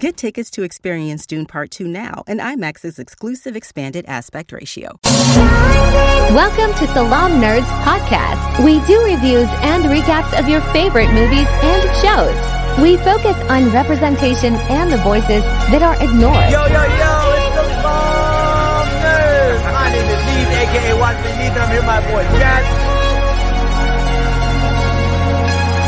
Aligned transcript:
Get 0.00 0.16
tickets 0.16 0.48
to 0.52 0.62
experience 0.62 1.26
Dune 1.26 1.44
Part 1.44 1.70
2 1.72 1.86
now 1.86 2.24
and 2.26 2.40
IMAX's 2.40 2.98
exclusive 2.98 3.54
expanded 3.54 4.06
aspect 4.08 4.50
ratio. 4.50 4.98
Welcome 5.04 6.72
to 6.78 6.86
Salaam 6.94 7.32
Nerds 7.32 7.68
Podcast. 7.84 8.64
We 8.64 8.80
do 8.86 8.98
reviews 9.04 9.46
and 9.60 9.84
recaps 9.84 10.32
of 10.40 10.48
your 10.48 10.62
favorite 10.72 11.12
movies 11.12 11.44
and 11.60 11.82
shows. 12.00 12.80
We 12.80 12.96
focus 13.04 13.36
on 13.50 13.70
representation 13.72 14.54
and 14.72 14.90
the 14.90 14.96
voices 15.04 15.44
that 15.68 15.82
are 15.82 15.96
ignored. 16.02 16.48
Yo, 16.48 16.64
yo, 16.64 16.80
yo, 16.80 17.12
it's 17.36 17.60
Salaam 17.84 18.88
Nerds. 19.04 19.60
My 19.68 19.92
name 19.92 20.08
is 20.08 20.22
Neves, 20.24 20.64
aka 20.64 20.96
Watchman 20.96 21.36
Neves, 21.36 21.52
and 21.52 21.60
I'm 21.60 21.68
here 21.68 21.84
with 21.84 21.92
my 21.92 22.00
boy 22.08 22.24
Jack. 22.40 22.64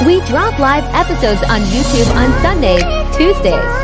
We 0.05 0.21
drop 0.29 0.59
live 0.59 0.85
episodes 0.93 1.41
on 1.49 1.61
YouTube 1.73 2.13
on 2.13 2.29
Sundays, 2.43 2.83
Tuesdays, 3.17 3.82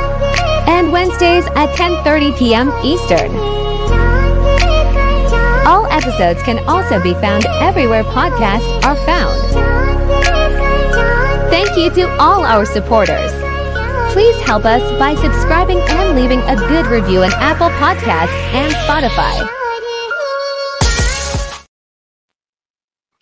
and 0.69 0.93
Wednesdays 0.93 1.47
at 1.57 1.75
10:30 1.75 2.37
p.m. 2.39 2.69
Eastern. 2.85 3.33
All 5.67 5.87
episodes 5.87 6.43
can 6.43 6.59
also 6.69 7.03
be 7.03 7.15
found 7.15 7.47
everywhere 7.61 8.05
podcasts 8.05 8.71
are 8.85 8.97
found. 9.09 9.39
Thank 11.51 11.77
you 11.77 11.91
to 11.99 12.05
all 12.21 12.45
our 12.45 12.67
supporters. 12.67 13.33
Please 14.13 14.39
help 14.43 14.65
us 14.65 14.83
by 14.99 15.15
subscribing 15.15 15.81
and 15.81 16.15
leaving 16.19 16.41
a 16.41 16.57
good 16.57 16.87
review 16.87 17.23
on 17.23 17.33
Apple 17.35 17.71
Podcasts 17.71 18.39
and 18.53 18.73
Spotify. 18.85 19.49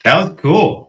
That 0.04 0.16
was 0.22 0.38
cool. 0.40 0.85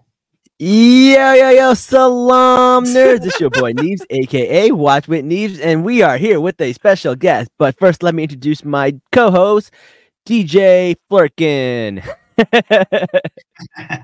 Yo, 0.59 1.33
yo, 1.33 1.50
yo, 1.52 1.73
salam 1.75 2.83
nerds. 2.86 3.23
It's 3.27 3.39
your 3.39 3.52
boy 3.52 3.73
Neves, 3.73 4.02
aka 4.09 4.72
Watch 4.72 5.08
with 5.08 5.23
Neves, 5.23 5.59
and 5.61 5.86
we 5.86 6.02
are 6.02 6.17
here 6.17 6.39
with 6.41 6.59
a 6.59 6.73
special 6.73 7.16
guest. 7.16 7.52
But 7.59 7.77
first, 7.77 8.02
let 8.02 8.16
me 8.16 8.23
introduce 8.23 8.66
my 8.66 9.00
co 9.11 9.30
host, 9.30 9.69
DJ 10.25 10.95
Flurkin. 11.11 12.03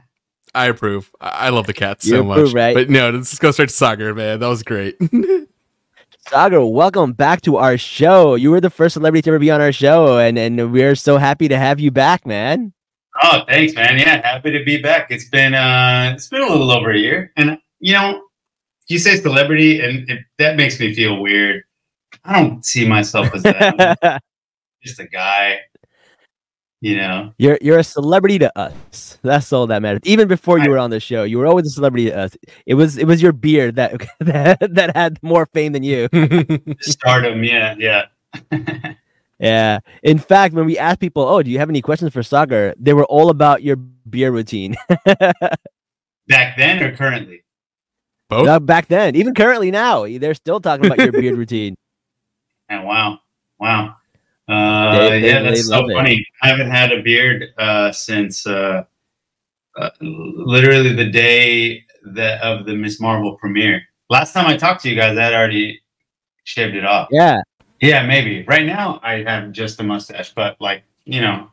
I 0.54 0.68
approve. 0.68 1.12
I 1.20 1.48
I 1.48 1.50
love 1.50 1.66
the 1.66 1.74
cats 1.74 2.06
You 2.06 2.18
so 2.18 2.30
approve, 2.32 2.50
much. 2.50 2.54
right? 2.54 2.76
But 2.76 2.88
no, 2.88 3.10
let's 3.10 3.40
go 3.40 3.50
start 3.50 3.70
to 3.70 3.76
Saagar, 3.76 4.16
man. 4.16 4.40
That 4.40 4.48
was 4.48 4.62
great. 4.62 5.00
Saagar, 6.30 6.72
welcome 6.72 7.14
back 7.14 7.42
to 7.42 7.58
our 7.58 7.80
show. 7.80 8.36
You 8.36 8.52
were 8.52 8.62
the 8.62 8.70
first 8.70 8.94
celebrity 8.94 9.24
to 9.24 9.32
ever 9.32 9.40
be 9.40 9.50
on 9.50 9.60
our 9.60 9.72
show, 9.72 10.20
and, 10.20 10.38
and 10.38 10.72
we're 10.72 10.94
so 10.96 11.18
happy 11.18 11.48
to 11.48 11.58
have 11.58 11.80
you 11.80 11.90
back, 11.90 12.28
man. 12.28 12.74
Oh, 13.22 13.42
thanks, 13.48 13.76
man. 13.76 14.00
Yeah, 14.00 14.26
happy 14.26 14.52
to 14.52 14.64
be 14.64 14.82
back. 14.82 15.12
It's 15.12 15.30
been 15.30 15.54
uh 15.54 16.12
it's 16.16 16.28
been 16.28 16.42
a 16.42 16.48
little 16.48 16.72
over 16.72 16.92
a 16.92 16.98
year. 16.98 17.32
And 17.38 17.60
you 17.80 17.94
know, 17.94 18.24
you 18.88 19.00
say 19.00 19.18
celebrity 19.18 19.82
and 19.82 20.10
it, 20.10 20.20
that 20.40 20.56
makes 20.56 20.80
me 20.80 20.94
feel 20.94 21.22
weird. 21.22 21.64
I 22.24 22.42
don't 22.42 22.66
see 22.66 22.88
myself 22.88 23.34
as 23.34 23.44
that. 23.44 24.22
Just 24.84 25.00
a 25.00 25.08
guy. 25.08 25.60
You 26.82 26.98
know. 26.98 27.34
You're 27.38 27.58
you're 27.62 27.80
a 27.80 27.84
celebrity 27.84 28.40
to 28.40 28.60
us. 28.60 29.20
That's 29.22 29.54
all 29.54 29.68
that 29.68 29.82
matters. 29.82 30.02
Even 30.04 30.28
before 30.28 30.58
you 30.60 30.70
were 30.70 30.78
on 30.78 30.90
the 30.90 31.00
show, 31.00 31.24
you 31.24 31.38
were 31.38 31.48
always 31.48 31.68
a 31.68 31.70
celebrity 31.70 32.10
to 32.10 32.18
us. 32.18 32.36
It 32.66 32.74
was 32.74 32.98
it 32.98 33.06
was 33.06 33.22
your 33.22 33.32
beard 33.32 33.76
that 33.76 34.06
that, 34.20 34.60
that 34.60 34.96
had 34.96 35.18
more 35.22 35.46
fame 35.54 35.72
than 35.72 35.84
you. 35.84 36.10
Stardom, 36.82 37.44
yeah, 37.44 37.76
yeah. 37.78 38.06
Yeah. 39.44 39.80
In 40.04 40.18
fact, 40.20 40.54
when 40.56 40.66
we 40.66 40.78
asked 40.78 41.00
people, 41.02 41.24
"Oh, 41.24 41.44
do 41.44 41.52
you 41.52 41.60
have 41.60 41.70
any 41.70 41.82
questions 41.82 42.14
for 42.14 42.22
Saagar?" 42.22 42.74
they 42.80 42.94
were 42.94 43.06
all 43.06 43.30
about 43.30 43.62
your 43.62 43.76
beer 43.76 44.32
routine. 44.32 44.76
Back 46.28 46.56
then 46.58 46.82
or 46.82 46.96
currently? 46.96 47.44
Both? 48.30 48.46
Now, 48.46 48.58
back 48.60 48.88
then, 48.88 49.16
even 49.16 49.34
currently 49.36 49.70
now, 49.70 50.06
they're 50.08 50.34
still 50.34 50.60
talking 50.62 50.86
about 50.86 50.98
your 51.00 51.12
beard 51.12 51.38
routine. 51.44 51.76
And 52.70 52.86
wow. 52.86 53.20
Wow. 53.60 53.98
Uh 54.48 55.10
They- 55.10 55.20
they- 55.22 55.28
yeah, 55.28 55.42
that's 55.42 55.68
so 55.68 55.80
love 55.82 55.90
it. 55.90 55.94
funny. 55.96 56.26
I 56.42 56.48
haven't 56.48 56.72
had 56.72 56.92
a 56.94 57.02
beard 57.02 57.50
uh 57.58 57.92
since 57.92 58.48
uh, 58.48 58.84
uh 59.78 59.90
literally 60.02 60.94
the 60.94 61.10
day 61.12 61.84
that 62.16 62.42
of 62.42 62.66
the 62.66 62.74
Ms 62.76 63.00
Marvel 63.02 63.36
premiere. 63.38 63.82
Last 64.10 64.34
time 64.34 64.48
I 64.48 64.56
talked 64.58 64.82
to 64.84 64.90
you 64.90 64.96
guys, 64.96 65.18
I 65.18 65.24
had 65.24 65.34
already 65.34 65.82
shaved 66.46 66.76
it 66.76 66.86
off. 66.86 67.10
Yeah. 67.12 67.42
Yeah, 67.84 68.06
maybe. 68.06 68.46
Right 68.48 68.66
now, 68.66 69.02
I 69.04 69.24
have 69.24 69.52
just 69.52 69.78
a 69.82 69.84
mustache, 69.84 70.34
but 70.34 70.56
like, 70.62 70.84
you 71.04 71.20
know, 71.20 71.52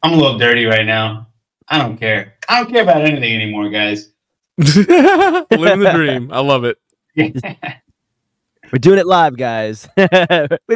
I'm 0.00 0.12
a 0.12 0.16
little 0.16 0.38
dirty 0.38 0.64
right 0.64 0.86
now. 0.86 1.26
I 1.66 1.78
don't 1.78 1.96
care. 1.96 2.34
I 2.48 2.60
don't 2.60 2.72
care 2.72 2.84
about 2.84 3.02
anything 3.02 3.34
anymore, 3.34 3.68
guys. 3.68 4.12
Living 4.58 5.80
the 5.80 5.92
dream. 5.92 6.30
I 6.32 6.38
love 6.38 6.62
it. 6.62 6.78
We're 7.16 8.78
doing 8.78 9.00
it 9.00 9.06
live, 9.08 9.36
guys. 9.36 9.88
we 9.96 10.06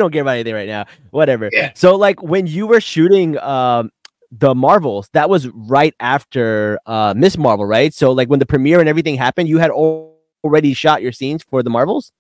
don't 0.01 0.13
care 0.13 0.23
about 0.23 0.33
anything 0.33 0.55
right 0.55 0.67
now. 0.67 0.87
Whatever. 1.11 1.51
Yeah. 1.53 1.71
So, 1.77 1.95
like, 1.95 2.21
when 2.21 2.49
you 2.49 2.67
were 2.67 2.81
shooting 2.81 3.39
um 3.39 3.93
the 4.33 4.57
Marvels, 4.57 5.09
that 5.13 5.31
was 5.31 5.47
right 5.51 5.95
after 6.01 6.81
uh 6.87 7.15
Ms 7.17 7.39
Marvel, 7.39 7.65
right? 7.65 7.95
So, 7.95 8.11
like, 8.11 8.29
when 8.29 8.41
the 8.41 8.47
premiere 8.47 8.81
and 8.81 8.89
everything 8.89 9.15
happened, 9.15 9.49
you 9.49 9.59
had 9.59 9.71
al- 9.71 10.17
already 10.43 10.75
shot 10.75 11.01
your 11.01 11.13
scenes 11.13 11.45
for 11.45 11.63
the 11.63 11.71
Marvels 11.71 12.11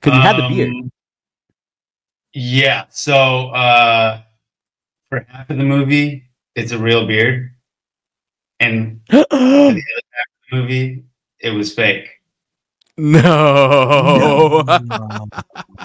because 0.00 0.16
you 0.16 0.20
had 0.20 0.36
the 0.36 0.48
beard. 0.48 0.90
Yeah. 2.34 2.84
So 2.90 3.48
uh, 3.50 4.20
for 5.08 5.24
half 5.28 5.48
of 5.48 5.56
the 5.56 5.64
movie, 5.64 6.24
it's 6.56 6.72
a 6.72 6.78
real 6.78 7.06
beard, 7.06 7.50
and 8.60 9.00
for 9.10 9.16
the 9.18 9.26
other 9.30 9.80
half 10.12 10.26
of 10.28 10.50
the 10.50 10.56
movie, 10.56 11.04
it 11.40 11.50
was 11.50 11.72
fake. 11.72 12.08
No. 12.96 14.64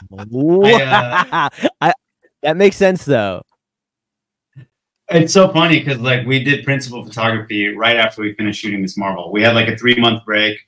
Wow. 0.09 1.49
I, 1.81 1.93
that 2.43 2.57
makes 2.57 2.75
sense 2.75 3.05
though. 3.05 3.41
It's 5.09 5.33
so 5.33 5.51
funny 5.51 5.79
because 5.79 5.99
like 5.99 6.25
we 6.27 6.43
did 6.43 6.63
principal 6.63 7.03
photography 7.03 7.75
right 7.75 7.97
after 7.97 8.21
we 8.21 8.33
finished 8.33 8.61
shooting 8.61 8.81
Ms 8.81 8.95
Marvel. 8.97 9.31
We 9.31 9.41
had 9.41 9.55
like 9.55 9.67
a 9.67 9.75
three 9.75 9.95
month 9.95 10.23
break, 10.23 10.59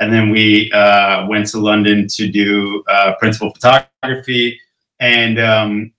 and 0.00 0.12
then 0.12 0.30
we 0.30 0.72
uh, 0.72 1.26
went 1.28 1.48
to 1.48 1.58
London 1.58 2.06
to 2.08 2.28
do 2.28 2.82
uh, 2.88 3.14
principal 3.18 3.52
photography, 3.52 4.58
and 5.00 5.38
um, 5.40 5.92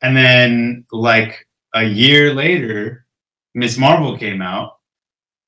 and 0.00 0.16
then 0.16 0.86
like 0.92 1.46
a 1.74 1.84
year 1.84 2.32
later, 2.32 3.04
Ms 3.54 3.78
Marvel 3.78 4.16
came 4.16 4.40
out, 4.40 4.78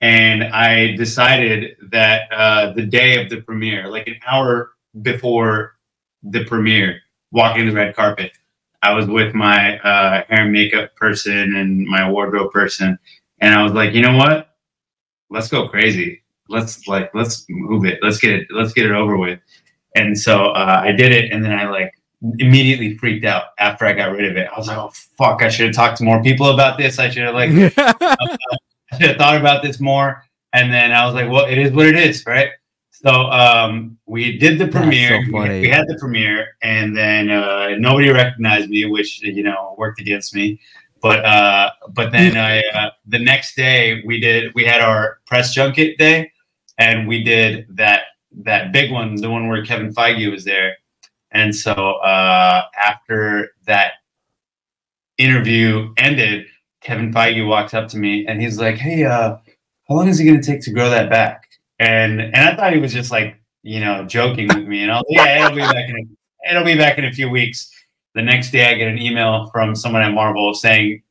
and 0.01 0.45
I 0.45 0.97
decided 0.97 1.77
that 1.91 2.31
uh, 2.33 2.73
the 2.73 2.83
day 2.83 3.23
of 3.23 3.31
the 3.31 3.41
premiere, 3.43 3.89
like 3.89 4.09
an 4.09 4.17
hour 4.27 4.73
before 5.03 5.77
the 6.23 6.45
premiere, 6.45 7.01
walking 7.31 7.67
the 7.67 7.73
red 7.73 7.95
carpet, 7.95 8.33
I 8.83 8.93
was 8.93 9.07
with 9.07 9.35
my 9.35 9.79
uh, 9.79 10.25
hair 10.29 10.45
and 10.45 10.53
makeup 10.53 10.95
person 10.97 11.55
and 11.55 11.87
my 11.87 12.11
wardrobe 12.11 12.51
person, 12.51 12.99
and 13.41 13.55
I 13.55 13.63
was 13.63 13.73
like, 13.73 13.95
you 13.95 14.03
know 14.03 14.17
what? 14.17 14.49
Let's 15.31 15.49
go 15.49 15.69
crazy. 15.69 16.23
Let's 16.49 16.89
like 16.89 17.15
let's 17.15 17.47
move 17.49 17.85
it. 17.85 18.01
Let's 18.03 18.19
get 18.19 18.33
it. 18.33 18.49
Let's 18.51 18.73
get 18.73 18.87
it 18.87 18.93
over 18.93 19.17
with. 19.17 19.39
And 19.95 20.19
so 20.19 20.47
uh, 20.47 20.81
I 20.85 20.93
did 20.93 21.13
it, 21.13 21.31
and 21.31 21.45
then 21.45 21.53
I 21.53 21.69
like 21.71 21.93
immediately 22.39 22.97
freaked 22.99 23.25
out 23.25 23.45
after 23.59 23.87
I 23.87 23.93
got 23.93 24.13
rid 24.13 24.31
of 24.31 24.37
it. 24.37 24.49
I 24.55 24.59
was 24.59 24.69
like, 24.69 24.79
oh 24.79 24.91
fuck! 25.17 25.43
I 25.43 25.49
should 25.49 25.67
have 25.67 25.75
talked 25.75 25.99
to 25.99 26.05
more 26.05 26.23
people 26.23 26.51
about 26.51 26.79
this. 26.79 26.99
I 26.99 27.09
should 27.11 27.23
have 27.25 27.35
like 27.35 27.51
I 27.79 28.99
should 28.99 29.09
have 29.11 29.17
thought 29.17 29.37
about 29.41 29.63
this 29.63 29.81
more. 29.81 30.23
And 30.53 30.73
then 30.73 30.91
I 30.93 31.07
was 31.07 31.15
like, 31.15 31.31
well, 31.31 31.47
it 31.47 31.59
is 31.59 31.73
what 31.73 31.87
it 31.87 31.97
is, 31.97 32.25
right? 32.27 32.51
So 32.91 33.11
um, 33.11 33.97
we 34.07 34.37
did 34.37 34.59
the 34.59 34.67
premiere. 34.69 35.23
so 35.27 35.33
We- 35.33 35.33
we 35.63 35.69
had 35.69 35.87
the 35.89 35.97
premiere, 35.99 36.49
and 36.63 36.95
then 36.97 37.31
uh, 37.31 37.71
nobody 37.79 38.11
recognized 38.11 38.69
me, 38.69 38.85
which 38.87 39.23
you 39.23 39.43
know 39.43 39.75
worked 39.79 40.01
against 40.01 40.35
me. 40.35 40.61
But 41.01 41.25
uh, 41.25 41.71
but 41.95 42.13
then 42.13 42.37
I, 42.37 42.63
uh, 42.75 42.91
the 43.07 43.19
next 43.21 43.57
day 43.57 44.03
we 44.05 44.21
did 44.21 44.55
we 44.55 44.65
had 44.67 44.83
our 44.83 45.21
press 45.27 45.55
junket 45.55 45.97
day, 45.97 46.31
and 46.77 47.09
we 47.09 47.23
did 47.25 47.67
that 47.77 48.03
that 48.45 48.73
big 48.73 48.93
one, 48.93 49.15
the 49.15 49.31
one 49.31 49.49
where 49.49 49.65
Kevin 49.65 49.95
Feige 49.95 50.31
was 50.31 50.45
there. 50.45 50.77
And 51.33 51.55
so 51.55 51.73
uh, 51.73 52.63
after 52.83 53.51
that 53.67 53.93
interview 55.19 55.93
ended, 55.97 56.47
Kevin 56.81 57.13
Feige 57.13 57.47
walks 57.47 57.75
up 57.75 57.89
to 57.89 57.99
me 57.99 58.27
and 58.27 58.41
he's 58.41 58.59
like, 58.59 58.77
"Hey, 58.77 59.05
uh, 59.05 59.37
how 59.89 59.95
long 59.95 60.09
is 60.09 60.19
it 60.19 60.25
going 60.25 60.41
to 60.41 60.47
take 60.47 60.63
to 60.63 60.73
grow 60.73 60.91
that 60.91 61.11
back?" 61.11 61.45
And 61.79 62.21
and 62.21 62.37
I 62.37 62.57
thought 62.57 62.73
he 62.73 62.81
was 62.81 62.93
just 62.93 63.11
like, 63.11 63.41
you 63.63 63.81
know, 63.81 64.05
joking 64.05 64.49
with 64.49 64.67
me. 64.67 64.83
And 64.83 64.91
I 64.91 64.97
was 64.97 65.05
like, 65.09 65.27
"Yeah, 65.27 65.45
it'll 65.45 65.57
be 65.57 65.63
back 65.63 65.89
in 65.89 65.97
a, 65.97 66.51
it'll 66.51 66.65
be 66.65 66.77
back 66.77 66.99
in 66.99 67.05
a 67.05 67.13
few 67.13 67.29
weeks." 67.29 67.71
The 68.15 68.23
next 68.23 68.51
day, 68.51 68.69
I 68.69 68.75
get 68.75 68.89
an 68.89 68.99
email 68.99 69.49
from 69.53 69.77
someone 69.77 70.03
at 70.03 70.13
Marvel 70.13 70.53
saying 70.53 71.03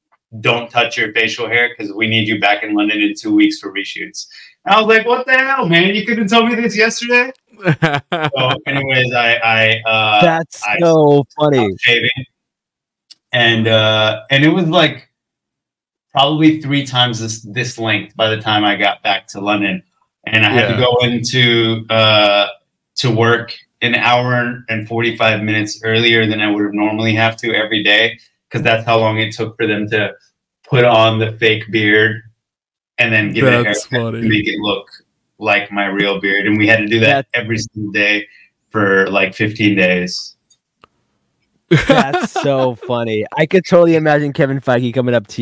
don't 0.42 0.70
touch 0.70 0.98
your 0.98 1.12
facial 1.14 1.48
hair 1.48 1.70
because 1.70 1.94
we 1.94 2.08
need 2.08 2.28
you 2.28 2.40
back 2.40 2.64
in 2.64 2.76
London 2.76 3.02
in 3.02 3.14
two 3.16 3.34
weeks 3.34 3.60
for 3.60 3.74
reshoots. 3.74 4.28
And 4.66 4.76
I 4.76 4.82
was 4.82 4.88
like, 4.88 5.08
what 5.08 5.26
the 5.26 5.38
hell, 5.38 5.68
man? 5.68 5.96
You 5.96 6.06
couldn't 6.06 6.28
tell 6.28 6.46
me 6.46 6.56
this 6.56 6.78
yesterday. 6.78 7.32
So, 8.12 8.52
anyways, 8.68 9.14
I 9.14 9.36
I 9.36 9.82
uh, 9.90 10.22
That's 10.22 10.64
I- 10.64 10.80
so 10.80 11.26
funny. 11.38 11.76
shaving, 11.80 12.10
and 13.32 13.68
uh, 13.68 14.22
and 14.30 14.44
it 14.44 14.50
was 14.50 14.68
like 14.68 15.10
probably 16.12 16.62
three 16.62 16.86
times 16.86 17.20
this 17.20 17.42
this 17.42 17.78
length 17.78 18.16
by 18.16 18.30
the 18.30 18.42
time 18.42 18.64
I 18.64 18.76
got 18.76 19.04
back 19.04 19.28
to 19.28 19.40
London, 19.42 19.84
and 20.26 20.46
I 20.46 20.50
had 20.52 20.68
to 20.68 20.78
go 20.78 20.98
into 21.04 21.86
uh, 21.90 22.48
to 22.98 23.12
work 23.12 23.54
an 23.82 23.96
hour 23.96 24.64
and 24.70 24.88
forty 24.88 25.16
five 25.16 25.42
minutes 25.42 25.82
earlier 25.84 26.26
than 26.28 26.42
I 26.42 26.50
would 26.52 26.64
have 26.64 26.74
normally 26.74 27.14
have 27.16 27.38
to 27.38 27.54
every 27.54 27.84
day 27.84 28.20
because 28.50 28.64
that's 28.64 28.86
how 28.86 29.00
long 29.00 29.20
it 29.20 29.34
took 29.34 29.56
for 29.56 29.68
them 29.68 29.88
to 29.90 30.14
put 30.68 30.84
on 30.86 31.20
the 31.20 31.32
fake 31.34 31.64
beard 31.72 32.22
and 32.98 33.14
then 33.14 33.34
give 33.34 33.46
it 33.46 33.54
a 33.54 33.64
That's 33.64 33.86
haircut 33.86 34.12
funny. 34.14 34.22
to 34.22 34.28
make 34.30 34.48
it 34.48 34.60
look 34.60 34.88
like 35.40 35.72
my 35.72 35.86
real 35.88 36.20
beard, 36.20 36.46
and 36.46 36.58
we 36.58 36.68
had 36.68 36.78
to 36.78 36.86
do 36.88 37.00
that 37.00 37.28
every 37.34 37.58
single 37.58 37.92
day 37.92 38.28
for 38.70 39.10
like 39.10 39.34
fifteen 39.34 39.76
days. 39.76 40.36
That's 41.88 42.32
so 42.32 42.76
funny. 42.88 43.26
I 43.38 43.46
could 43.46 43.66
totally 43.66 43.96
imagine 43.96 44.34
Kevin 44.34 44.60
Feige 44.60 44.94
coming 44.94 45.16
up 45.16 45.28
to 45.28 45.42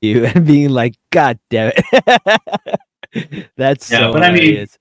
you 0.00 0.24
and 0.34 0.46
being 0.46 0.70
like, 0.70 0.94
"God 1.10 1.38
damn 1.50 1.72
it." 1.76 3.50
That's 3.56 3.90
Yeah, 3.90 3.98
so 3.98 4.12
but 4.12 4.22
I 4.22 4.30
mean, 4.32 4.42
hilarious. 4.42 4.78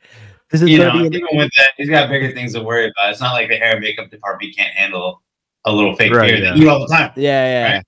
this 0.51 0.61
is 0.61 0.69
you 0.69 0.77
know, 0.79 0.95
even 1.03 1.21
with 1.31 1.51
that, 1.57 1.71
he's 1.77 1.89
got 1.89 2.09
bigger 2.09 2.31
things 2.33 2.53
to 2.53 2.61
worry 2.63 2.85
about. 2.85 3.11
It's 3.11 3.21
not 3.21 3.33
like 3.33 3.49
the 3.49 3.55
hair 3.57 3.73
and 3.73 3.81
makeup 3.81 4.09
department 4.09 4.55
can't 4.55 4.73
handle 4.73 5.21
a 5.65 5.71
little 5.71 5.95
fake 5.95 6.13
Right, 6.13 6.27
beard. 6.27 6.43
They 6.55 6.59
do 6.59 6.69
all 6.69 6.79
the 6.79 6.87
time. 6.87 7.11
yeah, 7.15 7.45
yeah. 7.45 7.73
Right. 7.75 7.83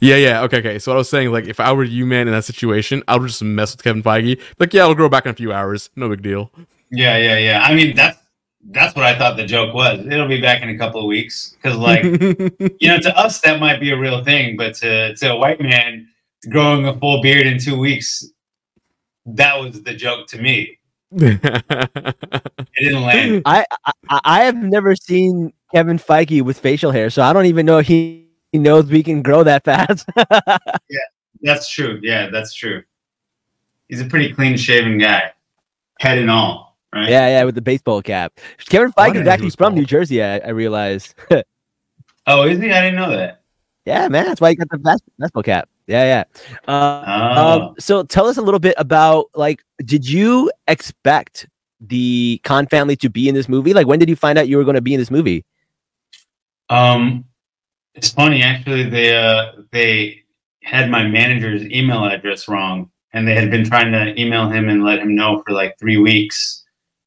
Yeah, 0.00 0.16
yeah. 0.16 0.42
Okay, 0.42 0.58
okay. 0.58 0.78
So 0.78 0.92
what 0.92 0.96
I 0.96 0.98
was 0.98 1.10
saying, 1.10 1.30
like, 1.30 1.46
if 1.46 1.60
I 1.60 1.72
were 1.72 1.84
you, 1.84 2.06
man, 2.06 2.26
in 2.26 2.32
that 2.32 2.44
situation, 2.44 3.02
I 3.06 3.16
would 3.16 3.28
just 3.28 3.42
mess 3.42 3.72
with 3.72 3.82
Kevin 3.82 4.02
Feige. 4.02 4.40
Like, 4.58 4.72
yeah, 4.72 4.82
it'll 4.82 4.94
grow 4.94 5.08
back 5.08 5.26
in 5.26 5.30
a 5.30 5.34
few 5.34 5.52
hours. 5.52 5.90
No 5.94 6.08
big 6.08 6.22
deal. 6.22 6.50
Yeah, 6.90 7.18
yeah, 7.18 7.38
yeah. 7.38 7.62
I 7.62 7.74
mean, 7.74 7.94
that's 7.94 8.18
that's 8.70 8.94
what 8.94 9.04
I 9.04 9.16
thought 9.18 9.36
the 9.36 9.46
joke 9.46 9.74
was. 9.74 10.06
It'll 10.06 10.28
be 10.28 10.40
back 10.40 10.62
in 10.62 10.68
a 10.68 10.76
couple 10.78 11.00
of 11.00 11.06
weeks 11.06 11.56
because, 11.56 11.76
like, 11.76 12.02
you 12.04 12.88
know, 12.88 12.98
to 12.98 13.18
us 13.18 13.40
that 13.42 13.60
might 13.60 13.80
be 13.80 13.90
a 13.90 13.98
real 13.98 14.24
thing, 14.24 14.56
but 14.56 14.74
to 14.76 15.14
to 15.16 15.32
a 15.32 15.36
white 15.36 15.60
man 15.60 16.08
growing 16.48 16.86
a 16.86 16.98
full 16.98 17.20
beard 17.20 17.46
in 17.46 17.58
two 17.58 17.78
weeks, 17.78 18.24
that 19.26 19.58
was 19.60 19.82
the 19.82 19.94
joke 19.94 20.26
to 20.28 20.40
me. 20.40 20.78
It 22.76 22.84
didn't 22.84 23.02
land. 23.02 23.42
I, 23.44 23.64
I 24.08 24.20
I 24.24 24.40
have 24.44 24.56
never 24.56 24.94
seen 24.94 25.52
Kevin 25.74 25.98
Feige 25.98 26.40
with 26.42 26.58
facial 26.58 26.92
hair, 26.92 27.10
so 27.10 27.22
I 27.22 27.32
don't 27.32 27.46
even 27.46 27.66
know 27.66 27.78
he, 27.80 28.29
he 28.52 28.58
knows 28.58 28.86
we 28.86 29.02
can 29.02 29.22
grow 29.22 29.42
that 29.44 29.64
fast. 29.64 30.06
Yeah, 30.88 30.98
that's 31.42 31.70
true. 31.70 31.98
Yeah, 32.02 32.28
that's 32.30 32.52
true. 32.52 32.82
He's 33.88 34.00
a 34.00 34.04
pretty 34.04 34.32
clean 34.32 34.56
shaven 34.56 34.98
guy, 34.98 35.32
head 36.00 36.18
and 36.18 36.30
all. 36.30 36.76
Right. 36.92 37.08
yeah, 37.08 37.28
yeah, 37.28 37.44
with 37.44 37.54
the 37.54 37.60
baseball 37.62 38.02
cap. 38.02 38.32
Kevin 38.68 38.90
Why 38.94 39.10
Feige 39.10 39.22
is 39.22 39.28
actually 39.28 39.50
from 39.50 39.72
ball? 39.72 39.78
New 39.78 39.84
Jersey. 39.86 40.22
I, 40.22 40.38
I 40.38 40.48
realized. 40.50 41.14
Oh, 42.26 42.42
is 42.46 42.60
he? 42.60 42.70
I 42.70 42.82
didn't 42.82 42.96
know 42.96 43.10
that. 43.10 43.40
yeah, 43.86 44.06
man, 44.08 44.26
that's 44.26 44.40
why 44.40 44.50
he 44.50 44.54
got 44.54 44.68
the 44.70 44.76
bas- 44.78 45.00
baseball 45.18 45.42
cap. 45.42 45.68
Yeah, 45.86 46.04
yeah. 46.04 46.70
Uh, 46.72 47.04
Oh. 47.36 47.60
Um, 47.68 47.74
so 47.78 48.02
tell 48.02 48.26
us 48.26 48.36
a 48.36 48.42
little 48.42 48.60
bit 48.60 48.74
about 48.76 49.26
like, 49.34 49.64
did 49.84 50.08
you 50.08 50.52
expect 50.68 51.48
the 51.80 52.40
Khan 52.44 52.66
family 52.66 52.94
to 52.96 53.08
be 53.08 53.28
in 53.28 53.34
this 53.34 53.48
movie? 53.48 53.72
Like, 53.72 53.86
when 53.86 53.98
did 53.98 54.08
you 54.10 54.16
find 54.16 54.38
out 54.38 54.48
you 54.48 54.58
were 54.58 54.64
going 54.64 54.74
to 54.76 54.82
be 54.82 54.92
in 54.94 55.00
this 55.00 55.10
movie? 55.10 55.44
Um, 56.68 57.24
it's 57.94 58.10
funny 58.10 58.42
actually. 58.42 58.88
They 58.88 59.16
uh 59.16 59.52
they 59.72 60.22
had 60.62 60.90
my 60.90 61.04
manager's 61.06 61.64
email 61.66 62.04
address 62.04 62.48
wrong, 62.48 62.90
and 63.12 63.26
they 63.26 63.34
had 63.34 63.50
been 63.50 63.64
trying 63.64 63.92
to 63.92 64.20
email 64.20 64.48
him 64.48 64.68
and 64.68 64.84
let 64.84 65.00
him 65.00 65.14
know 65.14 65.42
for 65.46 65.52
like 65.52 65.78
three 65.78 65.96
weeks, 65.98 66.64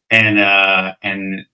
and 0.09 0.39
uh 0.39 0.93
and 1.03 1.45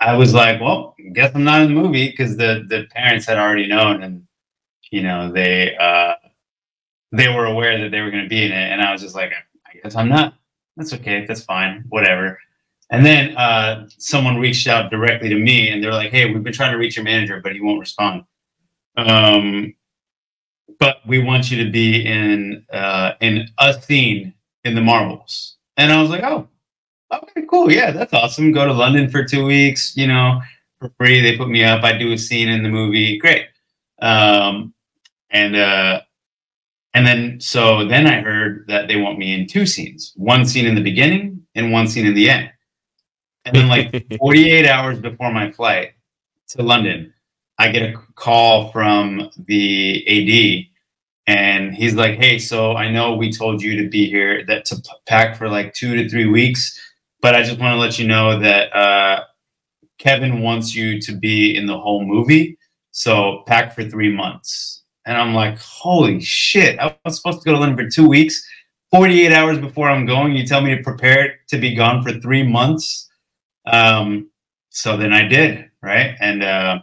I 0.00 0.16
was 0.16 0.34
like, 0.34 0.60
well, 0.60 0.94
guess 1.12 1.32
I'm 1.34 1.44
not 1.44 1.62
in 1.62 1.74
the 1.74 1.80
movie 1.80 2.10
because 2.10 2.36
the 2.36 2.64
the 2.68 2.86
parents 2.94 3.26
had 3.26 3.38
already 3.38 3.66
known, 3.66 4.02
and 4.02 4.24
you 4.90 5.02
know 5.02 5.32
they 5.32 5.76
uh 5.76 6.14
they 7.12 7.28
were 7.28 7.46
aware 7.46 7.78
that 7.80 7.90
they 7.90 8.00
were 8.00 8.10
going 8.10 8.24
to 8.24 8.28
be 8.28 8.44
in 8.44 8.52
it, 8.52 8.70
and 8.72 8.82
I 8.82 8.92
was 8.92 9.00
just 9.00 9.14
like, 9.14 9.32
I 9.66 9.78
guess 9.82 9.96
I'm 9.96 10.08
not. 10.08 10.34
That's 10.76 10.92
okay. 10.94 11.24
That's 11.26 11.42
fine. 11.42 11.84
Whatever. 11.88 12.38
And 12.90 13.04
then 13.04 13.36
uh, 13.36 13.88
someone 13.98 14.38
reached 14.38 14.66
out 14.66 14.90
directly 14.90 15.28
to 15.28 15.38
me, 15.38 15.68
and 15.70 15.82
they're 15.82 15.92
like, 15.92 16.10
"Hey, 16.10 16.32
we've 16.32 16.42
been 16.42 16.52
trying 16.52 16.72
to 16.72 16.78
reach 16.78 16.96
your 16.96 17.04
manager, 17.04 17.40
but 17.42 17.52
he 17.52 17.60
won't 17.60 17.80
respond. 17.80 18.24
Um, 18.98 19.74
but 20.78 20.98
we 21.06 21.20
want 21.20 21.50
you 21.50 21.64
to 21.64 21.70
be 21.70 22.04
in 22.04 22.64
uh, 22.72 23.12
in 23.20 23.48
a 23.58 23.80
scene 23.80 24.34
in 24.64 24.74
the 24.74 24.80
Marvels." 24.80 25.56
And 25.76 25.92
I 25.92 26.00
was 26.02 26.10
like, 26.10 26.22
"Oh, 26.24 26.48
okay, 27.12 27.46
cool. 27.48 27.70
Yeah, 27.70 27.90
that's 27.90 28.12
awesome. 28.12 28.52
Go 28.52 28.66
to 28.66 28.72
London 28.72 29.10
for 29.10 29.24
two 29.24 29.44
weeks, 29.44 29.96
you 29.96 30.06
know, 30.06 30.40
for 30.78 30.90
free. 30.98 31.20
They 31.20 31.36
put 31.36 31.48
me 31.48 31.64
up. 31.64 31.84
I 31.84 31.96
do 31.96 32.12
a 32.12 32.18
scene 32.18 32.48
in 32.48 32.62
the 32.62 32.68
movie. 32.68 33.18
Great." 33.18 33.46
Um, 34.00 34.74
and 35.30 35.56
uh, 35.56 36.00
and 36.94 37.06
then 37.06 37.40
so 37.40 37.86
then 37.86 38.06
I 38.06 38.20
heard 38.20 38.64
that 38.68 38.88
they 38.88 38.96
want 38.96 39.18
me 39.18 39.34
in 39.34 39.46
two 39.46 39.66
scenes: 39.66 40.12
one 40.16 40.44
scene 40.44 40.66
in 40.66 40.74
the 40.74 40.82
beginning 40.82 41.46
and 41.54 41.72
one 41.72 41.86
scene 41.88 42.06
in 42.06 42.14
the 42.14 42.30
end. 42.30 42.50
And 43.44 43.54
then, 43.54 43.68
like 43.68 44.06
48 44.18 44.66
hours 44.66 44.98
before 44.98 45.32
my 45.32 45.50
flight 45.50 45.92
to 46.48 46.62
London, 46.62 47.12
I 47.58 47.70
get 47.70 47.82
a 47.82 47.98
call 48.14 48.70
from 48.72 49.30
the 49.46 50.04
AD, 50.06 50.66
and 51.26 51.74
he's 51.74 51.94
like, 51.94 52.18
"Hey, 52.18 52.38
so 52.38 52.74
I 52.76 52.90
know 52.90 53.14
we 53.14 53.32
told 53.32 53.62
you 53.62 53.82
to 53.82 53.88
be 53.88 54.08
here, 54.08 54.44
that 54.46 54.64
to 54.66 54.82
pack 55.06 55.36
for 55.36 55.48
like 55.48 55.74
two 55.74 55.96
to 55.96 56.08
three 56.08 56.26
weeks, 56.26 56.78
but 57.20 57.34
I 57.34 57.42
just 57.42 57.58
want 57.58 57.74
to 57.74 57.78
let 57.78 57.98
you 57.98 58.06
know 58.06 58.38
that 58.40 58.74
uh, 58.74 59.24
Kevin 59.98 60.40
wants 60.40 60.74
you 60.74 61.00
to 61.02 61.12
be 61.16 61.56
in 61.56 61.66
the 61.66 61.78
whole 61.78 62.04
movie, 62.04 62.58
so 62.92 63.44
pack 63.46 63.74
for 63.74 63.84
three 63.84 64.14
months." 64.14 64.84
And 65.06 65.16
I'm 65.16 65.34
like, 65.34 65.58
"Holy 65.58 66.20
shit! 66.20 66.78
I 66.78 66.96
was 67.04 67.16
supposed 67.16 67.40
to 67.40 67.44
go 67.44 67.52
to 67.52 67.60
London 67.60 67.78
for 67.78 67.90
two 67.90 68.08
weeks." 68.08 68.42
48 68.90 69.32
hours 69.32 69.58
before 69.58 69.90
I'm 69.90 70.06
going, 70.06 70.34
you 70.34 70.46
tell 70.46 70.62
me 70.62 70.74
to 70.74 70.82
prepare 70.82 71.40
to 71.48 71.58
be 71.58 71.74
gone 71.74 72.02
for 72.02 72.12
three 72.20 72.42
months 72.42 73.06
um 73.66 74.30
so 74.70 74.96
then 74.96 75.12
i 75.12 75.22
did 75.22 75.70
right 75.82 76.16
and 76.20 76.42
uh 76.42 76.78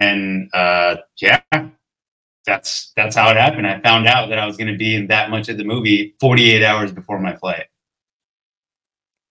and 0.00 0.50
uh 0.54 0.96
yeah 1.20 1.40
that's 2.46 2.92
that's 2.96 3.16
how 3.16 3.30
it 3.30 3.36
happened 3.36 3.66
i 3.66 3.80
found 3.80 4.06
out 4.06 4.28
that 4.28 4.38
i 4.38 4.46
was 4.46 4.56
going 4.56 4.70
to 4.70 4.76
be 4.76 4.94
in 4.94 5.06
that 5.06 5.30
much 5.30 5.48
of 5.48 5.56
the 5.56 5.64
movie 5.64 6.14
48 6.20 6.62
hours 6.64 6.92
before 6.92 7.18
my 7.18 7.34
flight 7.36 7.66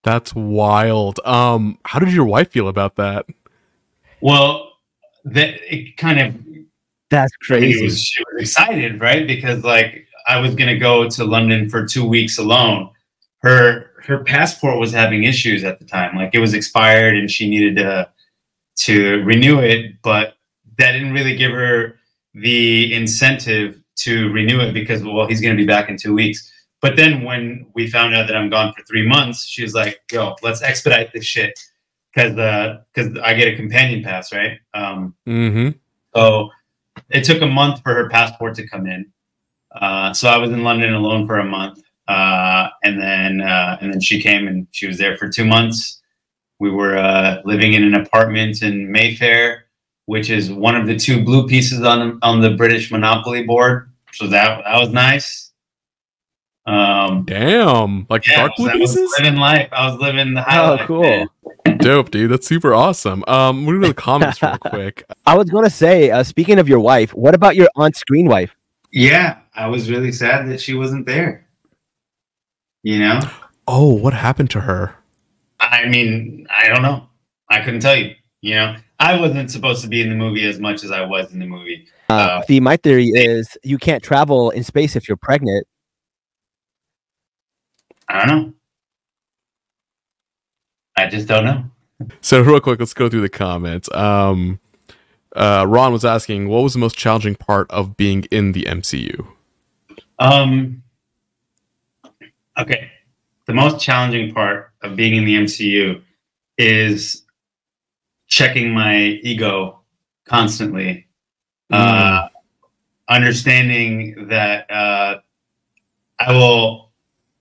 That's 0.04 0.36
wild. 0.36 1.20
Um, 1.24 1.78
how 1.86 2.00
did 2.00 2.12
your 2.12 2.26
wife 2.26 2.52
feel 2.52 2.68
about 2.68 2.96
that? 2.98 3.26
well 4.22 4.74
that 5.26 5.56
it 5.74 5.96
kind 5.98 6.20
of 6.20 6.34
That's 7.10 7.32
I 7.50 7.54
mean, 7.60 7.62
crazy. 7.62 7.84
was, 7.84 8.02
she 8.02 8.24
was 8.34 8.42
excited 8.42 9.00
right 9.00 9.26
because 9.28 9.64
like 9.64 10.08
i 10.28 10.40
was 10.40 10.56
going 10.56 10.70
to 10.70 10.78
go 10.78 11.08
to 11.10 11.24
london 11.24 11.70
for 11.70 11.86
two 11.86 12.06
weeks 12.08 12.38
alone 12.38 12.90
her 13.42 13.92
her 14.04 14.24
passport 14.24 14.80
was 14.80 14.92
having 14.92 15.24
issues 15.24 15.64
at 15.64 15.80
the 15.80 15.86
time 15.86 16.16
like 16.18 16.34
it 16.34 16.40
was 16.40 16.54
expired 16.54 17.16
and 17.18 17.30
she 17.32 17.50
needed 17.50 17.76
to 17.78 18.10
to 18.76 19.24
renew 19.24 19.60
it 19.60 20.02
but 20.02 20.36
that 20.78 20.92
didn't 20.94 21.14
really 21.14 21.36
give 21.36 21.52
her 21.52 21.96
the 22.34 22.94
incentive 22.94 23.82
to 23.96 24.32
renew 24.32 24.60
it 24.60 24.74
because 24.74 25.04
well 25.04 25.28
he's 25.28 25.42
going 25.42 25.56
to 25.56 25.62
be 25.62 25.68
back 25.68 25.90
in 25.90 25.98
two 25.98 26.14
weeks 26.14 26.52
but 26.82 26.96
then 26.96 27.24
when 27.24 27.66
we 27.76 27.90
found 27.90 28.16
out 28.16 28.28
that 28.28 28.36
i'm 28.36 28.50
gone 28.50 28.74
for 28.74 28.84
three 28.86 29.08
months 29.08 29.48
she 29.48 29.62
was 29.62 29.74
like 29.74 30.02
yo 30.12 30.36
let's 30.42 30.62
expedite 30.64 31.14
this 31.14 31.26
shit 31.26 31.58
because 32.14 32.34
because 32.94 33.18
i 33.24 33.34
get 33.34 33.48
a 33.48 33.56
companion 33.56 34.04
pass 34.04 34.34
right 34.34 34.60
um 34.74 35.14
Mm-hmm. 35.28 35.78
so 36.16 36.50
it 37.10 37.24
took 37.24 37.42
a 37.42 37.48
month 37.48 37.82
for 37.82 37.94
her 37.94 38.10
passport 38.10 38.56
to 38.56 38.68
come 38.68 38.88
in. 38.88 39.12
Uh, 39.74 40.14
so 40.14 40.30
I 40.30 40.38
was 40.38 40.52
in 40.52 40.64
London 40.64 40.94
alone 40.94 41.26
for 41.26 41.40
a 41.40 41.46
month, 41.46 41.82
uh, 42.08 42.70
and 42.84 43.02
then 43.02 43.42
uh, 43.42 43.78
and 43.82 43.92
then 43.92 44.00
she 44.00 44.22
came 44.22 44.48
and 44.48 44.68
she 44.72 44.88
was 44.88 44.98
there 44.98 45.18
for 45.18 45.28
two 45.30 45.46
months. 45.46 46.02
We 46.60 46.70
were 46.70 46.98
uh, 46.98 47.42
living 47.46 47.74
in 47.74 47.84
an 47.84 47.96
apartment 47.96 48.62
in 48.62 48.92
Mayfair, 48.92 49.63
which 50.06 50.30
is 50.30 50.52
one 50.52 50.76
of 50.76 50.88
the 50.88 50.96
two 50.98 51.24
blue 51.24 51.48
pieces 51.48 51.82
on 51.84 52.20
on 52.22 52.42
the 52.42 52.52
British 52.52 52.92
Monopoly 52.92 53.44
board. 53.44 53.90
So 54.14 54.28
that 54.28 54.64
that 54.66 54.80
was 54.80 54.90
nice. 54.90 55.52
Um, 56.66 57.26
Damn, 57.26 58.06
like 58.10 58.26
yeah, 58.26 58.38
dark 58.38 58.54
blue 58.56 58.70
I 58.70 58.76
was 58.76 58.94
pieces. 58.96 59.14
living 59.20 59.38
life. 59.38 59.68
I 59.74 59.90
was 59.90 60.00
living 60.00 60.34
the 60.34 60.42
high 60.44 60.66
Oh, 60.66 60.76
life, 60.76 60.88
cool. 60.88 61.02
man. 61.02 61.28
Dope, 61.80 62.10
dude. 62.12 62.32
That's 62.32 62.48
super 62.48 62.74
awesome. 62.74 63.24
Um, 63.28 63.64
moving 63.64 63.82
to 63.82 63.88
the 63.90 63.94
comments 63.94 64.42
real 64.42 64.58
quick. 64.62 65.04
I 65.26 65.36
was 65.36 65.50
going 65.50 65.66
to 65.66 65.70
say, 65.70 66.12
uh, 66.12 66.24
speaking 66.24 66.60
of 66.60 66.70
your 66.70 66.80
wife, 66.80 67.14
what 67.14 67.36
about 67.36 67.58
your 67.58 67.68
on-screen 67.76 68.28
wife? 68.28 68.56
Yeah, 68.94 69.40
I 69.54 69.68
was 69.68 69.90
really 69.92 70.14
sad 70.14 70.48
that 70.50 70.62
she 70.62 70.74
wasn't 70.74 71.06
there. 71.06 71.46
You 72.84 73.00
know. 73.00 73.20
Oh, 73.68 73.94
what 73.94 74.14
happened 74.14 74.50
to 74.52 74.62
her? 74.62 74.96
I 75.60 75.86
mean, 75.88 76.48
I 76.50 76.70
don't 76.70 76.82
know. 76.82 77.10
I 77.50 77.60
couldn't 77.62 77.82
tell 77.82 77.96
you. 77.98 78.16
You 78.42 78.56
know, 78.56 78.76
I 79.04 79.20
wasn't 79.20 79.52
supposed 79.52 79.82
to 79.82 79.90
be 79.90 80.02
in 80.02 80.08
the 80.08 80.16
movie 80.16 80.48
as 80.48 80.62
much 80.62 80.86
as 80.86 80.90
I 80.90 81.04
was 81.04 81.34
in 81.34 81.40
the 81.40 81.46
movie. 81.46 81.88
Uh, 82.08 82.42
see, 82.44 82.62
my 82.62 82.78
theory 82.78 83.08
is 83.08 83.58
you 83.62 83.78
can't 83.78 84.02
travel 84.02 84.50
in 84.52 84.64
space 84.64 84.96
if 84.96 85.10
you're 85.10 85.18
pregnant. 85.18 85.68
I 88.08 88.26
don't 88.26 88.28
know. 88.30 88.54
I 90.96 91.10
just 91.10 91.28
don't 91.28 91.44
know. 91.44 91.66
So 92.22 92.42
real 92.42 92.62
quick, 92.62 92.80
let's 92.80 92.94
go 92.94 93.10
through 93.10 93.22
the 93.22 93.30
comments. 93.30 93.92
Um, 93.94 94.62
uh, 95.36 95.66
Ron 95.68 95.92
was 95.92 96.06
asking, 96.06 96.48
what 96.48 96.64
was 96.64 96.72
the 96.72 96.80
most 96.80 96.98
challenging 96.98 97.36
part 97.36 97.70
of 97.72 97.98
being 97.98 98.24
in 98.32 98.54
the 98.54 98.64
MCU? 98.64 99.28
Um. 100.18 100.82
Okay, 102.58 102.90
the 103.48 103.54
most 103.54 103.84
challenging 103.84 104.34
part 104.34 104.72
of 104.82 104.96
being 104.96 105.16
in 105.16 105.26
the 105.26 105.36
MCU 105.36 106.02
is 106.58 107.23
checking 108.34 108.74
my 108.74 108.98
ego 109.22 109.80
constantly. 110.26 111.08
Uh, 111.72 112.28
understanding 113.08 114.28
that 114.28 114.70
uh, 114.72 115.20
I 116.20 116.32
will 116.32 116.92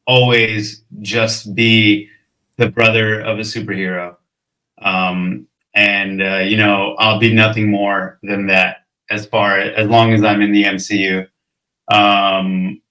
always 0.06 0.84
just 1.00 1.54
be 1.54 2.10
the 2.58 2.68
brother 2.68 3.20
of 3.20 3.38
a 3.38 3.42
superhero. 3.42 4.16
Um, 4.82 5.46
and, 5.74 6.22
uh, 6.22 6.40
you 6.40 6.58
know, 6.58 6.94
I'll 6.98 7.18
be 7.18 7.32
nothing 7.32 7.70
more 7.70 8.18
than 8.22 8.46
that 8.48 8.84
as 9.08 9.24
far 9.24 9.58
as 9.58 9.88
long 9.88 10.12
as 10.12 10.22
I'm 10.22 10.42
in 10.42 10.52
the 10.52 10.64
MCU. 10.64 11.26
Um, 11.88 12.82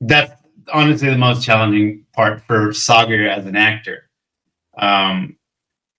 that's 0.00 0.32
honestly 0.72 1.10
the 1.10 1.18
most 1.18 1.44
challenging 1.44 2.06
part 2.14 2.40
for 2.46 2.68
Saagar 2.68 3.28
as 3.28 3.44
an 3.44 3.56
actor. 3.56 4.08
Um, 4.78 5.36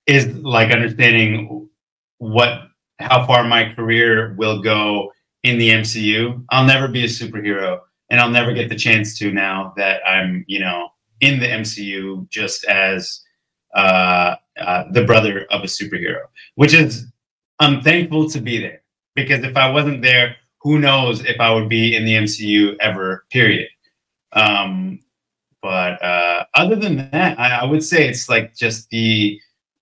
is 0.07 0.27
like 0.37 0.71
understanding 0.71 1.69
what 2.17 2.63
how 2.99 3.25
far 3.27 3.43
my 3.43 3.71
career 3.73 4.33
will 4.37 4.61
go 4.61 5.11
in 5.43 5.59
the 5.59 5.69
MCU. 5.69 6.43
I'll 6.49 6.65
never 6.65 6.87
be 6.87 7.03
a 7.03 7.07
superhero 7.07 7.79
and 8.09 8.19
I'll 8.19 8.29
never 8.29 8.53
get 8.53 8.69
the 8.69 8.75
chance 8.75 9.17
to 9.19 9.31
now 9.31 9.73
that 9.77 10.01
I'm, 10.07 10.43
you 10.47 10.59
know, 10.59 10.89
in 11.21 11.39
the 11.39 11.47
MCU 11.47 12.27
just 12.29 12.63
as 12.65 13.21
uh, 13.75 14.35
uh, 14.59 14.85
the 14.91 15.03
brother 15.03 15.45
of 15.51 15.61
a 15.61 15.67
superhero, 15.67 16.21
which 16.55 16.73
is 16.73 17.05
I'm 17.59 17.81
thankful 17.81 18.29
to 18.29 18.41
be 18.41 18.59
there 18.59 18.81
because 19.15 19.43
if 19.43 19.55
I 19.57 19.69
wasn't 19.69 20.01
there, 20.01 20.35
who 20.61 20.79
knows 20.79 21.23
if 21.25 21.39
I 21.39 21.53
would 21.53 21.69
be 21.69 21.95
in 21.95 22.05
the 22.05 22.13
MCU 22.13 22.77
ever, 22.79 23.25
period. 23.29 23.69
Um, 24.33 24.99
but 25.61 26.01
uh, 26.03 26.45
other 26.55 26.75
than 26.75 27.09
that, 27.11 27.39
I, 27.39 27.59
I 27.59 27.65
would 27.65 27.83
say 27.83 28.07
it's 28.07 28.29
like 28.29 28.55
just 28.55 28.89
the 28.89 29.39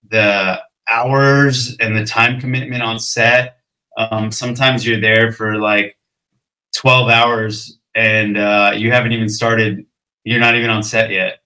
the 0.09 0.61
hours 0.87 1.75
and 1.79 1.95
the 1.95 2.05
time 2.05 2.39
commitment 2.39 2.83
on 2.83 2.99
set. 2.99 3.57
Um, 3.97 4.31
sometimes 4.31 4.85
you're 4.85 4.99
there 5.01 5.31
for 5.31 5.57
like 5.57 5.97
12 6.75 7.09
hours 7.09 7.79
and 7.95 8.37
uh, 8.37 8.73
you 8.75 8.91
haven't 8.91 9.13
even 9.13 9.29
started, 9.29 9.85
you're 10.23 10.39
not 10.39 10.55
even 10.55 10.69
on 10.69 10.83
set 10.83 11.09
yet. 11.11 11.39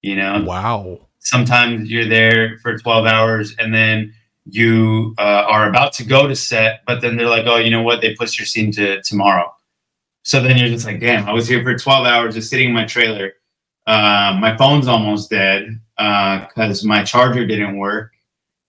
You 0.00 0.16
know, 0.16 0.42
Wow. 0.44 1.08
sometimes 1.20 1.90
you're 1.90 2.08
there 2.08 2.58
for 2.62 2.76
12 2.76 3.06
hours 3.06 3.54
and 3.58 3.72
then 3.74 4.12
you 4.46 5.14
uh, 5.18 5.44
are 5.48 5.68
about 5.68 5.92
to 5.94 6.04
go 6.04 6.26
to 6.26 6.34
set, 6.34 6.80
but 6.86 7.00
then 7.00 7.16
they're 7.16 7.28
like, 7.28 7.46
oh, 7.46 7.58
you 7.58 7.70
know 7.70 7.82
what? 7.82 8.00
They 8.00 8.14
pushed 8.16 8.38
your 8.38 8.46
scene 8.46 8.72
to 8.72 9.00
tomorrow. 9.02 9.52
So 10.24 10.40
then 10.40 10.56
you're 10.58 10.68
just 10.68 10.86
like, 10.86 10.98
damn, 11.00 11.28
I 11.28 11.32
was 11.32 11.46
here 11.46 11.62
for 11.62 11.76
12 11.76 12.06
hours 12.06 12.34
just 12.34 12.50
sitting 12.50 12.68
in 12.68 12.74
my 12.74 12.84
trailer. 12.84 13.32
Uh, 13.86 14.36
my 14.40 14.56
phone's 14.56 14.88
almost 14.88 15.30
dead 15.30 15.80
because 15.96 16.84
my 16.84 17.02
charger 17.04 17.46
didn't 17.46 17.78
work. 17.78 18.12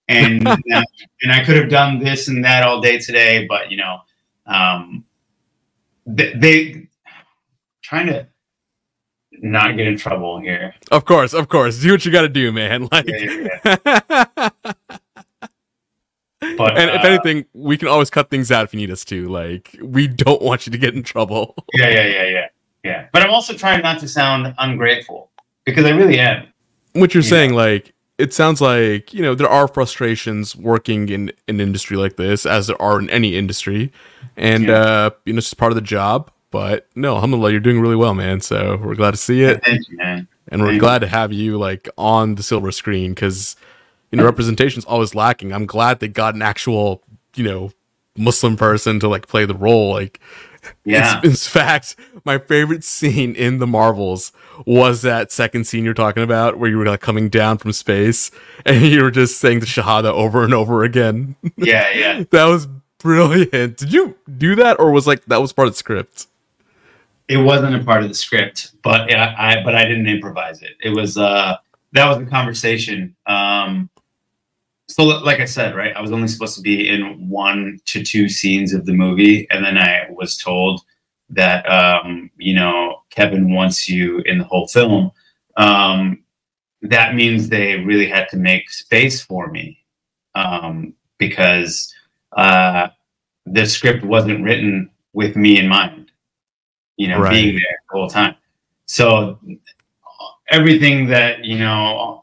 And, 0.08 0.48
and 1.22 1.32
I 1.32 1.44
could 1.44 1.56
have 1.56 1.70
done 1.70 2.00
this 2.00 2.28
and 2.28 2.44
that 2.44 2.64
all 2.64 2.82
day 2.82 3.00
today, 3.00 3.46
but 3.48 3.72
you 3.72 3.78
know, 3.78 4.00
um, 4.46 5.06
they, 6.06 6.34
they 6.34 6.88
trying 7.82 8.08
to 8.08 8.28
not 9.42 9.76
get 9.78 9.88
in 9.88 9.98
trouble 9.98 10.40
here. 10.40 10.74
Of 10.92 11.06
course, 11.06 11.34
of 11.34 11.50
course. 11.50 11.80
Do 11.80 11.92
what 11.92 12.06
you 12.06 12.12
got 12.12 12.22
to 12.22 12.30
do, 12.30 12.52
man. 12.52 12.88
Like, 12.92 13.06
Yeah, 13.08 14.50
But 16.58 16.78
and 16.78 16.90
if 16.90 17.02
uh, 17.04 17.08
anything, 17.08 17.46
we 17.54 17.78
can 17.78 17.88
always 17.88 18.10
cut 18.10 18.30
things 18.30 18.52
out 18.52 18.66
if 18.66 18.74
you 18.74 18.80
need 18.80 18.92
us 18.92 19.06
to. 19.06 19.30
Like, 19.30 19.78
we 19.82 20.08
don't 20.08 20.42
want 20.42 20.68
you 20.68 20.72
to 20.72 20.78
get 20.78 20.94
in 20.94 21.02
trouble. 21.02 21.56
yeah, 21.74 21.88
yeah, 21.88 22.04
yeah, 22.04 22.24
yeah, 22.24 22.24
yeah. 22.24 22.48
But 23.14 23.22
I'm 23.22 23.30
also 23.32 23.54
trying 23.54 23.82
not 23.82 24.00
to 24.00 24.08
sound 24.08 24.54
ungrateful 24.58 25.30
because 25.66 25.86
I 25.86 25.92
really 25.92 26.20
am. 26.20 26.48
What 26.94 27.14
you're 27.14 27.24
Yeah. 27.24 27.30
saying, 27.30 27.54
like, 27.54 27.94
it 28.18 28.34
sounds 28.34 28.60
like 28.62 29.14
you 29.14 29.22
know 29.22 29.34
there 29.36 29.50
are 29.50 29.68
frustrations 29.68 30.56
working 30.56 31.10
in 31.10 31.32
an 31.48 31.60
industry 31.62 31.96
like 31.98 32.16
this, 32.18 32.46
as 32.46 32.68
there 32.68 32.82
are 32.82 33.00
in 33.00 33.10
any 33.10 33.36
industry, 33.36 33.92
and 34.38 34.66
Yeah. 34.66 34.74
uh, 34.82 35.10
you 35.26 35.34
know 35.34 35.38
it's 35.38 35.48
just 35.48 35.58
part 35.58 35.72
of 35.72 35.76
the 35.76 35.82
job. 35.82 36.30
But 36.52 36.88
no, 36.96 37.16
alhamdulillah, 37.16 37.52
you're 37.52 37.60
doing 37.60 37.80
really 37.82 37.96
well, 37.96 38.14
man. 38.14 38.40
So 38.42 38.78
we're 38.84 38.94
glad 38.96 39.12
to 39.12 39.18
see 39.18 39.42
it. 39.44 39.64
Thank 39.66 39.90
you, 39.90 39.98
man. 39.98 40.28
and 40.50 40.62
we're 40.62 40.70
Thank 40.72 40.82
glad 40.82 41.00
to 41.00 41.08
have 41.08 41.32
you 41.34 41.58
like 41.58 41.88
on 41.98 42.36
the 42.36 42.44
silver 42.44 42.72
screen 42.72 43.14
because 43.14 43.56
you 44.12 44.18
know 44.18 44.26
representation 44.26 44.78
is 44.78 44.86
always 44.86 45.16
lacking 45.16 45.54
i'm 45.54 45.66
glad 45.66 46.00
they 46.02 46.08
got 46.10 46.36
an 46.36 46.42
actual 46.42 47.02
you 47.36 47.46
know 47.46 47.72
muslim 48.18 48.58
person 48.58 49.00
to 49.00 49.08
like 49.08 49.26
play 49.28 49.46
the 49.46 49.56
role 49.56 49.94
like 49.94 50.20
Yeah. 50.86 51.20
it's, 51.24 51.48
in 51.48 51.52
fact 51.52 51.96
my 52.26 52.38
favorite 52.38 52.84
scene 52.84 53.36
in 53.36 53.60
the 53.60 53.68
marvels 53.68 54.32
was 54.66 55.02
that 55.02 55.32
second 55.32 55.66
scene 55.66 55.84
you're 55.86 55.94
talking 55.94 56.24
about 56.24 56.58
where 56.58 56.70
you 56.70 56.78
were 56.78 56.86
like 56.86 57.02
coming 57.02 57.30
down 57.30 57.58
from 57.58 57.72
space 57.74 58.32
and 58.66 58.82
you 58.86 59.02
were 59.04 59.12
just 59.12 59.40
saying 59.40 59.60
the 59.60 59.66
shahada 59.66 60.12
over 60.12 60.44
and 60.44 60.54
over 60.54 60.84
again 60.84 61.36
yeah, 61.58 61.90
yeah. 61.92 62.24
that 62.32 62.46
was 62.46 62.68
brilliant 63.00 63.78
did 63.78 63.92
you 63.92 64.16
do 64.38 64.56
that 64.56 64.80
or 64.80 64.92
was 64.92 65.06
like 65.08 65.26
that 65.26 65.42
was 65.42 65.52
part 65.54 65.68
of 65.68 65.74
the 65.74 65.78
script 65.78 66.28
It 67.28 67.38
wasn't 67.38 67.76
a 67.76 67.84
part 67.84 68.04
of 68.04 68.10
the 68.10 68.16
script, 68.16 68.74
but 68.84 69.10
yeah, 69.10 69.34
I 69.38 69.64
but 69.64 69.76
I 69.76 69.86
didn't 69.86 70.08
improvise 70.08 70.62
it. 70.62 70.72
It 70.82 70.90
was 70.90 71.18
uh 71.18 71.58
that 71.94 72.06
was 72.08 72.18
a 72.26 72.30
conversation. 72.30 73.16
Um 73.26 73.90
so 74.88 75.04
like 75.04 75.40
I 75.40 75.46
said, 75.46 75.76
right, 75.76 75.96
I 75.96 76.02
was 76.02 76.12
only 76.12 76.28
supposed 76.28 76.56
to 76.56 76.62
be 76.62 76.90
in 76.90 77.30
one 77.30 77.80
to 77.86 78.04
two 78.04 78.30
scenes 78.30 78.74
of 78.74 78.86
the 78.86 78.94
movie, 78.94 79.48
and 79.50 79.64
then 79.64 79.78
I 79.78 80.08
was 80.10 80.38
told 80.38 80.82
that 81.30 81.66
um, 81.70 82.30
you 82.38 82.54
know, 82.54 83.02
Kevin 83.10 83.54
wants 83.54 83.90
you 83.90 84.20
in 84.26 84.38
the 84.38 84.44
whole 84.44 84.68
film. 84.68 85.12
Um 85.58 86.24
that 86.82 87.16
means 87.16 87.48
they 87.48 87.78
really 87.80 88.08
had 88.08 88.28
to 88.30 88.38
make 88.38 88.70
space 88.70 89.22
for 89.22 89.48
me. 89.50 89.78
Um 90.36 90.94
because 91.18 91.94
uh 92.36 92.90
the 93.46 93.66
script 93.66 94.04
wasn't 94.04 94.44
written 94.44 94.90
with 95.14 95.36
me 95.36 95.60
in 95.60 95.68
mind 95.68 96.12
you 96.98 97.08
know, 97.08 97.20
Right. 97.20 97.32
being 97.32 97.56
there 97.56 97.80
the 97.92 97.98
whole 97.98 98.10
time. 98.10 98.36
So 98.86 99.40
everything 100.50 101.08
that 101.08 101.44
you 101.44 101.58
know 101.58 102.23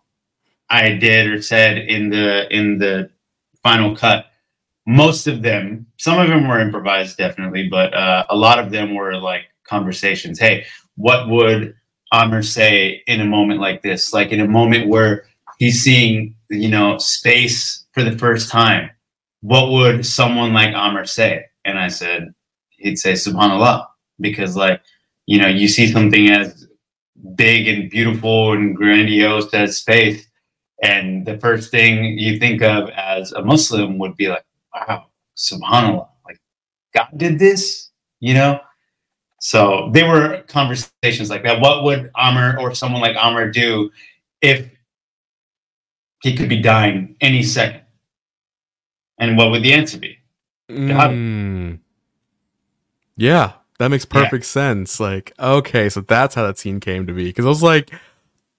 I 0.70 0.92
did 0.92 1.26
or 1.26 1.42
said 1.42 1.78
in 1.78 2.10
the 2.10 2.46
in 2.54 2.78
the 2.78 3.10
final 3.62 3.96
cut, 3.96 4.26
most 4.86 5.26
of 5.26 5.42
them, 5.42 5.86
some 5.98 6.18
of 6.18 6.28
them 6.28 6.48
were 6.48 6.60
improvised, 6.60 7.18
definitely, 7.18 7.68
but 7.68 7.92
uh, 7.92 8.24
a 8.30 8.36
lot 8.36 8.58
of 8.58 8.70
them 8.70 8.94
were 8.94 9.16
like 9.16 9.44
conversations. 9.64 10.38
Hey, 10.38 10.64
what 10.96 11.28
would 11.28 11.74
Aamir 12.14 12.44
say 12.44 13.02
in 13.06 13.20
a 13.20 13.26
moment 13.26 13.60
like 13.60 13.82
this? 13.82 14.12
Like 14.12 14.30
in 14.30 14.40
a 14.40 14.48
moment 14.48 14.88
where 14.88 15.26
he's 15.58 15.82
seeing, 15.82 16.34
you 16.48 16.68
know, 16.68 16.98
space 16.98 17.84
for 17.92 18.02
the 18.02 18.16
first 18.16 18.50
time. 18.50 18.90
What 19.42 19.70
would 19.70 20.06
someone 20.06 20.52
like 20.52 20.74
Aamir 20.74 21.08
say? 21.08 21.46
And 21.64 21.78
I 21.78 21.88
said, 21.88 22.32
he'd 22.70 22.98
say 22.98 23.12
Subhanallah 23.12 23.86
because 24.20 24.56
like 24.56 24.82
you 25.26 25.40
know 25.40 25.48
you 25.48 25.68
see 25.68 25.90
something 25.90 26.30
as 26.30 26.66
big 27.34 27.68
and 27.68 27.90
beautiful 27.90 28.52
and 28.52 28.76
grandiose 28.76 29.52
as 29.54 29.76
space 29.76 30.26
and 30.82 31.26
the 31.26 31.38
first 31.38 31.70
thing 31.70 32.18
you 32.18 32.38
think 32.38 32.62
of 32.62 32.88
as 32.90 33.32
a 33.32 33.42
muslim 33.42 33.98
would 33.98 34.16
be 34.16 34.28
like 34.28 34.44
wow 34.74 35.06
subhanallah 35.36 36.08
like 36.26 36.38
god 36.94 37.08
did 37.16 37.38
this 37.38 37.90
you 38.20 38.34
know 38.34 38.60
so 39.40 39.90
they 39.92 40.02
were 40.02 40.42
conversations 40.48 41.30
like 41.30 41.42
that 41.42 41.60
what 41.60 41.82
would 41.84 42.10
Aamir 42.14 42.58
or 42.58 42.74
someone 42.74 43.00
like 43.00 43.16
Aamir 43.16 43.52
do 43.52 43.90
if 44.42 44.68
he 46.22 46.36
could 46.36 46.48
be 46.48 46.60
dying 46.60 47.16
any 47.20 47.42
second 47.42 47.82
and 49.18 49.36
what 49.36 49.50
would 49.50 49.62
the 49.62 49.72
answer 49.72 49.98
be. 49.98 50.18
Mm. 50.70 51.78
Yeah, 53.16 53.52
that 53.78 53.88
makes 53.90 54.06
Yeah. 54.10 54.22
perfect 54.22 54.44
sense. 54.46 55.00
Like, 55.00 55.32
okay, 55.38 55.88
so 55.88 56.00
that's 56.02 56.34
how 56.34 56.42
that 56.46 56.58
scene 56.58 56.80
came 56.80 57.06
to 57.06 57.12
be. 57.12 57.24
Because 57.24 57.44
I 57.44 57.48
was 57.48 57.62
like, 57.62 57.90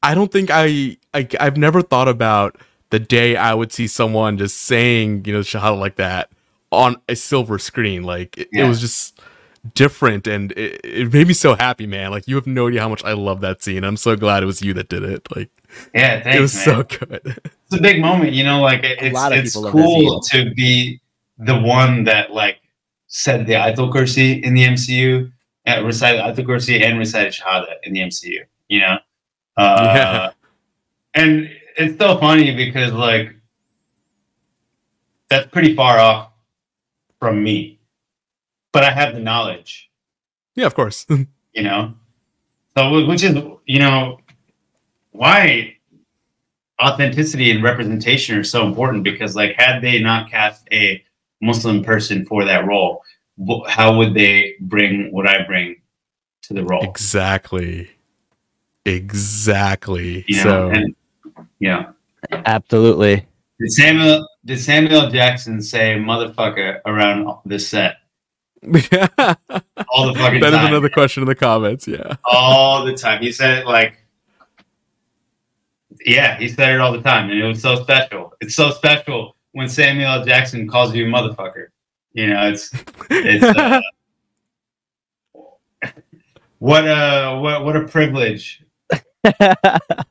I 0.04 0.16
don't 0.16 0.32
think 0.32 0.50
I, 0.52 0.98
I, 1.14 1.28
I've 1.40 1.58
never 1.58 1.82
thought 1.82 2.08
about 2.08 2.58
the 2.90 3.00
day 3.00 3.36
I 3.36 3.54
would 3.54 3.72
see 3.72 3.88
someone 3.88 4.38
just 4.38 4.58
saying, 4.62 5.26
you 5.26 5.34
know, 5.34 5.40
shahada 5.42 5.80
like 5.80 5.96
that 5.96 6.30
on 6.72 6.98
a 7.08 7.16
silver 7.16 7.60
screen. 7.60 8.04
Like, 8.04 8.38
it, 8.38 8.50
it 8.52 8.64
was 8.68 8.82
just 8.82 9.20
different, 9.76 10.26
and 10.28 10.52
it, 10.54 10.82
it 10.84 11.14
made 11.14 11.28
me 11.28 11.34
so 11.34 11.54
happy, 11.56 11.86
man. 11.86 12.12
Like, 12.12 12.28
you 12.28 12.36
have 12.36 12.48
no 12.48 12.68
idea 12.68 12.82
how 12.82 12.90
much 12.90 13.04
I 13.04 13.14
love 13.14 13.42
that 13.42 13.62
scene. 13.62 13.84
I'm 13.84 13.98
so 13.98 14.16
glad 14.16 14.42
it 14.44 14.48
was 14.48 14.62
you 14.62 14.74
that 14.74 14.90
did 14.90 15.04
it. 15.04 15.28
Like, 15.36 15.50
yeah 15.94 16.22
thanks, 16.24 16.38
it 16.38 16.42
was 16.42 16.56
man. 16.56 16.66
so 16.66 16.84
good. 16.84 17.22
it's 17.46 17.76
a 17.78 17.82
big 17.82 18.02
moment, 18.02 18.34
you 18.34 18.44
know. 18.44 18.62
Like 18.62 18.84
it- 18.84 19.00
A 19.02 19.06
it's 19.06 19.14
lot 19.16 19.32
of 19.32 19.40
it's 19.40 19.56
people 19.56 19.62
love 19.64 19.74
that 19.74 19.82
cool 19.84 20.22
to 20.22 20.54
be 20.54 21.00
the 21.38 21.58
one 21.60 22.04
that 22.06 22.34
like 22.34 22.58
said 23.08 23.46
the 23.46 23.54
Ayatul 23.54 23.94
Kursi 23.94 24.42
in 24.44 24.54
the 24.54 24.66
MCU, 24.66 25.32
and 25.66 25.86
recited 25.86 26.20
Ayatul 26.22 26.46
Kursi 26.46 26.82
and 26.82 26.98
recited 26.98 27.32
Shahada 27.34 27.74
in 27.84 27.94
the 27.94 28.00
MCU. 28.02 28.40
You 28.68 28.80
know, 28.82 28.98
uh, 29.62 29.94
Yeah. 29.96 30.32
and 31.14 31.50
it's 31.78 31.98
so 32.00 32.18
funny 32.18 32.56
because 32.56 32.92
like 32.94 33.36
that's 35.30 35.48
pretty 35.50 35.76
far 35.76 35.98
off 36.00 36.32
from 37.20 37.44
me, 37.44 37.80
but 38.74 38.84
I 38.84 38.92
have 38.92 39.14
the 39.14 39.20
knowledge. 39.22 39.90
Yeah, 40.56 40.66
of 40.68 40.76
course. 40.76 41.06
You 41.54 41.64
know, 41.64 41.96
so 42.78 43.06
which 43.06 43.24
is 43.26 43.36
you 43.66 43.80
know 43.80 44.20
why 45.12 45.76
authenticity 46.82 47.52
and 47.52 47.62
representation 47.62 48.38
are 48.38 48.44
so 48.46 48.66
important 48.66 49.04
because 49.04 49.36
like 49.36 49.54
had 49.58 49.82
they 49.82 50.00
not 50.00 50.32
cast 50.32 50.66
a 50.72 51.04
muslim 51.42 51.84
person 51.84 52.26
for 52.26 52.46
that 52.46 52.66
role 52.66 53.04
how 53.68 53.98
would 53.98 54.14
they 54.14 54.54
bring 54.62 55.12
what 55.12 55.28
i 55.28 55.44
bring 55.46 55.76
to 56.44 56.54
the 56.54 56.64
role 56.64 56.84
exactly. 56.84 57.90
Exactly. 58.86 60.26
you 60.28 60.38
know 60.38 60.44
so 60.44 60.70
and 60.72 60.96
yeah 61.60 61.92
Absolutely. 62.32 63.28
did 63.60 63.72
samuel 63.72 64.28
did 64.46 64.60
samuel 64.60 65.10
jackson 65.10 65.62
say 65.62 65.96
motherfucker 65.96 66.80
around 66.86 67.28
this 67.46 67.68
set 67.68 67.98
all 68.64 68.74
the 68.74 70.14
fucking 70.16 70.44
is 70.44 70.52
time 70.52 70.68
another 70.68 70.90
question 70.90 71.24
in 71.24 71.28
the 71.28 71.34
comments. 71.36 71.88
Yeah. 71.88 72.16
all 72.26 72.86
the 72.86 72.94
time 72.94 73.22
he 73.22 73.32
said 73.32 73.60
it 73.60 73.66
like 73.68 73.98
yeah 76.06 76.38
he 76.38 76.48
said 76.48 76.74
it 76.76 76.80
all 76.80 76.92
the 76.92 77.02
time 77.02 77.30
and 77.30 77.40
it 77.40 77.44
was 77.46 77.62
so 77.62 77.82
special 77.82 78.34
it's 78.40 78.56
so 78.56 78.70
special 78.72 79.36
when 79.54 79.68
samuel 79.68 80.24
jackson 80.24 80.68
calls 80.68 80.94
you 80.96 81.06
motherfucker 81.06 81.68
you 82.14 82.28
know 82.28 82.50
it's 82.50 82.72
it's 83.10 83.44
uh, 83.44 83.82
what 86.60 86.84
a 86.86 87.40
what 87.40 87.66
what 87.66 87.76
a 87.76 87.88
privilege 87.88 88.64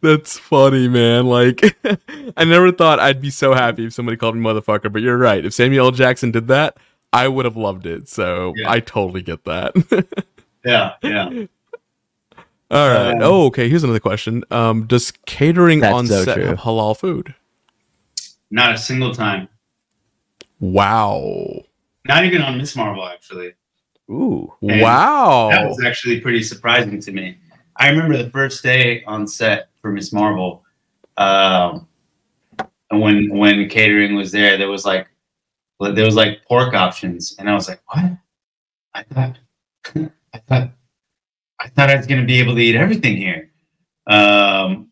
That's 0.00 0.38
funny, 0.38 0.86
man. 0.88 1.26
Like, 1.26 1.76
I 2.36 2.44
never 2.44 2.70
thought 2.70 3.00
I'd 3.00 3.20
be 3.20 3.30
so 3.30 3.52
happy 3.54 3.86
if 3.86 3.92
somebody 3.92 4.16
called 4.16 4.36
me 4.36 4.42
motherfucker, 4.42 4.92
but 4.92 5.02
you're 5.02 5.18
right. 5.18 5.44
If 5.44 5.54
Samuel 5.54 5.86
L. 5.86 5.90
Jackson 5.92 6.30
did 6.30 6.46
that, 6.48 6.76
I 7.12 7.26
would 7.26 7.44
have 7.44 7.56
loved 7.56 7.84
it. 7.86 8.08
So 8.08 8.52
Yeah. 8.56 8.70
I 8.70 8.80
totally 8.80 9.22
get 9.22 9.44
that. 9.44 9.74
yeah 10.64 10.94
yeah 11.02 11.46
All 12.70 12.88
right. 12.88 13.12
Um, 13.14 13.18
oh, 13.22 13.46
okay. 13.46 13.68
Here's 13.68 13.82
another 13.84 14.00
question. 14.00 14.44
Um, 14.50 14.86
does 14.86 15.12
catering 15.26 15.82
on 15.84 16.06
so 16.06 16.24
set 16.24 16.34
true. 16.34 16.44
have 16.44 16.58
halal 16.58 16.96
food? 16.96 17.34
not 18.50 18.72
a 18.72 18.78
single 18.78 19.12
time 19.14 19.46
Wow. 20.60 21.64
not 22.06 22.24
even 22.24 22.40
on 22.40 22.56
Ms 22.56 22.76
Marvel 22.76 23.06
actually 23.06 23.52
Ooh. 24.10 24.52
And 24.62 24.80
wow. 24.80 25.50
that 25.50 25.68
was 25.68 25.82
actually 25.84 26.20
pretty 26.20 26.42
surprising 26.42 27.00
to 27.00 27.12
me. 27.12 27.38
I 27.76 27.90
remember 27.90 28.16
the 28.16 28.30
first 28.30 28.62
day 28.62 29.04
on 29.04 29.26
set 29.26 29.68
for 29.80 29.92
Ms 29.92 30.12
Marvel, 30.12 30.64
um, 31.16 31.86
and 32.90 33.00
when 33.00 33.36
when 33.36 33.68
catering 33.68 34.16
was 34.16 34.32
there, 34.32 34.56
there 34.56 34.68
was 34.68 34.84
like 34.84 35.08
there 35.78 36.04
was 36.04 36.16
like 36.16 36.44
pork 36.46 36.74
options, 36.74 37.36
and 37.38 37.48
I 37.48 37.54
was 37.54 37.68
like, 37.68 37.80
what? 37.86 38.12
I 38.94 39.02
thought, 39.04 39.38
I 40.34 40.38
thought, 40.48 40.70
I 41.60 41.68
thought 41.68 41.90
I 41.90 41.96
was 41.96 42.06
going 42.06 42.20
to 42.20 42.26
be 42.26 42.40
able 42.40 42.54
to 42.56 42.60
eat 42.60 42.74
everything 42.74 43.16
here. 43.16 43.50
Um, 44.08 44.88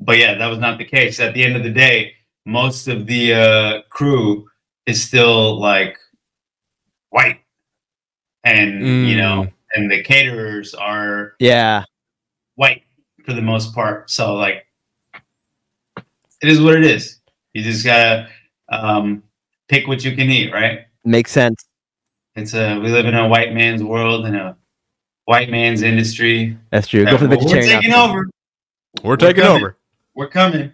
but 0.00 0.18
yeah, 0.18 0.34
that 0.34 0.46
was 0.46 0.58
not 0.58 0.76
the 0.78 0.84
case. 0.84 1.20
At 1.20 1.32
the 1.32 1.42
end 1.42 1.56
of 1.56 1.62
the 1.62 1.70
day, 1.70 2.14
most 2.44 2.88
of 2.88 3.06
the 3.06 3.34
uh, 3.34 3.82
crew 3.88 4.46
is 4.84 5.02
still 5.02 5.58
like 5.58 5.96
white, 7.10 7.40
and 8.46 9.06
you 9.08 9.16
know, 9.16 9.42
Mm. 9.44 9.52
and 9.74 9.90
the 9.90 10.02
caterers 10.02 10.74
are 10.74 11.34
Yeah. 11.38 11.84
white 12.54 12.82
for 13.24 13.32
the 13.34 13.42
most 13.42 13.74
part. 13.74 14.10
So 14.10 14.34
like, 14.34 14.66
it 16.42 16.48
is 16.48 16.60
what 16.60 16.74
it 16.76 16.84
is. 16.84 17.20
You 17.54 17.62
just 17.62 17.84
gotta 17.84 18.28
um, 18.68 19.22
pick 19.68 19.86
what 19.86 20.04
you 20.04 20.14
can 20.16 20.30
eat, 20.30 20.52
right? 20.52 20.86
Makes 21.04 21.32
sense. 21.32 21.64
It's 22.34 22.54
a 22.54 22.78
we 22.78 22.90
live 22.90 23.06
in 23.06 23.14
a 23.14 23.26
white 23.28 23.52
man's 23.54 23.82
world 23.82 24.26
and 24.26 24.36
a 24.36 24.56
white 25.24 25.50
man's 25.50 25.82
industry. 25.82 26.56
That's 26.70 26.88
true. 26.88 27.04
Go 27.04 27.16
for 27.18 27.26
the 27.26 27.38
we're 27.38 27.48
taking 27.48 27.72
option. 27.76 27.92
over. 27.92 28.30
We're 29.02 29.16
taking 29.16 29.42
coming. 29.42 29.62
over. 29.62 29.76
We're 30.14 30.28
coming. 30.28 30.72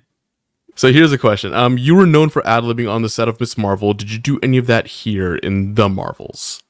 So 0.74 0.90
here's 0.92 1.12
a 1.12 1.18
question. 1.18 1.52
Um, 1.52 1.76
you 1.76 1.94
were 1.94 2.06
known 2.06 2.30
for 2.30 2.46
ad 2.46 2.64
libbing 2.64 2.90
on 2.90 3.02
the 3.02 3.08
set 3.11 3.28
of 3.28 3.38
Ms 3.38 3.58
Marvel. 3.58 3.92
Did 3.92 4.11
you 4.11 4.18
do 4.18 4.38
any 4.42 4.56
of 4.56 4.66
that 4.68 4.87
here 4.87 5.37
in 5.37 5.74
the 5.74 5.88
Marvels? 5.88 6.62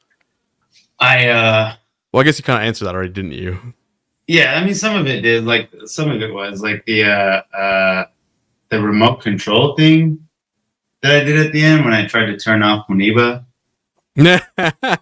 I 1.02 1.28
uh 1.28 1.74
Well, 2.12 2.20
I 2.20 2.24
guess 2.24 2.38
you 2.38 2.44
kind 2.44 2.62
of 2.62 2.66
answered 2.66 2.84
that 2.86 2.94
already, 2.94 3.12
didn't 3.12 3.32
you? 3.32 3.74
yeah, 4.28 4.54
I 4.58 4.64
mean 4.64 4.74
some 4.74 4.96
of 4.96 5.06
it 5.06 5.20
did. 5.22 5.44
Like 5.44 5.70
some 5.84 6.10
of 6.10 6.22
it 6.22 6.32
was 6.32 6.62
like 6.62 6.84
the 6.86 7.04
uh 7.04 7.42
uh 7.56 8.04
the 8.68 8.80
remote 8.80 9.20
control 9.20 9.74
thing 9.76 10.26
that 11.02 11.20
I 11.20 11.24
did 11.24 11.44
at 11.44 11.52
the 11.52 11.62
end 11.62 11.84
when 11.84 11.92
I 11.92 12.06
tried 12.06 12.26
to 12.26 12.38
turn 12.38 12.62
off 12.62 12.86
Muneeba. 12.88 13.44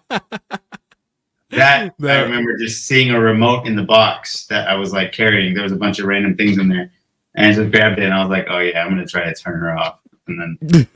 That 1.51 1.93
I 2.01 2.19
remember 2.21 2.57
just 2.57 2.85
seeing 2.87 3.11
a 3.11 3.19
remote 3.19 3.67
in 3.67 3.75
the 3.75 3.83
box 3.83 4.45
that 4.45 4.69
I 4.69 4.75
was 4.75 4.93
like 4.93 5.11
carrying. 5.11 5.53
There 5.53 5.63
was 5.63 5.73
a 5.73 5.77
bunch 5.77 5.99
of 5.99 6.05
random 6.05 6.37
things 6.37 6.57
in 6.57 6.69
there, 6.69 6.89
and 7.35 7.45
I 7.45 7.51
just 7.51 7.71
grabbed 7.71 7.99
it 7.99 8.05
and 8.05 8.13
I 8.13 8.21
was 8.21 8.29
like, 8.29 8.47
"Oh 8.49 8.59
yeah, 8.59 8.81
I'm 8.81 8.89
gonna 8.89 9.05
try 9.05 9.25
to 9.25 9.33
turn 9.33 9.59
her 9.59 9.77
off." 9.77 9.99
And 10.27 10.57
then 10.61 10.87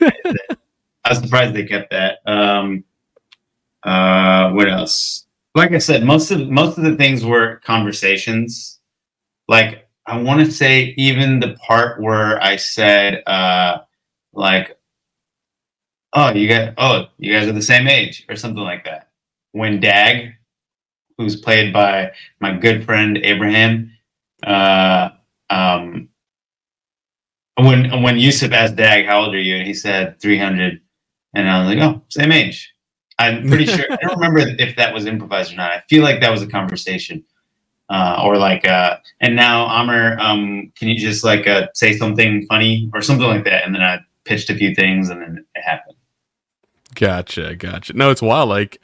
I 1.04 1.10
was 1.10 1.18
surprised 1.18 1.54
they 1.54 1.66
kept 1.66 1.90
that. 1.90 2.20
Um, 2.24 2.84
uh, 3.82 4.50
what 4.52 4.68
else? 4.68 5.26
Like 5.54 5.72
I 5.72 5.78
said, 5.78 6.04
most 6.04 6.30
of 6.30 6.48
most 6.48 6.76
of 6.78 6.84
the 6.84 6.96
things 6.96 7.24
were 7.24 7.56
conversations. 7.64 8.78
Like 9.48 9.88
I 10.06 10.20
want 10.20 10.44
to 10.44 10.52
say, 10.52 10.94
even 10.96 11.40
the 11.40 11.54
part 11.54 12.00
where 12.00 12.42
I 12.42 12.56
said, 12.56 13.22
uh, 13.26 13.78
like, 14.32 14.78
"Oh, 16.12 16.32
you 16.32 16.48
got, 16.48 16.74
oh, 16.78 17.06
you 17.18 17.32
guys 17.32 17.48
are 17.48 17.52
the 17.52 17.62
same 17.62 17.88
age," 17.88 18.24
or 18.28 18.36
something 18.36 18.62
like 18.62 18.84
that. 18.84 19.10
When 19.52 19.80
Dag, 19.80 20.34
who's 21.18 21.36
played 21.36 21.72
by 21.72 22.12
my 22.40 22.52
good 22.52 22.84
friend 22.84 23.18
Abraham, 23.18 23.92
uh, 24.44 25.10
um, 25.50 26.08
when 27.56 28.02
when 28.02 28.18
Yusuf 28.18 28.52
asked 28.52 28.76
Dag, 28.76 29.06
"How 29.06 29.24
old 29.24 29.34
are 29.34 29.40
you?" 29.40 29.56
and 29.56 29.66
he 29.66 29.74
said 29.74 30.20
300, 30.20 30.80
and 31.34 31.48
I 31.48 31.60
was 31.60 31.74
like, 31.74 31.82
"Oh, 31.82 32.02
same 32.10 32.32
age." 32.32 32.75
I'm 33.18 33.48
pretty 33.48 33.66
sure. 33.66 33.86
I 33.90 33.96
don't 33.96 34.18
remember 34.18 34.40
if 34.40 34.76
that 34.76 34.92
was 34.92 35.06
improvised 35.06 35.52
or 35.52 35.56
not. 35.56 35.72
I 35.72 35.82
feel 35.88 36.02
like 36.02 36.20
that 36.20 36.30
was 36.30 36.42
a 36.42 36.46
conversation, 36.46 37.24
uh, 37.88 38.20
or 38.22 38.36
like, 38.36 38.66
uh, 38.66 38.98
and 39.20 39.34
now 39.34 39.66
Aamir, 39.68 40.18
um, 40.18 40.72
can 40.76 40.88
you 40.88 40.98
just 40.98 41.24
like 41.24 41.46
uh, 41.46 41.68
say 41.74 41.96
something 41.96 42.46
funny 42.46 42.90
or 42.92 43.00
something 43.00 43.26
like 43.26 43.44
that? 43.44 43.64
And 43.64 43.74
then 43.74 43.82
I 43.82 44.00
pitched 44.24 44.50
a 44.50 44.54
few 44.54 44.74
things, 44.74 45.08
and 45.08 45.22
then 45.22 45.44
it 45.54 45.62
happened. 45.62 45.96
Gotcha, 46.94 47.54
gotcha. 47.56 47.92
No, 47.94 48.10
it's 48.10 48.22
wild. 48.22 48.48
Like 48.50 48.80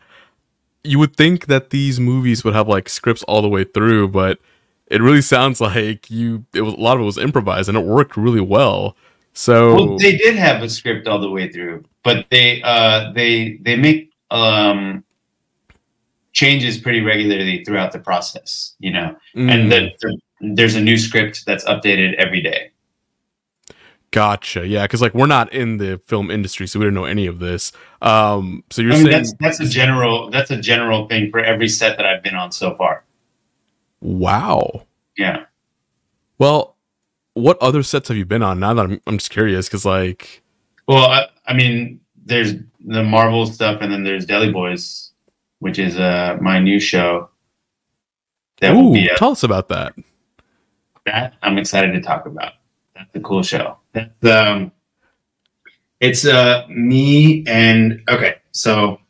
you 0.85 0.99
would 0.99 1.16
think 1.16 1.47
that 1.47 1.71
these 1.71 2.01
movies 2.01 2.45
would 2.45 2.55
have 2.55 2.68
like 2.68 2.88
scripts 2.88 3.23
all 3.25 3.42
the 3.42 3.49
way 3.49 3.64
through, 3.64 4.09
but 4.09 4.38
it 4.87 5.01
really 5.01 5.23
sounds 5.23 5.61
like 5.61 6.11
you. 6.11 6.45
It 6.55 6.62
was 6.62 6.75
a 6.75 6.79
lot 6.79 6.97
of 6.97 7.03
it 7.03 7.07
was 7.07 7.18
improvised, 7.18 7.68
and 7.68 7.79
it 7.79 7.85
worked 7.85 8.16
really 8.16 8.40
well. 8.40 8.97
So 9.35 9.75
Well, 9.75 9.99
they 9.99 10.16
did 10.16 10.37
have 10.37 10.62
a 10.62 10.68
script 10.68 11.09
all 11.09 11.18
the 11.18 11.31
way 11.31 11.51
through, 11.51 11.85
but 12.03 12.27
they 12.31 12.62
uh, 12.62 13.12
they 13.12 13.59
they 13.62 13.77
make 13.77 14.12
um, 14.33 15.05
changes 16.33 16.79
pretty 16.79 17.01
regularly 17.01 17.64
throughout 17.64 17.92
the 17.92 18.01
process. 18.01 18.75
You 18.81 18.92
know, 18.92 19.16
mm, 19.37 19.51
and 19.53 19.71
the, 19.71 19.90
the, 20.01 20.18
there's 20.40 20.75
a 20.75 20.81
new 20.81 20.99
script 20.99 21.45
that's 21.47 21.64
updated 21.64 22.14
every 22.14 22.40
day. 22.42 22.71
gotcha, 24.11 24.66
yeah, 24.66 24.83
because 24.85 25.01
like 25.03 25.14
we're 25.14 25.27
not 25.27 25.53
in 25.53 25.77
the 25.79 25.99
film 26.07 26.31
industry, 26.31 26.66
so 26.66 26.79
we 26.79 26.85
don't 26.87 26.95
know 26.95 27.05
any 27.05 27.27
of 27.27 27.38
this. 27.38 27.73
Um, 28.03 28.64
so 28.71 28.83
you're 28.83 28.92
I 28.92 28.97
mean, 28.97 29.05
saying, 29.05 29.16
that's 29.16 29.35
that's 29.40 29.61
a 29.61 29.68
general 29.68 30.31
that's 30.31 30.51
a 30.51 30.57
general 30.61 31.09
thing 31.09 31.31
for 31.31 31.40
every 31.40 31.68
set 31.68 31.97
that 31.97 32.07
I've 32.07 32.23
been 32.23 32.35
on 32.35 32.53
so 32.53 32.75
far. 32.77 33.05
wow. 34.01 34.87
Yeah. 35.16 35.45
Well, 36.38 36.77
what 37.35 37.59
other 37.61 37.83
sets 37.83 38.09
have 38.09 38.16
you 38.16 38.25
been 38.25 38.42
on? 38.42 38.61
Now 38.61 38.75
that 38.75 38.83
I'm, 38.85 39.01
I'm 39.07 39.18
just 39.18 39.31
curious, 39.31 39.68
because 39.68 39.85
like, 39.85 40.42
Well, 40.88 41.07
I, 41.07 41.29
I 41.47 41.55
mean, 41.55 42.01
there's 42.24 42.54
the 42.85 43.02
Marvel 43.02 43.46
stuff, 43.46 43.78
and 43.80 43.92
then 43.92 44.04
there's 44.04 44.26
Deli 44.26 44.50
Boys, 44.52 45.12
which 45.61 45.78
is 45.78 45.96
uh 45.98 46.38
my 46.40 46.58
new 46.58 46.78
show. 46.80 47.28
That 48.61 48.74
will 48.74 48.92
be 48.92 49.08
tell 49.16 49.32
us 49.32 49.42
about 49.42 49.68
that. 49.68 49.94
that 51.06 51.35
I'm 51.42 51.58
excited 51.58 51.92
to 51.92 52.00
talk 52.00 52.26
about. 52.26 52.52
That's 52.94 53.14
a 53.16 53.20
cool 53.20 53.42
show. 53.42 53.78
That's 53.92 54.24
um, 54.24 54.70
it's 56.00 56.24
uh 56.26 56.64
me 56.68 57.44
and 57.46 58.02
okay, 58.08 58.37
so 58.52 59.00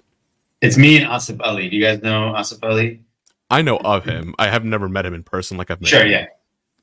it's 0.61 0.77
me 0.79 0.97
and 0.99 1.07
Asif 1.07 1.39
Ali. 1.43 1.69
Do 1.69 1.77
you 1.77 1.83
guys 1.83 2.03
know 2.03 2.33
Asif 2.37 2.59
Ali? 2.63 3.03
I 3.51 3.61
know 3.61 3.77
of 3.79 4.05
him. 4.07 4.35
I 4.39 4.49
have 4.49 4.65
never 4.65 4.89
met 4.89 5.05
him 5.05 5.13
in 5.13 5.23
person. 5.23 5.59
Like 5.59 5.71
I've 5.71 5.81
met 5.83 5.89
Sure, 5.89 6.07
him. 6.07 6.11
yeah. 6.11 6.27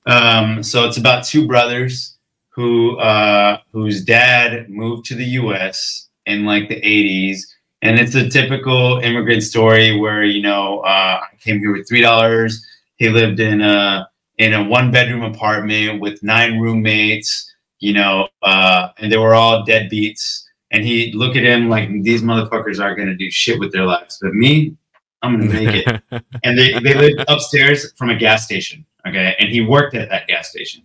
Um, 0.05 0.61
so 0.61 0.85
it's 0.87 0.97
about 0.97 1.23
two 1.23 1.47
brothers 1.47 2.17
who 2.49 2.97
uh 2.99 3.59
whose 3.71 4.03
dad 4.03 4.69
moved 4.69 5.05
to 5.07 5.15
the 5.15 5.25
U.S. 5.25 6.08
in 6.29 6.45
like 6.45 6.69
the 6.69 6.79
80s. 6.81 7.41
And 7.81 7.99
it's 7.99 8.15
a 8.15 8.29
typical 8.29 8.99
immigrant 8.99 9.43
story 9.43 9.97
where, 9.97 10.23
you 10.23 10.41
know, 10.41 10.79
uh, 10.79 11.21
I 11.21 11.35
came 11.39 11.59
here 11.59 11.71
with 11.71 11.89
$3. 11.89 12.53
He 12.97 13.09
lived 13.09 13.39
in 13.39 13.61
a, 13.61 14.09
in 14.37 14.53
a 14.53 14.63
one 14.63 14.91
bedroom 14.91 15.23
apartment 15.23 16.01
with 16.01 16.21
nine 16.21 16.59
roommates, 16.59 17.53
you 17.79 17.93
know, 17.93 18.27
uh, 18.41 18.89
and 18.97 19.11
they 19.11 19.17
were 19.17 19.33
all 19.33 19.65
deadbeats. 19.65 20.43
And 20.71 20.83
he'd 20.83 21.15
look 21.15 21.35
at 21.35 21.43
him 21.43 21.69
like, 21.69 21.89
these 22.03 22.21
motherfuckers 22.21 22.83
aren't 22.83 22.97
going 22.97 23.09
to 23.09 23.15
do 23.15 23.31
shit 23.31 23.59
with 23.59 23.71
their 23.71 23.85
lives. 23.85 24.19
But 24.21 24.33
me, 24.33 24.75
I'm 25.21 25.37
going 25.37 25.49
to 25.49 25.65
make 25.65 25.87
it. 25.87 26.01
and 26.43 26.57
they, 26.57 26.73
they 26.79 26.93
lived 26.93 27.23
upstairs 27.27 27.91
from 27.93 28.09
a 28.09 28.15
gas 28.15 28.45
station. 28.45 28.85
Okay. 29.07 29.35
And 29.39 29.49
he 29.49 29.61
worked 29.61 29.95
at 29.95 30.09
that 30.09 30.27
gas 30.27 30.49
station. 30.49 30.83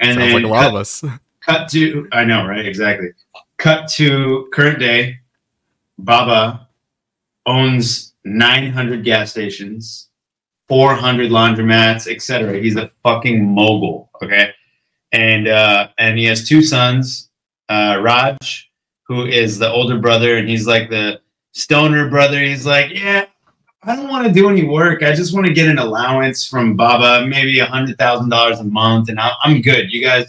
And 0.00 0.18
Sounds 0.18 0.32
then 0.32 0.34
like 0.34 0.44
a 0.44 0.48
lot 0.48 0.62
cut- 0.62 0.68
of 0.68 0.74
us. 0.74 1.04
cut 1.40 1.68
to 1.70 2.08
I 2.12 2.24
know, 2.24 2.46
right? 2.46 2.64
Exactly. 2.64 3.10
Cut 3.62 3.86
to 3.90 4.48
current 4.52 4.80
day. 4.80 5.20
Baba 5.96 6.66
owns 7.46 8.14
900 8.24 9.04
gas 9.04 9.30
stations, 9.30 10.08
400 10.66 11.30
laundromats, 11.30 12.12
etc. 12.12 12.58
He's 12.58 12.74
a 12.74 12.90
fucking 13.04 13.46
mogul. 13.54 14.10
Okay, 14.20 14.50
and 15.12 15.46
uh, 15.46 15.90
and 15.98 16.18
he 16.18 16.24
has 16.24 16.48
two 16.48 16.60
sons, 16.60 17.30
uh, 17.68 18.00
Raj, 18.02 18.68
who 19.04 19.26
is 19.26 19.60
the 19.60 19.70
older 19.70 19.96
brother, 19.96 20.38
and 20.38 20.48
he's 20.48 20.66
like 20.66 20.90
the 20.90 21.20
stoner 21.52 22.10
brother. 22.10 22.40
He's 22.40 22.66
like, 22.66 22.90
yeah. 22.92 23.26
I 23.84 23.94
don't 23.94 24.08
want 24.08 24.26
to 24.26 24.32
do 24.32 24.48
any 24.48 24.64
work. 24.64 25.04
I 25.04 25.14
just 25.14 25.34
want 25.34 25.46
to 25.46 25.52
get 25.52 25.68
an 25.68 25.78
allowance 25.78 26.48
from 26.48 26.74
Baba, 26.74 27.28
maybe 27.28 27.60
a 27.60 27.66
hundred 27.66 27.96
thousand 27.96 28.28
dollars 28.28 28.58
a 28.58 28.64
month, 28.64 29.08
and 29.08 29.20
I'm 29.20 29.62
good. 29.62 29.92
You 29.92 30.02
guys, 30.02 30.26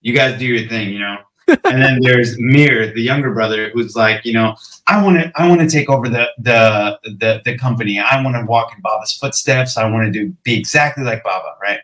you 0.00 0.14
guys 0.14 0.38
do 0.38 0.46
your 0.46 0.68
thing, 0.68 0.90
you 0.90 1.00
know. 1.00 1.18
And 1.48 1.82
then 1.82 2.00
there's 2.00 2.38
Mir, 2.38 2.92
the 2.92 3.02
younger 3.02 3.32
brother, 3.32 3.70
who's 3.70 3.96
like, 3.96 4.24
you 4.24 4.32
know, 4.32 4.56
I 4.86 5.02
want 5.02 5.18
to, 5.18 5.32
I 5.36 5.48
want 5.48 5.60
to 5.60 5.68
take 5.68 5.88
over 5.88 6.08
the 6.08 6.28
the 6.38 6.98
the 7.04 7.40
the 7.44 7.56
company. 7.58 7.98
I 7.98 8.22
want 8.22 8.36
to 8.36 8.44
walk 8.44 8.74
in 8.74 8.80
Baba's 8.82 9.16
footsteps. 9.16 9.76
I 9.76 9.90
want 9.90 10.06
to 10.06 10.10
do 10.10 10.34
be 10.42 10.58
exactly 10.58 11.04
like 11.04 11.24
Baba, 11.24 11.56
right? 11.60 11.80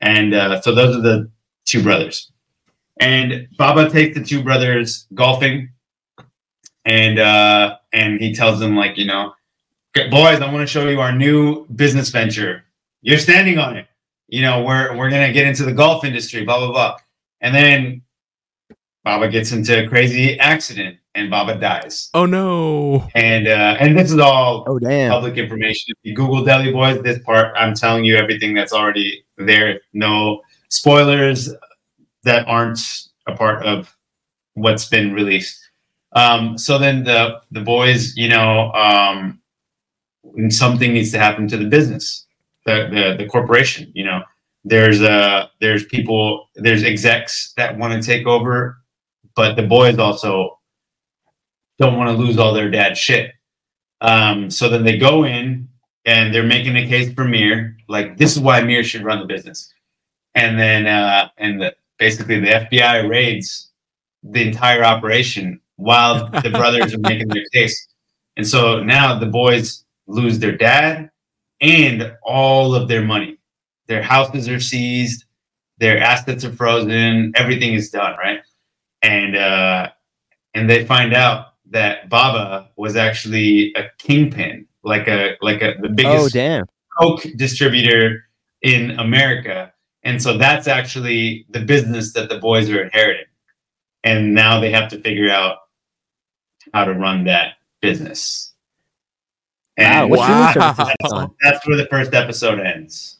And 0.00 0.34
uh, 0.34 0.60
so 0.60 0.74
those 0.74 0.96
are 0.96 1.00
the 1.00 1.30
two 1.64 1.82
brothers. 1.82 2.30
And 2.98 3.48
Baba 3.58 3.90
takes 3.90 4.16
the 4.16 4.24
two 4.24 4.42
brothers 4.42 5.06
golfing, 5.14 5.70
and 6.84 7.18
uh, 7.18 7.76
and 7.92 8.20
he 8.20 8.34
tells 8.34 8.58
them 8.58 8.76
like, 8.76 8.96
you 8.96 9.06
know, 9.06 9.34
boys, 10.10 10.40
I 10.40 10.52
want 10.52 10.60
to 10.60 10.66
show 10.66 10.88
you 10.88 11.00
our 11.00 11.12
new 11.12 11.66
business 11.66 12.10
venture. 12.10 12.64
You're 13.02 13.18
standing 13.18 13.58
on 13.58 13.76
it. 13.76 13.86
You 14.28 14.42
know, 14.42 14.62
we're 14.62 14.96
we're 14.96 15.10
gonna 15.10 15.32
get 15.32 15.46
into 15.46 15.64
the 15.64 15.72
golf 15.72 16.04
industry, 16.04 16.44
blah 16.44 16.58
blah 16.58 16.72
blah. 16.72 16.96
And 17.40 17.54
then 17.54 18.02
Baba 19.06 19.28
gets 19.28 19.52
into 19.52 19.84
a 19.84 19.88
crazy 19.88 20.36
accident 20.40 20.98
and 21.14 21.30
Baba 21.30 21.54
dies. 21.54 22.10
Oh 22.12 22.26
no. 22.26 23.08
And 23.14 23.46
uh, 23.46 23.76
and 23.78 23.96
this 23.96 24.10
is 24.10 24.18
all 24.18 24.64
Oh 24.66 24.80
damn. 24.80 25.12
public 25.12 25.36
information. 25.38 25.94
If 25.94 25.98
you 26.02 26.12
Google 26.12 26.44
Deli 26.44 26.72
Boys, 26.72 27.00
this 27.02 27.20
part, 27.20 27.54
I'm 27.56 27.72
telling 27.72 28.04
you 28.04 28.16
everything 28.16 28.52
that's 28.52 28.72
already 28.72 29.24
there. 29.38 29.80
No 29.92 30.42
spoilers 30.70 31.54
that 32.24 32.48
aren't 32.48 32.80
a 33.28 33.36
part 33.36 33.64
of 33.64 33.96
what's 34.54 34.86
been 34.86 35.12
released. 35.14 35.56
Um, 36.16 36.58
so 36.58 36.76
then 36.76 37.04
the 37.04 37.40
the 37.52 37.60
boys, 37.60 38.16
you 38.16 38.28
know, 38.28 38.72
um, 38.72 39.40
something 40.48 40.92
needs 40.92 41.12
to 41.12 41.18
happen 41.20 41.46
to 41.46 41.56
the 41.56 41.66
business, 41.68 42.26
the 42.64 42.88
the, 42.90 43.22
the 43.22 43.28
corporation. 43.28 43.92
You 43.94 44.04
know, 44.06 44.22
there's 44.64 45.00
uh 45.00 45.46
there's 45.60 45.84
people, 45.84 46.50
there's 46.56 46.82
execs 46.82 47.52
that 47.56 47.78
want 47.78 47.92
to 47.94 48.04
take 48.04 48.26
over, 48.26 48.78
but 49.36 49.54
the 49.54 49.62
boys 49.62 49.98
also 49.98 50.58
don't 51.78 51.96
want 51.96 52.10
to 52.10 52.16
lose 52.16 52.38
all 52.38 52.54
their 52.54 52.70
dad 52.70 52.96
shit. 52.96 53.32
Um, 54.00 54.50
so 54.50 54.68
then 54.68 54.84
they 54.84 54.98
go 54.98 55.24
in 55.24 55.68
and 56.04 56.34
they're 56.34 56.42
making 56.42 56.76
a 56.76 56.86
case 56.86 57.12
for 57.12 57.24
Mir, 57.24 57.76
like 57.88 58.16
this 58.16 58.34
is 58.34 58.40
why 58.42 58.62
Mir 58.62 58.82
should 58.82 59.04
run 59.04 59.20
the 59.20 59.26
business. 59.26 59.72
And 60.34 60.58
then 60.58 60.86
uh, 60.86 61.28
and 61.36 61.60
the, 61.60 61.74
basically 61.98 62.40
the 62.40 62.46
FBI 62.48 63.08
raids 63.08 63.70
the 64.22 64.46
entire 64.46 64.84
operation 64.84 65.60
while 65.76 66.28
the 66.42 66.50
brothers 66.50 66.94
are 66.94 66.98
making 66.98 67.28
their 67.28 67.44
case. 67.52 67.86
And 68.36 68.46
so 68.46 68.82
now 68.82 69.18
the 69.18 69.26
boys 69.26 69.84
lose 70.06 70.38
their 70.38 70.56
dad 70.56 71.10
and 71.60 72.12
all 72.22 72.74
of 72.74 72.88
their 72.88 73.02
money. 73.02 73.38
Their 73.86 74.02
houses 74.02 74.48
are 74.48 74.60
seized, 74.60 75.24
their 75.78 75.98
assets 75.98 76.44
are 76.44 76.52
frozen, 76.52 77.32
everything 77.34 77.74
is 77.74 77.90
done, 77.90 78.16
right? 78.18 78.40
And 79.02 79.36
uh, 79.36 79.90
and 80.54 80.68
they 80.68 80.84
find 80.84 81.14
out 81.14 81.54
that 81.70 82.08
Baba 82.08 82.70
was 82.76 82.96
actually 82.96 83.72
a 83.74 83.84
kingpin, 83.98 84.66
like 84.82 85.08
a 85.08 85.36
like 85.40 85.62
a 85.62 85.74
the 85.80 85.88
biggest 85.88 86.14
Oh 86.14 86.18
biggest 86.18 86.34
damn. 86.34 86.64
Coke 86.98 87.26
distributor 87.36 88.24
in 88.62 88.98
America. 88.98 89.72
And 90.02 90.22
so 90.22 90.38
that's 90.38 90.68
actually 90.68 91.46
the 91.50 91.60
business 91.60 92.12
that 92.12 92.28
the 92.28 92.38
boys 92.38 92.70
are 92.70 92.82
inheriting. 92.82 93.26
And 94.04 94.34
now 94.34 94.60
they 94.60 94.70
have 94.70 94.88
to 94.90 95.00
figure 95.00 95.30
out 95.30 95.58
how 96.72 96.84
to 96.84 96.92
run 96.94 97.24
that 97.24 97.54
business. 97.80 98.54
And 99.76 100.10
Wow. 100.10 100.52
streaming 100.52 100.74
service 100.74 100.78
is 100.78 100.86
this 101.00 101.12
that's, 101.12 101.34
that's 101.42 101.66
where 101.68 101.76
the 101.76 101.86
first 101.86 102.14
episode 102.14 102.60
ends. 102.60 103.15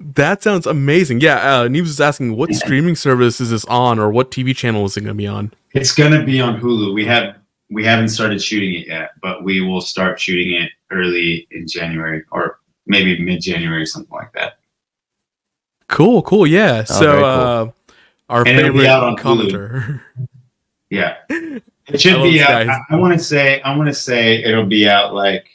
That 0.00 0.42
sounds 0.42 0.66
amazing. 0.66 1.20
Yeah, 1.20 1.36
uh, 1.36 1.68
Neves 1.68 1.82
was 1.82 2.00
asking 2.00 2.36
what 2.36 2.54
streaming 2.54 2.94
service 2.94 3.40
is 3.40 3.50
this 3.50 3.64
on, 3.64 3.98
or 3.98 4.10
what 4.10 4.30
TV 4.30 4.54
channel 4.56 4.84
is 4.84 4.96
it 4.96 5.00
going 5.00 5.14
to 5.14 5.18
be 5.18 5.26
on? 5.26 5.52
It's 5.74 5.92
gonna 5.92 6.24
be 6.24 6.40
on 6.40 6.60
Hulu. 6.60 6.94
We 6.94 7.04
have 7.06 7.36
we 7.70 7.84
haven't 7.84 8.08
started 8.08 8.40
shooting 8.42 8.74
it 8.74 8.86
yet, 8.86 9.10
but 9.20 9.44
we 9.44 9.60
will 9.60 9.80
start 9.80 10.18
shooting 10.18 10.54
it 10.54 10.70
early 10.90 11.46
in 11.50 11.66
January 11.68 12.22
or 12.32 12.60
maybe 12.86 13.20
mid 13.22 13.42
January, 13.42 13.84
something 13.84 14.12
like 14.16 14.32
that. 14.32 14.58
Cool, 15.88 16.22
cool. 16.22 16.46
Yeah. 16.46 16.84
Oh, 16.88 16.92
so, 17.00 17.12
cool. 17.16 17.24
uh, 17.24 17.70
our 18.30 18.40
And 18.46 18.58
it'll 18.58 18.72
be 18.72 18.78
favorite 18.80 18.88
out 18.88 19.02
on 19.04 19.16
Hulu. 19.16 19.50
commenter. 19.50 20.00
Yeah. 20.90 21.16
It 21.90 22.02
should 22.02 22.22
be 22.22 22.42
out. 22.42 22.64
Sky. 22.64 22.80
I, 22.90 22.94
I 22.94 22.96
want 22.98 23.14
to 23.14 23.18
say 23.18 23.62
I 23.62 23.74
want 23.74 23.88
to 23.88 23.94
say 23.94 24.42
it'll 24.44 24.66
be 24.66 24.86
out 24.86 25.14
like 25.14 25.46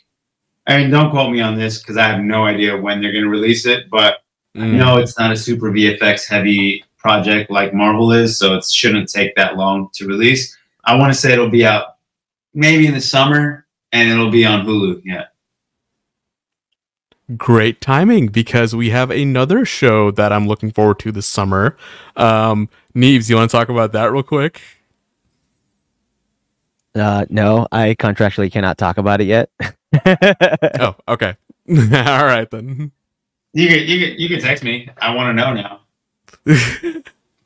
I 0.65 0.77
mean 0.77 0.89
don't 0.89 1.12
quote 1.12 1.32
me 1.32 1.41
on 1.41 1.56
this 1.56 1.77
because 1.77 1.95
I 1.95 2.08
have 2.08 2.21
no 2.23 2.45
idea 2.45 2.75
when 2.75 3.01
they're 3.01 3.13
gonna 3.13 3.29
release 3.29 3.67
it, 3.67 3.88
but 3.91 4.22
Mm. 4.55 4.73
no, 4.73 4.97
it's 4.97 5.17
not 5.17 5.31
a 5.31 5.37
super 5.37 5.71
VFX 5.71 6.27
heavy 6.27 6.83
project 6.97 7.49
like 7.49 7.73
Marvel 7.73 8.11
is, 8.11 8.37
so 8.37 8.55
it 8.55 8.63
shouldn't 8.65 9.09
take 9.09 9.35
that 9.35 9.57
long 9.57 9.89
to 9.93 10.07
release. 10.07 10.57
I 10.85 10.95
want 10.95 11.11
to 11.13 11.19
say 11.19 11.33
it'll 11.33 11.49
be 11.49 11.65
out 11.65 11.95
maybe 12.53 12.87
in 12.87 12.93
the 12.93 13.01
summer 13.01 13.65
and 13.91 14.09
it'll 14.09 14.31
be 14.31 14.45
on 14.45 14.65
Hulu. 14.65 15.01
Yeah. 15.03 15.25
Great 17.37 17.81
timing 17.81 18.27
because 18.27 18.75
we 18.75 18.89
have 18.89 19.09
another 19.09 19.65
show 19.65 20.11
that 20.11 20.31
I'm 20.31 20.47
looking 20.47 20.71
forward 20.71 20.99
to 20.99 21.11
this 21.11 21.25
summer. 21.25 21.77
Um, 22.15 22.69
Neves, 22.95 23.29
you 23.29 23.37
want 23.37 23.49
to 23.49 23.57
talk 23.57 23.69
about 23.69 23.93
that 23.93 24.11
real 24.11 24.23
quick? 24.23 24.61
Uh, 26.93 27.25
no, 27.29 27.67
I 27.71 27.95
contractually 27.95 28.51
cannot 28.51 28.77
talk 28.77 28.97
about 28.97 29.21
it 29.21 29.25
yet. 29.25 29.49
oh, 30.79 30.95
okay. 31.07 31.35
All 31.69 32.25
right 32.25 32.49
then. 32.51 32.91
You 33.53 33.67
can 33.67 33.87
you 33.87 34.07
can 34.07 34.19
you 34.19 34.29
can 34.29 34.39
text 34.39 34.63
me. 34.63 34.89
I 34.97 35.13
want 35.13 35.29
to 35.29 35.33
know 35.33 35.53
now. 35.53 35.81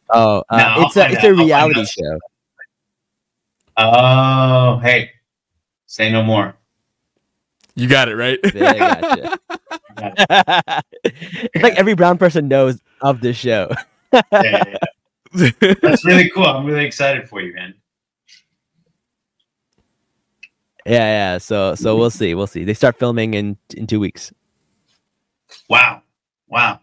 oh, 0.10 0.44
uh, 0.50 0.58
No, 0.58 0.64
I'll 0.64 0.86
it's 0.88 0.98
a 0.98 1.10
it's 1.12 1.18
out. 1.18 1.24
a 1.24 1.28
I'll 1.28 1.36
find 1.36 1.40
reality 1.40 1.86
show. 1.86 2.20
Oh, 3.78 4.80
hey, 4.80 5.12
say 5.86 6.12
no 6.12 6.24
more. 6.24 6.56
You 7.76 7.88
got 7.88 8.10
it 8.10 8.16
right. 8.16 8.40
Yeah, 8.56 8.72
I 8.72 9.38
gotcha. 10.00 10.84
it's 11.04 11.64
like 11.64 11.76
every 11.76 11.94
brown 11.94 12.18
person 12.18 12.48
knows 12.48 12.80
of 13.02 13.22
this 13.22 13.38
show. 13.38 13.70
Yeah, 14.14 14.22
yeah, 14.34 14.64
yeah. 15.36 15.74
That's 15.82 16.06
really 16.06 16.30
cool. 16.30 16.46
I'm 16.46 16.66
really 16.66 16.86
excited 16.86 17.28
for 17.30 17.42
you, 17.42 17.54
man. 17.54 17.76
Yeah, 20.86 21.34
yeah. 21.34 21.38
So 21.38 21.76
so 21.76 21.98
we'll 21.98 22.10
see. 22.10 22.34
We'll 22.34 22.48
see. 22.48 22.64
They 22.64 22.74
start 22.74 22.98
filming 22.98 23.34
in 23.34 23.58
in 23.76 23.86
two 23.86 24.00
weeks. 24.00 24.32
Wow. 25.70 26.02
Wow. 26.48 26.80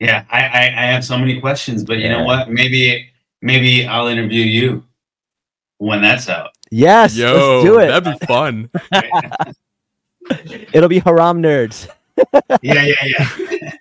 Yeah, 0.00 0.24
I, 0.30 0.40
I, 0.42 0.60
I 0.66 0.86
have 0.92 1.04
so 1.04 1.16
many 1.18 1.40
questions, 1.40 1.82
but 1.84 1.98
you 1.98 2.08
know 2.10 2.22
what? 2.24 2.50
Maybe 2.50 3.10
maybe 3.40 3.86
I'll 3.86 4.08
interview 4.08 4.42
you 4.42 4.84
when 5.78 6.02
that's 6.02 6.28
out. 6.28 6.50
Yes, 6.70 7.16
Yo, 7.16 7.60
let's 7.62 7.64
do 7.64 7.78
it. 7.78 7.86
that'd 7.88 8.18
be 8.20 8.26
fun. 8.26 8.70
It'll 10.74 10.88
be 10.88 10.98
haram 10.98 11.40
nerds. 11.42 11.88
yeah, 12.62 12.84
yeah, 12.84 12.94
yeah. 13.04 13.72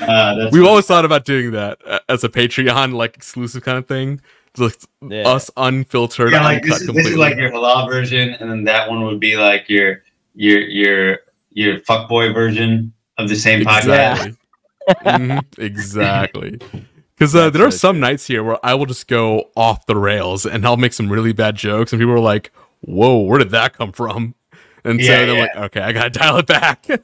uh, 0.00 0.34
We've 0.44 0.50
funny. 0.52 0.66
always 0.68 0.86
thought 0.86 1.04
about 1.04 1.24
doing 1.24 1.50
that 1.52 1.78
uh, 1.84 1.98
as 2.08 2.24
a 2.24 2.28
Patreon, 2.28 2.94
like 2.94 3.16
exclusive 3.16 3.62
kind 3.64 3.76
of 3.78 3.86
thing. 3.86 4.20
Just 4.54 4.86
Yeah. 5.06 5.28
us 5.28 5.50
unfiltered, 5.56 6.32
yeah, 6.32 6.42
like 6.42 6.62
this, 6.62 6.80
is- 6.80 6.88
this 6.88 7.06
is 7.06 7.16
like 7.16 7.36
your 7.36 7.50
halal 7.52 7.88
version, 7.90 8.30
and 8.30 8.50
then 8.50 8.64
that 8.64 8.88
one 8.88 9.02
would 9.04 9.20
be 9.20 9.36
like 9.36 9.68
your 9.68 10.02
your 10.34 10.60
your 10.60 11.18
your 11.58 11.80
fuckboy 11.80 12.32
version 12.32 12.92
of 13.18 13.28
the 13.28 13.34
same 13.36 13.64
podcast. 13.64 14.26
exactly. 14.26 14.34
Mhm, 15.04 15.44
exactly. 15.58 16.58
Because 17.14 17.34
uh, 17.34 17.50
there 17.50 17.66
are 17.66 17.70
some 17.70 18.00
nights 18.00 18.26
here 18.26 18.42
where 18.42 18.58
I 18.64 18.72
will 18.74 18.86
just 18.86 19.06
go 19.06 19.50
off 19.54 19.84
the 19.84 19.96
rails 19.96 20.46
and 20.46 20.64
I'll 20.64 20.78
make 20.78 20.94
some 20.94 21.10
really 21.10 21.32
bad 21.34 21.56
jokes, 21.56 21.92
and 21.92 22.00
people 22.00 22.14
are 22.14 22.18
like, 22.20 22.52
"Whoa, 22.80 23.18
where 23.18 23.38
did 23.38 23.50
that 23.50 23.74
come 23.74 23.92
from?" 23.92 24.34
And 24.84 24.98
so 24.98 25.10
Yeah, 25.10 25.26
they're 25.26 25.34
yeah. 25.34 25.40
like, 25.42 25.56
"Okay, 25.56 25.80
I 25.82 25.92
gotta 25.92 26.10
dial 26.18 26.36
it 26.38 26.46
back." 26.46 26.86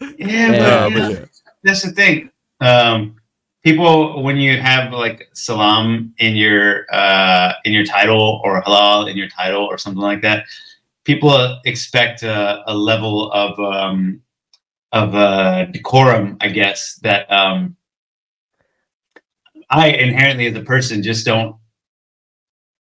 Yeah, 0.00 0.52
Yeah, 0.52 0.88
but, 0.88 0.90
but 0.94 1.02
yeah, 1.02 1.08
yeah. 1.10 1.24
that's 1.62 1.82
the 1.82 1.90
thing. 1.92 2.30
Um, 2.60 3.16
people, 3.62 4.22
when 4.22 4.36
you 4.36 4.60
have 4.60 4.92
like 4.92 5.28
salam 5.32 6.12
in 6.18 6.34
your 6.36 6.86
uh, 6.92 7.52
in 7.64 7.72
your 7.72 7.84
title 7.84 8.40
or 8.44 8.62
halal 8.62 9.08
in 9.10 9.16
your 9.16 9.28
title 9.28 9.64
or 9.64 9.78
something 9.78 10.02
like 10.02 10.22
that, 10.22 10.44
people 11.06 11.60
expect 11.64 12.22
a, 12.24 12.62
a 12.66 12.74
level 12.74 13.30
of 13.32 13.58
um, 13.60 14.20
of 14.92 15.14
uh, 15.14 15.64
decorum, 15.66 16.36
I 16.40 16.48
guess, 16.48 16.96
that 17.02 17.30
um, 17.32 17.76
I 19.70 19.88
inherently 19.88 20.46
as 20.46 20.54
a 20.56 20.62
person 20.62 21.02
just 21.02 21.24
don't 21.24 21.56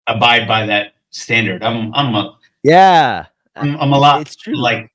abide 0.05 0.47
by 0.47 0.65
that 0.67 0.93
standard. 1.09 1.63
I'm 1.63 1.93
I'm 1.95 2.13
a 2.13 2.37
Yeah, 2.63 3.25
I'm, 3.55 3.75
I'm 3.77 3.93
a 3.93 3.97
lot 3.97 4.21
It's 4.21 4.35
true. 4.35 4.55
like 4.55 4.91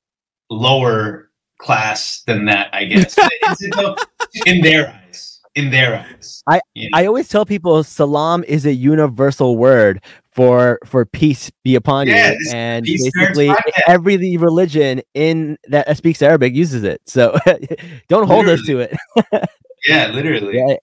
lower 0.49 1.31
class 1.57 2.21
than 2.27 2.45
that, 2.45 2.69
I 2.73 2.85
guess. 2.85 3.17
In 4.45 4.61
their 4.61 4.89
eyes, 4.89 5.39
in 5.55 5.71
their 5.71 5.95
eyes. 5.97 6.43
I- 6.45 6.59
you 6.73 6.89
know? 6.89 6.97
I 6.97 7.05
always 7.05 7.29
tell 7.29 7.45
people 7.45 7.81
salam 7.85 8.43
is 8.43 8.65
a 8.65 8.73
universal 8.73 9.55
word 9.55 10.03
for 10.35 10.79
for 10.85 11.05
peace 11.05 11.49
be 11.63 11.75
upon 11.75 12.07
Yeah, 12.07 12.31
you, 12.37 12.51
and 12.53 12.85
basically 12.85 13.51
every 13.87 14.35
religion 14.35 15.01
in 15.13 15.57
that 15.69 15.95
speaks 15.95 16.21
Arabic 16.21 16.53
uses 16.53 16.83
it. 16.83 17.01
So 17.05 17.37
don't 18.09 18.27
hold 18.27 18.47
us 18.49 18.61
to 18.65 18.79
it. 18.79 18.97
yeah, 19.87 20.07
literally. 20.07 20.57
Yeah. 20.57 20.75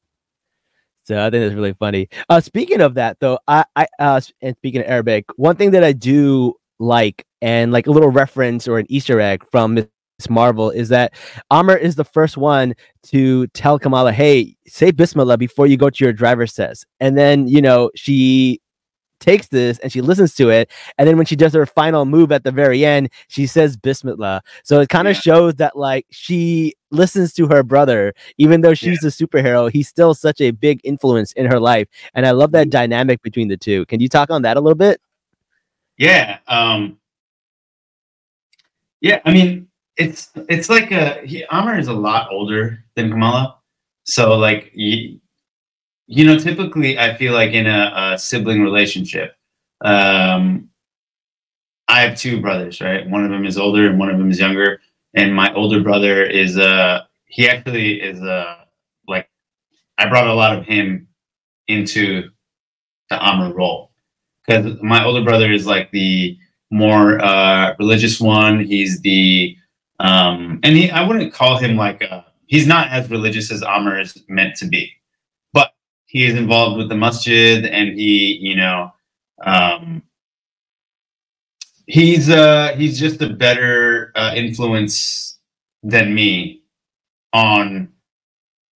So 1.05 1.19
I 1.19 1.31
think 1.31 1.45
that's 1.45 1.55
really 1.55 1.75
funny. 1.75 2.09
Uh, 2.29 2.41
speaking 2.41 2.81
of 2.81 2.95
that, 2.95 3.19
though, 3.21 3.39
I, 3.47 3.65
I 3.77 3.87
uh, 3.99 4.21
and 4.41 4.57
speaking 4.57 4.81
of 4.81 4.87
Arabic, 4.87 5.27
one 5.37 5.57
thing 5.57 5.73
that 5.73 5.85
I 5.85 5.93
do 5.93 6.55
like, 6.79 7.27
and 7.43 7.73
like 7.73 7.87
a 7.87 7.91
little 7.91 8.11
reference 8.11 8.67
or 8.67 8.79
an 8.79 8.87
Easter 8.89 9.21
egg 9.21 9.45
from 9.51 9.75
Ms 9.75 9.87
Marvel, 10.31 10.71
is 10.71 10.89
that 10.91 11.13
Aamir 11.51 11.79
is 11.79 11.97
the 11.97 12.05
first 12.05 12.37
one 12.37 12.75
to 13.09 13.49
tell 13.49 13.79
Kamala, 13.81 14.13
"Hey, 14.13 14.57
say 14.67 14.93
Bismillah 14.93 15.37
before 15.37 15.67
you 15.67 15.77
go 15.77 15.91
to 15.91 16.05
your 16.05 16.13
driver's 16.13 16.55
test," 16.55 16.87
and 17.01 17.19
then 17.19 17.49
you 17.49 17.61
know 17.61 17.91
she 17.97 18.62
takes 19.23 19.49
this 19.49 19.79
and 19.79 19.91
she 19.93 20.01
listens 20.03 20.35
to 20.35 20.51
it 20.51 20.71
and 20.99 21.09
then 21.09 21.17
when 21.17 21.25
she 21.27 21.37
does 21.37 21.55
her 21.55 21.65
final 21.65 22.05
move 22.05 22.31
at 22.33 22.45
the 22.45 22.51
very 22.51 22.85
end 22.85 23.09
she 23.29 23.47
says 23.47 23.77
bismillah. 23.77 24.43
So 24.65 24.81
it 24.81 24.89
kind 24.91 25.09
of 25.09 25.17
Yeah. 25.17 25.21
shows 25.21 25.55
that 25.55 25.77
like 25.77 26.05
she 26.11 26.75
listens 26.91 27.33
to 27.35 27.47
her 27.49 27.63
brother. 27.63 28.13
Even 28.37 28.61
though 28.61 28.75
she's 28.75 29.03
a 29.05 29.09
superhero 29.09 29.71
he's 29.73 29.89
still 29.89 30.13
such 30.15 30.41
a 30.41 30.51
big 30.51 30.81
influence 30.85 31.33
in 31.33 31.47
her 31.47 31.59
life 31.61 31.89
and 32.15 32.27
i 32.27 32.33
love 32.33 32.53
that 32.53 32.69
dynamic 32.69 33.23
between 33.23 33.49
the 33.49 33.57
two. 33.57 33.87
Can 33.87 34.01
you 34.01 34.09
talk 34.09 34.29
on 34.31 34.43
that 34.43 34.57
a 34.59 34.61
little 34.61 34.77
bit? 34.77 35.01
Yeah. 35.97 36.39
Um, 36.49 36.99
yeah, 39.01 39.21
I 39.25 39.33
mean, 39.33 39.69
it's 39.97 40.31
it's 40.49 40.69
like 40.71 40.91
a 40.93 41.21
he, 41.27 41.45
Aamir 41.51 41.79
is 41.79 41.89
a 41.89 41.93
lot 41.93 42.29
older 42.31 42.85
than 42.95 43.11
Kamala, 43.11 43.59
so 44.05 44.37
like 44.39 44.71
you, 44.75 45.21
you 46.13 46.27
know, 46.27 46.39
typically 46.39 46.99
I 46.99 47.17
feel 47.17 47.33
like 47.33 47.53
in 47.53 47.67
a, 47.67 47.93
a 47.95 48.19
sibling 48.19 48.63
relationship, 48.63 49.35
um, 49.81 50.69
I 51.89 52.01
have 52.03 52.19
two 52.19 52.41
brothers, 52.41 52.81
right? 52.83 53.09
One 53.09 53.25
of 53.25 53.31
them 53.31 53.47
is 53.47 53.57
older 53.57 53.89
and 53.89 53.99
one 53.99 54.11
of 54.11 54.19
them 54.19 54.31
is 54.31 54.39
younger, 54.39 54.81
and 55.15 55.35
my 55.35 55.53
older 55.55 55.81
brother 55.83 56.23
is 56.25 56.59
uh 56.59 57.01
he 57.27 57.49
actually 57.49 58.01
is 58.01 58.21
uh 58.23 58.57
like 59.09 59.29
I 59.99 60.09
brought 60.09 60.27
a 60.27 60.35
lot 60.35 60.57
of 60.57 60.65
him 60.67 61.09
into 61.69 62.29
the 63.09 63.17
Aamir 63.17 63.55
role 63.55 63.93
because 64.47 64.83
my 64.83 65.05
older 65.05 65.25
brother 65.25 65.51
is 65.51 65.67
like 65.67 65.91
the 65.93 66.37
more 66.71 67.23
uh, 67.23 67.75
religious 67.79 68.21
one. 68.21 68.61
He's 68.65 69.01
the 69.01 69.57
um, 70.01 70.61
and 70.63 70.77
he 70.77 70.91
I 70.91 71.07
wouldn't 71.07 71.33
call 71.33 71.57
him 71.57 71.77
like 71.77 72.03
a, 72.03 72.27
he's 72.47 72.67
not 72.67 72.89
as 72.89 73.11
religious 73.11 73.51
as 73.51 73.63
Aamir 73.63 74.01
is 74.01 74.23
meant 74.29 74.57
to 74.57 74.67
be, 74.67 74.93
he 76.13 76.27
is 76.27 76.35
involved 76.37 76.77
with 76.77 76.91
the 76.91 76.95
masjid 76.97 77.65
and 77.65 77.99
he 77.99 78.39
you 78.43 78.55
know 78.57 78.93
um, 79.45 80.03
he's 81.87 82.29
uh 82.31 82.75
he's 82.77 82.99
just 82.99 83.23
a 83.23 83.29
better 83.31 84.13
uh, 84.15 84.33
influence 84.37 85.39
than 85.83 86.15
me 86.15 86.63
on 87.33 87.89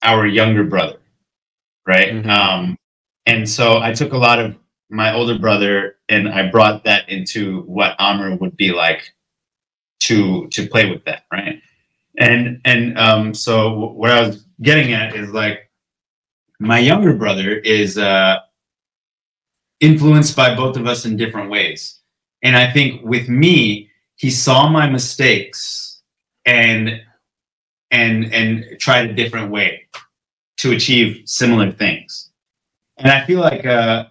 our 0.02 0.26
younger 0.26 0.64
brother, 0.64 0.98
right? 1.86 2.12
Mhm. 2.12 2.28
Um, 2.28 2.78
and 3.26 3.48
so 3.48 3.78
I 3.80 3.92
took 3.92 4.12
a 4.12 4.18
lot 4.18 4.38
of 4.38 4.56
my 4.90 5.14
older 5.14 5.38
brother 5.38 5.96
and 6.08 6.28
I 6.28 6.50
brought 6.50 6.84
that 6.84 7.08
into 7.08 7.62
what 7.62 7.98
Aamir 7.98 8.40
would 8.40 8.56
be 8.56 8.72
like 8.72 9.12
to 10.00 10.48
to 10.48 10.68
play 10.68 10.90
with 10.90 11.04
that, 11.06 11.24
right? 11.32 11.60
And 12.18 12.60
and 12.64 12.98
um, 12.98 13.34
so 13.34 13.90
what 13.92 14.10
I 14.10 14.22
was 14.26 14.44
getting 14.62 14.92
at 14.94 15.14
is 15.16 15.30
like 15.30 15.65
my 16.58 16.78
younger 16.78 17.14
brother 17.14 17.56
is 17.56 17.98
uh, 17.98 18.38
influenced 19.80 20.36
by 20.36 20.54
both 20.54 20.76
of 20.76 20.86
us 20.86 21.04
in 21.04 21.16
different 21.16 21.50
ways, 21.50 22.00
and 22.42 22.56
I 22.56 22.72
think 22.72 23.02
with 23.04 23.28
me, 23.28 23.90
he 24.16 24.30
saw 24.30 24.68
my 24.68 24.88
mistakes 24.88 26.02
and 26.44 27.02
and 27.90 28.32
and 28.32 28.64
tried 28.78 29.10
a 29.10 29.14
different 29.14 29.50
way 29.50 29.86
to 30.58 30.72
achieve 30.72 31.22
similar 31.26 31.70
things. 31.70 32.30
And 32.96 33.10
I 33.10 33.24
feel 33.26 33.40
like 33.40 33.66
uh, 33.66 34.06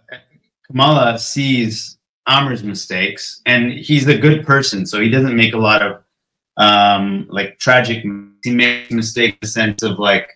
Kamala 0.68 1.18
sees 1.18 1.98
Aamir's 2.28 2.64
mistakes, 2.64 3.42
and 3.46 3.72
he's 3.72 4.08
a 4.08 4.18
good 4.18 4.46
person, 4.46 4.86
so 4.86 5.02
he 5.02 5.10
doesn't 5.10 5.36
make 5.36 5.54
a 5.54 5.58
lot 5.58 5.82
of 5.82 6.04
um, 6.58 7.28
like 7.30 7.58
tragic. 7.60 8.04
He 8.44 8.52
makes 8.52 8.92
mistakes 8.92 9.34
in 9.34 9.40
the 9.42 9.48
sense 9.48 9.84
of 9.84 9.98
like, 9.98 10.30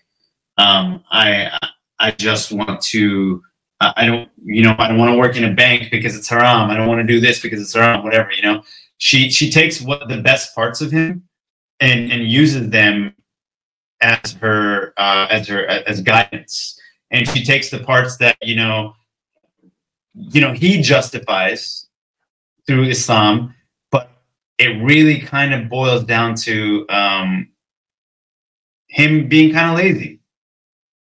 um, 0.57 1.03
I 1.11 1.57
I 1.99 2.11
just 2.11 2.51
want 2.51 2.81
to. 2.81 3.43
I 3.81 4.05
don't, 4.05 4.29
you 4.43 4.61
know, 4.61 4.75
I 4.77 4.89
don't 4.89 4.97
want 4.97 5.13
to 5.13 5.17
work 5.17 5.37
in 5.37 5.45
a 5.45 5.53
bank 5.53 5.89
because 5.89 6.13
it's 6.13 6.27
haram. 6.27 6.69
I 6.69 6.75
don't 6.75 6.87
want 6.87 6.99
to 6.99 7.07
do 7.07 7.21
this 7.21 7.39
because 7.39 7.61
it's 7.61 7.73
haram. 7.73 8.03
Whatever, 8.03 8.31
you 8.31 8.41
know. 8.41 8.63
She 8.97 9.29
she 9.29 9.49
takes 9.49 9.81
what 9.81 10.09
the 10.09 10.17
best 10.17 10.53
parts 10.53 10.81
of 10.81 10.91
him 10.91 11.23
and 11.79 12.11
and 12.11 12.29
uses 12.29 12.69
them 12.69 13.15
as 14.01 14.33
her 14.33 14.93
uh, 14.97 15.27
as 15.29 15.47
her 15.47 15.65
as 15.65 16.01
guidance, 16.01 16.77
and 17.11 17.27
she 17.27 17.43
takes 17.43 17.69
the 17.69 17.79
parts 17.79 18.17
that 18.17 18.37
you 18.41 18.55
know 18.55 18.93
you 20.13 20.41
know 20.41 20.53
he 20.53 20.81
justifies 20.81 21.87
through 22.67 22.83
Islam, 22.83 23.55
but 23.91 24.11
it 24.57 24.81
really 24.83 25.21
kind 25.21 25.53
of 25.53 25.69
boils 25.69 26.03
down 26.03 26.35
to 26.35 26.85
um, 26.89 27.49
him 28.87 29.27
being 29.27 29.53
kind 29.53 29.71
of 29.71 29.77
lazy. 29.77 30.18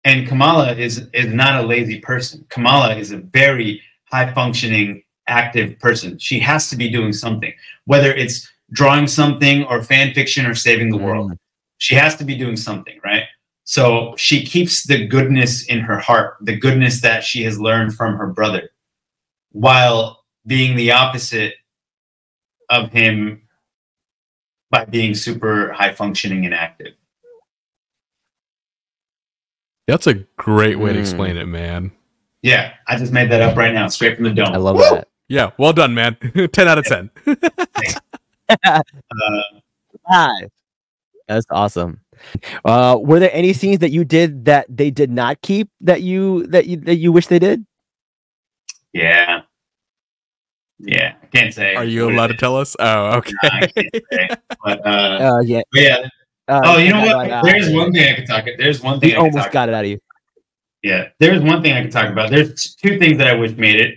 And 0.05 0.27
Kamala 0.27 0.75
is 0.75 1.09
is 1.13 1.33
not 1.33 1.63
a 1.63 1.67
lazy 1.67 2.01
person. 2.01 2.45
Kamala 2.49 2.97
is 2.97 3.13
a 3.13 3.19
very 3.19 3.83
high 4.05 4.33
functioning, 4.33 5.03
active 5.27 5.79
person. 5.79 6.19
She 6.19 6.39
has 6.41 6.71
to 6.71 6.77
be 6.77 6.89
doing 6.89 7.13
something, 7.13 7.53
whether 7.85 8.13
it's 8.13 8.49
drawing 8.73 9.07
something 9.07 9.65
or 9.65 9.83
fan 9.83 10.15
fiction 10.15 10.47
or 10.47 10.55
saving 10.55 10.91
the 10.91 10.97
world. 10.97 11.33
Mm. 11.33 11.39
She 11.79 11.95
has 11.95 12.17
to 12.17 12.25
be 12.25 12.37
doing 12.37 12.57
something, 12.57 12.99
right? 13.05 13.25
So 13.65 14.15
she 14.17 14.45
keeps 14.45 14.87
the 14.87 15.07
goodness 15.07 15.67
in 15.67 15.81
her 15.81 15.99
heart, 15.99 16.37
the 16.41 16.57
goodness 16.57 17.01
that 17.03 17.23
she 17.23 17.43
has 17.43 17.61
learned 17.61 17.95
from 17.95 18.17
her 18.17 18.27
brother, 18.27 18.71
while 19.53 20.25
being 20.47 20.75
the 20.77 20.93
opposite 20.93 21.55
of 22.71 22.91
him 22.91 23.43
by 24.71 24.85
being 24.85 25.15
super 25.15 25.73
high 25.73 25.93
functioning 25.93 26.45
and 26.45 26.55
active. 26.55 26.95
That's 29.89 30.07
a 30.07 30.15
great 30.37 30.79
way 30.79 30.93
to 30.93 30.99
Mm. 30.99 31.03
explain 31.03 31.37
it, 31.39 31.47
man. 31.47 31.91
Yeah, 32.43 32.75
I 32.87 32.97
just 32.97 33.11
made 33.13 33.31
that 33.33 33.41
up 33.41 33.57
right 33.57 33.73
now, 33.75 33.89
straight 33.89 34.15
from 34.17 34.25
the 34.25 34.31
dome. 34.31 34.53
i 34.53 34.57
love 34.59 34.77
that 34.79 35.09
Yeah, 35.29 35.51
well 35.59 35.73
done, 35.73 35.95
man. 35.95 36.17
10 36.53 36.69
out 36.69 36.79
of 36.79 36.85
10. 36.85 37.11
Uh, 40.11 40.31
That's 41.27 41.45
awesome. 41.51 42.01
Uh, 42.65 42.97
were 43.01 43.19
there 43.21 43.31
any 43.35 43.53
scenes 43.53 43.81
that 43.81 43.91
you 43.91 44.05
did 44.05 44.47
that 44.47 44.65
they 44.75 44.91
did 44.91 45.11
not 45.11 45.43
keep 45.43 45.69
that 45.83 46.01
you 46.03 46.47
that 46.47 46.67
you 46.67 46.79
that 46.79 46.97
you 46.97 47.13
wish 47.13 47.27
they 47.27 47.39
did? 47.39 47.65
yeah, 48.95 49.43
yeah. 50.79 51.15
I 51.23 51.27
can't 51.27 51.53
say. 51.53 51.75
Are 51.75 51.85
you 51.85 52.09
allowed 52.11 52.29
to 52.29 52.35
tell 52.37 52.57
us? 52.57 52.75
Oh, 52.79 53.19
okay. 53.19 53.33
No, 53.43 53.49
I 53.53 53.67
can't 53.67 53.91
say. 54.13 54.29
But, 54.65 54.87
uh, 54.87 54.91
Uh, 55.37 55.41
yeah. 55.45 55.61
but 55.73 55.81
yeah. 55.83 56.09
Uh, 56.49 56.61
Oh, 56.65 56.79
you 56.79 56.93
know 56.93 57.01
what? 57.01 57.31
uh, 57.31 57.43
There's 57.43 57.71
one 57.71 57.93
thing 57.93 58.11
I 58.11 58.17
could 58.17 58.27
talk. 58.27 58.43
About. 58.45 58.55
There's 58.59 58.83
one 58.83 59.01
thing 59.01 59.11
We 59.11 59.17
I 59.17 59.19
almost 59.19 59.37
talk 59.45 59.53
got 59.53 59.69
it 59.69 59.75
out 59.75 59.85
of 59.85 59.91
you. 59.91 59.99
Yeah, 60.83 61.09
there's 61.19 61.43
one 61.43 61.63
thing 61.63 61.73
I 61.75 61.83
can 61.83 61.91
talk 61.91 62.11
about. 62.11 62.31
There's 62.31 62.75
two 62.75 62.99
things 62.99 63.19
that 63.19 63.27
I 63.27 63.35
wish 63.35 63.53
made 63.53 63.81
it. 63.81 63.97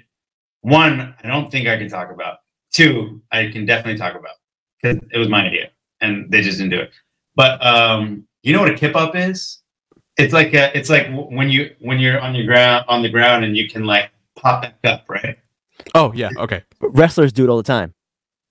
One, 0.62 1.16
I 1.24 1.28
don't 1.28 1.50
think 1.52 1.68
I 1.68 1.78
can 1.78 1.90
talk 1.90 2.12
about. 2.12 2.40
Two, 2.74 3.22
I 3.32 3.48
can 3.48 3.66
definitely 3.66 3.98
talk 3.98 4.16
about 4.16 4.36
because 4.82 5.02
it 5.12 5.18
was 5.18 5.30
my 5.30 5.46
idea 5.46 5.70
and 6.02 6.30
they 6.32 6.42
just 6.42 6.58
didn't 6.58 6.72
do 6.72 6.80
it. 6.80 6.92
But 7.36 7.64
um, 7.66 8.28
you 8.44 8.54
know 8.54 8.62
what 8.62 8.72
a 8.72 8.76
kip 8.76 8.96
up 8.96 9.16
is? 9.16 9.62
it's 10.18 10.34
like 10.34 10.54
a, 10.54 10.76
it's 10.78 10.90
like 10.90 11.08
when 11.12 11.50
you 11.50 11.74
when 11.80 12.00
you're 12.00 12.20
on 12.20 12.36
your 12.36 12.46
ground 12.46 12.86
on 12.88 13.02
the 13.02 13.10
ground 13.10 13.44
and 13.46 13.56
you 13.58 13.68
can 13.70 13.86
like 13.86 14.12
pop 14.36 14.62
back 14.62 14.76
up, 14.84 15.06
right? 15.10 15.38
Oh 15.96 16.12
yeah, 16.14 16.30
okay. 16.38 16.64
Wrestlers 16.80 17.32
do 17.34 17.44
it 17.44 17.50
all 17.50 17.58
the 17.58 17.64
time. 17.64 17.94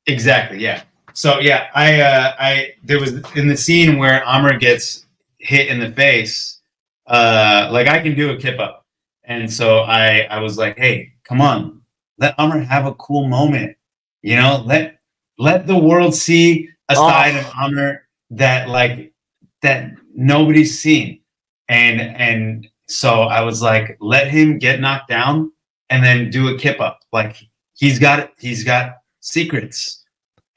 Exactly. 0.06 0.58
Yeah. 0.58 0.82
So 1.20 1.38
yeah, 1.38 1.68
I 1.74 2.00
uh, 2.00 2.32
I 2.38 2.72
there 2.82 2.98
was 2.98 3.12
in 3.36 3.46
the 3.46 3.56
scene 3.56 3.98
where 3.98 4.22
Aamir 4.24 4.58
gets 4.58 5.04
hit 5.36 5.68
in 5.68 5.78
the 5.78 5.92
face. 5.92 6.60
Uh, 7.06 7.68
like 7.70 7.88
I 7.88 8.00
can 8.00 8.16
do 8.16 8.30
a 8.30 8.38
kip 8.38 8.58
up, 8.58 8.86
and 9.24 9.52
so 9.52 9.80
I 9.80 10.20
I 10.30 10.38
was 10.40 10.56
like, 10.56 10.78
hey, 10.78 11.12
come 11.24 11.42
on, 11.42 11.82
let 12.16 12.38
Aamir 12.38 12.64
have 12.64 12.86
a 12.86 12.94
cool 12.94 13.28
moment. 13.28 13.76
You 14.22 14.36
know, 14.36 14.62
let 14.64 14.98
let 15.36 15.66
the 15.66 15.76
world 15.76 16.14
see 16.14 16.70
a 16.88 16.94
Oh. 16.96 17.06
side 17.06 17.36
of 17.36 17.44
Aamir 17.52 17.98
that 18.30 18.70
like 18.70 19.12
that 19.60 19.90
nobody's 20.14 20.80
seen, 20.80 21.20
and 21.68 22.00
and 22.00 22.66
so 22.88 23.24
I 23.24 23.42
was 23.42 23.60
like, 23.60 23.98
let 24.00 24.28
him 24.28 24.58
get 24.58 24.80
knocked 24.80 25.10
down 25.10 25.52
and 25.90 26.02
then 26.02 26.30
do 26.30 26.48
a 26.48 26.56
kip 26.58 26.80
up. 26.80 27.00
Like 27.12 27.36
he's 27.74 27.98
got 27.98 28.30
he's 28.38 28.64
got 28.64 28.94
secrets. 29.20 29.98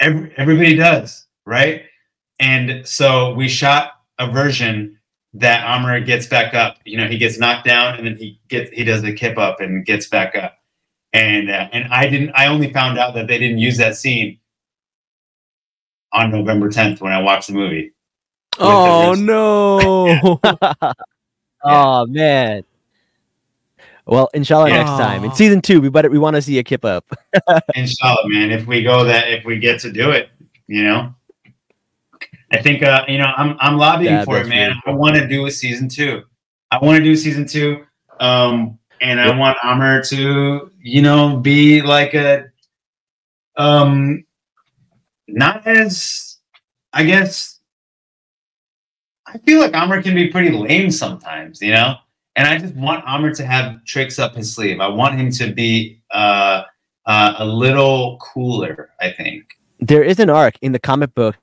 Every, 0.03 0.33
everybody 0.35 0.75
does, 0.75 1.25
right? 1.45 1.83
And 2.39 2.85
so 2.85 3.33
we 3.35 3.47
shot 3.47 3.93
a 4.19 4.29
version 4.29 4.99
that 5.35 5.65
Aamir 5.65 6.05
gets 6.05 6.27
back 6.27 6.53
up. 6.53 6.77
You 6.83 6.97
know, 6.97 7.07
he 7.07 7.17
gets 7.17 7.39
knocked 7.39 7.65
down 7.65 7.95
and 7.95 8.05
then 8.05 8.17
he 8.17 8.39
gets 8.49 8.69
he 8.71 8.83
does 8.83 9.01
the 9.01 9.13
kip 9.13 9.37
up 9.37 9.61
and 9.61 9.85
gets 9.85 10.07
back 10.09 10.35
up. 10.35 10.57
And 11.13 11.49
uh, 11.49 11.69
and 11.71 11.91
I 11.93 12.09
didn't. 12.09 12.31
I 12.35 12.47
only 12.47 12.73
found 12.73 12.99
out 12.99 13.13
that 13.15 13.27
they 13.27 13.37
didn't 13.39 13.59
use 13.59 13.77
that 13.77 13.95
scene 13.95 14.39
on 16.11 16.31
November 16.31 16.69
10th 16.69 16.99
when 16.99 17.13
I 17.13 17.21
watched 17.21 17.47
the 17.47 17.53
movie. 17.53 17.93
Oh 18.59 19.11
wrist. 19.11 19.21
no. 19.23 20.39
Oh 21.65 22.05
man. 22.07 22.65
Well, 24.05 24.29
inshallah 24.33 24.69
Yeah. 24.69 24.77
next 24.83 24.97
time 24.97 25.23
in 25.23 25.31
season 25.31 25.61
two, 25.61 25.79
we 25.81 25.89
better 25.89 26.09
we 26.09 26.19
want 26.19 26.35
to 26.35 26.41
see 26.41 26.57
a 26.59 26.63
kip 26.63 26.83
up. 26.85 27.05
Inshallah, 27.75 28.27
man. 28.29 28.51
If 28.51 28.67
we 28.67 28.83
go 28.83 29.03
that, 29.05 29.29
if 29.29 29.45
we 29.45 29.57
get 29.57 29.79
to 29.81 29.91
do 29.91 30.11
it, 30.11 30.29
you 30.67 30.83
know, 30.83 31.13
I 32.51 32.61
think, 32.61 32.83
uh, 32.83 33.05
you 33.07 33.17
know, 33.17 33.31
I'm 33.37 33.55
I'm 33.59 33.77
lobbying 33.77 34.13
Yeah, 34.13 34.25
for 34.25 34.39
it, 34.41 34.47
man. 34.47 34.69
really 34.69 34.81
I 34.85 34.91
want 34.91 35.15
to 35.15 35.27
do 35.27 35.45
a 35.45 35.51
season 35.51 35.87
two. 35.89 36.23
I 36.71 36.77
want 36.83 36.97
to 36.97 37.03
do 37.03 37.15
season 37.15 37.45
two, 37.47 37.85
um, 38.19 38.77
and 39.01 39.19
I 39.21 39.35
want 39.37 39.57
Aamir 39.59 40.07
to, 40.09 40.71
you 40.81 41.01
know, 41.01 41.37
be 41.37 41.81
like 41.81 42.13
a, 42.13 42.45
um, 43.57 44.23
not 45.27 45.65
as, 45.67 46.37
I 46.91 47.03
guess. 47.03 47.59
I 49.25 49.37
feel 49.39 49.59
like 49.59 49.71
Aamir 49.71 50.03
can 50.03 50.13
be 50.13 50.27
pretty 50.27 50.51
lame 50.51 50.91
sometimes, 50.91 51.61
you 51.61 51.71
know. 51.71 51.95
And 52.35 52.47
I 52.47 52.57
just 52.57 52.75
want 52.75 53.05
Aamir 53.05 53.35
to 53.37 53.45
have 53.45 53.83
tricks 53.85 54.17
up 54.17 54.35
his 54.35 54.53
sleeve. 54.53 54.79
I 54.79 54.87
want 54.87 55.15
him 55.15 55.31
to 55.31 55.53
be 55.53 56.01
uh, 56.11 56.63
uh, 57.05 57.35
a 57.37 57.45
little 57.45 58.17
cooler. 58.19 58.89
I 58.99 59.11
think. 59.11 59.45
There 59.79 60.03
is 60.03 60.19
an 60.19 60.29
arc 60.29 60.55
in 60.61 60.71
the 60.71 60.79
comic 60.79 61.13
book 61.13 61.35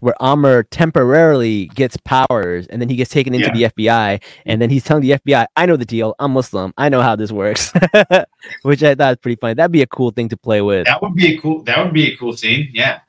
where 0.00 0.14
Aamir 0.20 0.64
temporarily 0.70 1.66
gets 1.66 1.96
powers 1.98 2.66
and 2.68 2.80
then 2.80 2.88
he 2.88 2.96
gets 2.96 3.10
taken 3.10 3.34
into 3.34 3.50
the 3.50 3.64
FBI 3.64 4.22
and 4.46 4.60
then 4.60 4.70
he's 4.70 4.84
telling 4.84 5.02
the 5.02 5.10
FBI, 5.10 5.46
I 5.54 5.66
know 5.66 5.76
the 5.76 5.84
deal. 5.84 6.14
I'm 6.18 6.32
Muslim. 6.32 6.72
I 6.78 6.88
know 6.88 7.02
how 7.02 7.14
this 7.14 7.30
works. 7.30 7.72
Which 8.62 8.82
I 8.82 8.94
thought 8.94 9.10
was 9.10 9.18
pretty 9.18 9.36
funny. 9.36 9.54
That'd 9.54 9.72
be 9.72 9.82
a 9.82 9.86
cool 9.86 10.10
thing 10.10 10.28
to 10.30 10.36
play 10.36 10.62
with. 10.62 10.86
That 10.86 11.02
would 11.02 11.14
be 11.14 11.36
a 11.36 11.40
cool. 11.40 11.62
That 11.64 11.84
would 11.84 11.92
be 11.92 12.12
a 12.12 12.16
cool 12.16 12.36
scene. 12.36 12.68
Yeah. 12.72 13.00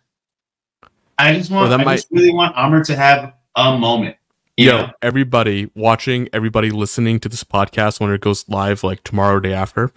I 1.17 1.33
just 1.33 1.51
want. 1.51 1.69
Well, 1.69 1.79
I 1.79 1.83
might- 1.83 1.95
just 1.95 2.11
really 2.11 2.33
want 2.33 2.55
Aamir 2.55 2.85
to 2.87 2.95
have 2.95 3.33
a 3.55 3.77
moment. 3.77 4.17
You 4.57 4.67
Yo, 4.67 4.77
know? 4.77 4.91
everybody 5.01 5.71
watching, 5.73 6.29
everybody 6.31 6.69
listening 6.69 7.19
to 7.21 7.29
this 7.29 7.43
podcast 7.43 7.99
when 7.99 8.11
it 8.11 8.21
goes 8.21 8.47
live 8.47 8.83
like 8.83 9.03
tomorrow 9.03 9.37
or 9.37 9.39
day 9.39 9.53
after, 9.53 9.91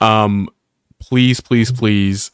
um, 0.00 0.50
please, 0.98 1.40
please, 1.40 1.72
please 1.72 2.30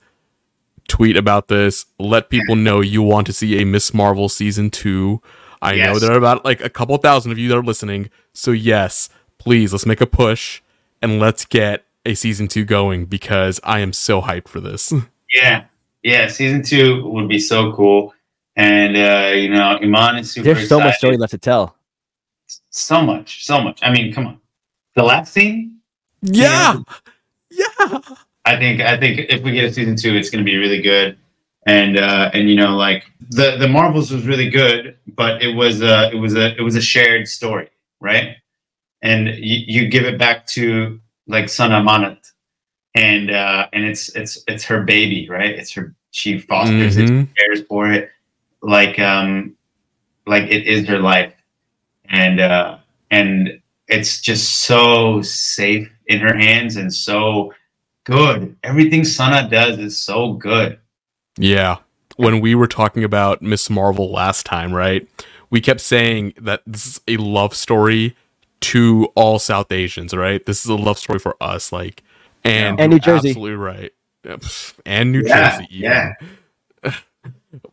tweet 0.88 1.16
about 1.16 1.46
this. 1.46 1.86
Let 2.00 2.28
people 2.28 2.56
know 2.56 2.80
you 2.80 3.02
want 3.02 3.28
to 3.28 3.32
see 3.32 3.60
a 3.62 3.64
Ms 3.64 3.94
Marvel 3.94 4.28
season 4.28 4.70
two. 4.70 5.22
I 5.62 5.76
know 5.76 5.98
there 6.00 6.10
are 6.12 6.18
about 6.18 6.44
like 6.44 6.60
a 6.60 6.70
couple 6.70 6.96
thousand 6.96 7.30
of 7.30 7.38
you 7.38 7.48
that 7.48 7.56
are 7.58 7.62
listening. 7.62 8.10
So 8.32 8.50
yes, 8.50 9.08
please 9.38 9.72
let's 9.72 9.86
make 9.86 10.00
a 10.00 10.06
push 10.06 10.62
and 11.00 11.20
let's 11.20 11.44
get 11.44 11.84
a 12.04 12.14
season 12.14 12.48
two 12.48 12.64
going 12.64 13.06
because 13.06 13.60
I 13.62 13.78
am 13.78 13.92
so 13.92 14.22
hyped 14.22 14.48
for 14.48 14.60
this. 14.60 14.92
Yeah. 15.32 15.66
Yeah. 16.02 16.26
Season 16.26 16.60
two 16.60 17.08
would 17.08 17.28
be 17.28 17.38
so 17.38 17.72
cool. 17.72 18.12
And 18.60 18.94
uh, 18.94 19.32
you 19.34 19.48
know, 19.48 19.78
Iman 19.82 20.16
is 20.18 20.32
super. 20.32 20.44
There's 20.52 20.68
so 20.68 20.78
much 20.78 20.96
story 20.98 21.16
left 21.16 21.30
to 21.30 21.38
tell. 21.38 21.76
So 22.68 23.00
much. 23.00 23.44
So 23.46 23.60
much. 23.60 23.80
I 23.82 23.90
mean, 23.90 24.12
come 24.12 24.26
on. 24.26 24.40
The 24.96 25.02
last 25.02 25.32
scene. 25.32 25.78
yeah. 26.20 26.76
Yeah. 27.50 27.98
I 28.44 28.56
think 28.58 28.80
I 28.80 28.96
think 28.98 29.14
if 29.28 29.42
we 29.42 29.52
get 29.52 29.64
a 29.64 29.72
season 29.72 29.96
two, 29.96 30.14
it's 30.14 30.28
going 30.30 30.44
to 30.44 30.50
be 30.50 30.56
really 30.58 30.82
good. 30.82 31.16
And 31.66 31.96
uh, 31.98 32.30
and 32.34 32.48
you 32.50 32.56
know, 32.56 32.76
like 32.76 33.04
the 33.30 33.56
the 33.56 33.68
Marvels 33.68 34.10
was 34.10 34.26
really 34.26 34.50
good, 34.50 34.96
but 35.16 35.42
it 35.42 35.54
was 35.54 35.80
uh, 35.82 36.10
it 36.12 36.16
was 36.16 36.34
a 36.36 36.54
it 36.58 36.62
was 36.62 36.76
a 36.76 36.80
shared 36.82 37.28
story, 37.28 37.68
right? 38.00 38.36
And 39.02 39.28
you, 39.28 39.58
you 39.74 39.88
give 39.88 40.04
it 40.04 40.18
back 40.18 40.46
to 40.48 41.00
like 41.26 41.48
Sana 41.48 41.80
Amanat, 41.82 42.18
and 42.94 43.30
uh, 43.30 43.68
and 43.72 43.84
it's 43.84 44.14
it's 44.14 44.42
it's 44.48 44.64
her 44.64 44.82
baby, 44.82 45.28
right? 45.28 45.50
It's 45.60 45.72
her 45.72 45.94
she 46.10 46.38
fosters 46.38 46.96
it, 46.96 47.08
Mhm. 47.08 47.28
cares 47.36 47.62
for 47.68 47.90
it, 47.92 48.10
like 48.62 48.98
um 48.98 49.56
like 50.26 50.44
it 50.44 50.66
is 50.66 50.86
her 50.88 50.98
life, 50.98 51.34
and 52.06 52.40
uh, 52.40 52.78
and 53.10 53.60
it's 53.88 54.20
just 54.20 54.64
so 54.64 55.22
safe 55.22 55.90
in 56.06 56.20
her 56.20 56.36
hands 56.36 56.76
and 56.76 56.92
so 56.92 57.52
good. 58.04 58.56
Everything 58.62 59.04
Sana 59.04 59.48
does 59.48 59.78
is 59.78 59.98
so 59.98 60.34
good. 60.34 60.78
Yeah. 61.38 61.78
When 62.16 62.40
we 62.40 62.54
were 62.54 62.66
talking 62.68 63.04
about 63.04 63.42
Ms 63.42 63.70
Marvel 63.70 64.10
last 64.12 64.44
time, 64.46 64.72
right? 64.72 65.08
We 65.50 65.60
kept 65.60 65.80
saying 65.80 66.34
that 66.40 66.62
this 66.66 66.86
is 66.86 67.00
a 67.08 67.16
love 67.16 67.54
story 67.54 68.14
to 68.60 69.08
all 69.16 69.38
South 69.38 69.72
Asians, 69.72 70.14
right? 70.14 70.44
This 70.44 70.64
is 70.64 70.70
a 70.70 70.76
love 70.76 70.98
story 70.98 71.18
for 71.18 71.36
us, 71.40 71.72
like, 71.72 72.02
and, 72.44 72.78
And 72.80 72.90
New 72.92 72.98
Jersey. 72.98 73.30
absolutely 73.30 73.56
right, 73.56 73.92
and 74.84 75.12
New 75.12 75.22
Yeah, 75.22 75.56
Jersey. 75.56 75.68
even. 75.70 75.90
yeah. 75.90 76.12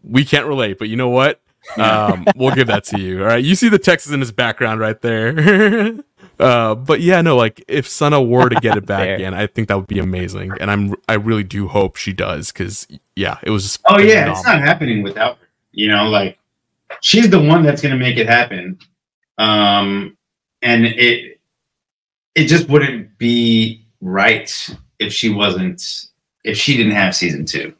We 0.03 0.25
can't 0.25 0.47
relate, 0.47 0.77
but 0.77 0.89
you 0.89 0.95
know 0.95 1.09
what? 1.09 1.41
Um, 1.77 2.25
we'll 2.37 2.55
give 2.55 2.67
that 2.67 2.85
to 2.85 2.99
you. 2.99 3.23
All 3.23 3.27
right, 3.27 3.43
you 3.43 3.53
see 3.53 3.67
the 3.67 3.77
Texas 3.77 4.13
in 4.13 4.21
his 4.21 4.31
background 4.31 4.79
right 4.79 5.01
there. 5.01 5.97
uh, 6.39 6.75
but 6.75 7.01
yeah, 7.01 7.21
no, 7.21 7.35
like 7.35 7.61
if 7.67 7.89
Sana 7.89 8.21
were 8.21 8.47
to 8.47 8.55
get 8.61 8.77
it 8.77 8.85
back 8.85 9.09
again, 9.09 9.33
I 9.33 9.47
think 9.47 9.67
that 9.67 9.75
would 9.75 9.87
be 9.87 9.99
amazing, 9.99 10.53
and 10.61 10.71
I'm 10.71 10.95
I 11.09 11.15
really 11.15 11.43
do 11.43 11.67
hope 11.67 11.97
she 11.97 12.13
does 12.13 12.53
because 12.53 12.87
yeah, 13.17 13.39
it 13.43 13.49
was 13.49 13.63
just 13.63 13.81
Oh 13.83 13.99
yeah, 13.99 14.31
it's 14.31 14.45
not 14.45 14.61
happening 14.61 15.03
without 15.03 15.39
her. 15.39 15.47
You 15.73 15.89
know, 15.89 16.07
like 16.07 16.39
she's 17.01 17.29
the 17.29 17.41
one 17.41 17.63
that's 17.63 17.81
gonna 17.81 17.97
make 17.97 18.15
it 18.15 18.29
happen. 18.29 18.79
Um 19.37 20.17
and 20.61 20.85
it 20.85 21.39
it 22.35 22.45
just 22.45 22.69
wouldn't 22.69 23.17
be 23.17 23.85
right 23.99 24.75
if 24.99 25.13
she 25.13 25.29
wasn't 25.29 26.05
if 26.43 26.57
she 26.57 26.77
didn't 26.77 26.93
have 26.93 27.15
season 27.15 27.45
two. 27.45 27.73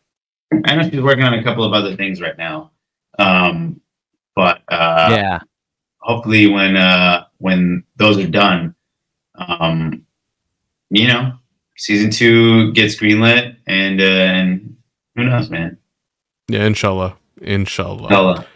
I 0.66 0.76
know 0.76 0.90
she's 0.90 1.02
working 1.02 1.24
on 1.24 1.34
a 1.34 1.44
couple 1.44 1.64
of 1.64 1.74
other 1.74 1.96
things 1.96 2.22
right 2.22 2.38
now. 2.38 2.72
Um 3.20 3.82
but 4.36 4.62
uh 4.68 5.08
yeah. 5.12 5.40
hopefully 6.00 6.48
when 6.48 6.78
uh 6.78 7.26
when 7.38 7.84
those 7.96 8.18
are 8.18 8.28
done 8.28 8.76
um 9.36 10.06
you 10.90 11.08
know 11.08 11.34
season 11.76 12.12
two 12.12 12.72
gets 12.74 12.96
greenlit 12.96 13.56
and 13.66 14.00
uh 14.00 14.04
and 14.04 14.78
who 15.16 15.24
knows 15.24 15.50
man 15.50 15.78
Yeah, 16.48 16.66
inshallah. 16.66 17.18
Inshallah. 17.42 18.10
Hella. 18.10 18.48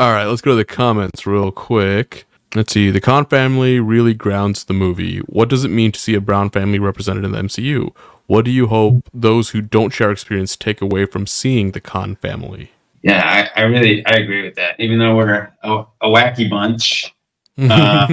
All 0.00 0.12
right, 0.12 0.24
let's 0.24 0.40
go 0.40 0.52
to 0.52 0.56
the 0.56 0.64
comments 0.64 1.26
real 1.26 1.52
quick. 1.52 2.24
Let's 2.54 2.72
see. 2.72 2.90
The 2.90 3.02
Khan 3.02 3.26
family 3.26 3.80
really 3.80 4.14
grounds 4.14 4.64
the 4.64 4.72
movie. 4.72 5.18
What 5.26 5.50
does 5.50 5.62
it 5.62 5.68
mean 5.68 5.92
to 5.92 6.00
see 6.00 6.14
a 6.14 6.22
Brown 6.22 6.48
family 6.48 6.78
represented 6.78 7.22
in 7.22 7.32
the 7.32 7.38
MCU? 7.38 7.94
What 8.30 8.44
do 8.44 8.50
you 8.50 8.68
hope 8.68 9.08
those 9.12 9.50
who 9.50 9.60
don't 9.60 9.92
share 9.92 10.10
experience 10.12 10.56
take 10.56 10.80
away 10.80 11.04
from 11.04 11.26
seeing 11.26 11.72
the 11.72 11.80
Khan 11.80 12.14
family? 12.16 12.70
yeah 13.02 13.48
I, 13.56 13.62
I 13.62 13.64
really 13.64 14.04
i 14.04 14.10
agree 14.10 14.42
with 14.42 14.56
that 14.56 14.78
even 14.78 14.98
though 14.98 15.16
we're 15.16 15.50
a, 15.62 15.84
a 16.02 16.08
wacky 16.08 16.50
bunch 16.50 17.14
uh, 17.58 18.06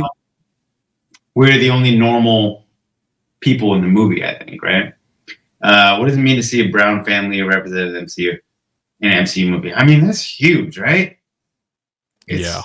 we're 1.36 1.58
the 1.58 1.70
only 1.70 1.98
normal 1.98 2.64
people 3.42 3.76
in 3.76 3.82
the 3.82 3.88
movie 3.88 4.24
i 4.24 4.42
think 4.42 4.64
right 4.64 4.94
uh 5.62 5.98
what 5.98 6.08
does 6.08 6.16
it 6.16 6.22
mean 6.22 6.38
to 6.38 6.42
see 6.42 6.62
a 6.62 6.72
brown 6.72 7.04
family 7.04 7.42
represented 7.42 7.96
in 7.96 8.06
mcu 8.06 8.38
in 9.02 9.12
an 9.12 9.26
mcu 9.26 9.50
movie 9.50 9.74
i 9.74 9.86
mean 9.86 10.06
that's 10.06 10.24
huge 10.24 10.80
right 10.80 11.18
yeah. 12.28 12.62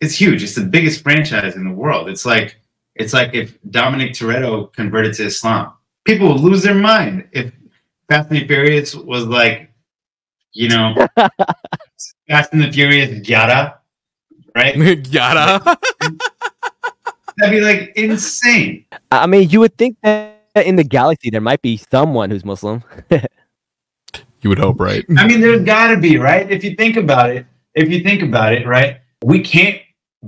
it's 0.00 0.14
huge. 0.14 0.42
It's 0.42 0.54
the 0.54 0.64
biggest 0.64 1.02
franchise 1.02 1.56
in 1.56 1.64
the 1.64 1.70
world. 1.70 2.08
It's 2.08 2.24
like 2.24 2.56
it's 2.94 3.12
like 3.12 3.34
if 3.34 3.58
Dominic 3.70 4.12
Toretto 4.12 4.72
converted 4.72 5.14
to 5.14 5.24
Islam, 5.24 5.72
people 6.04 6.28
would 6.28 6.40
lose 6.40 6.62
their 6.62 6.74
mind. 6.74 7.28
If 7.32 7.52
Fast 8.08 8.30
and 8.30 8.38
the 8.38 8.46
Furious 8.46 8.94
was 8.94 9.26
like, 9.26 9.70
you 10.52 10.68
know, 10.68 10.94
Fast 12.28 12.52
and 12.52 12.62
the 12.62 12.70
Furious 12.72 13.26
Yada, 13.28 13.78
right? 14.54 14.76
Yada. 15.08 15.62
That'd 17.38 17.50
be 17.50 17.60
like 17.60 17.92
insane. 17.96 18.84
I 19.10 19.26
mean, 19.26 19.48
you 19.48 19.60
would 19.60 19.76
think 19.78 19.96
that 20.02 20.36
in 20.54 20.76
the 20.76 20.84
galaxy 20.84 21.30
there 21.30 21.40
might 21.40 21.62
be 21.62 21.78
someone 21.78 22.30
who's 22.30 22.44
Muslim. 22.44 22.84
you 24.42 24.50
would 24.50 24.58
hope, 24.58 24.78
right? 24.78 25.04
I 25.16 25.26
mean, 25.26 25.40
there's 25.40 25.64
got 25.64 25.88
to 25.94 25.96
be, 25.98 26.18
right? 26.18 26.50
If 26.50 26.62
you 26.62 26.74
think 26.74 26.96
about 26.96 27.30
it, 27.30 27.46
if 27.74 27.88
you 27.88 28.02
think 28.02 28.22
about 28.22 28.52
it, 28.52 28.66
right? 28.66 29.00
We 29.24 29.40
can't 29.40 29.80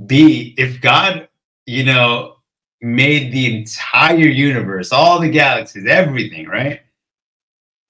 be, 0.07 0.55
if 0.57 0.81
God, 0.81 1.29
you 1.67 1.85
know, 1.85 2.34
made 2.85 3.33
the 3.33 3.59
entire 3.61 4.29
universe, 4.29 4.93
all 4.93 5.19
the 5.19 5.31
galaxies, 5.31 5.87
everything, 5.87 6.47
right? 6.47 6.83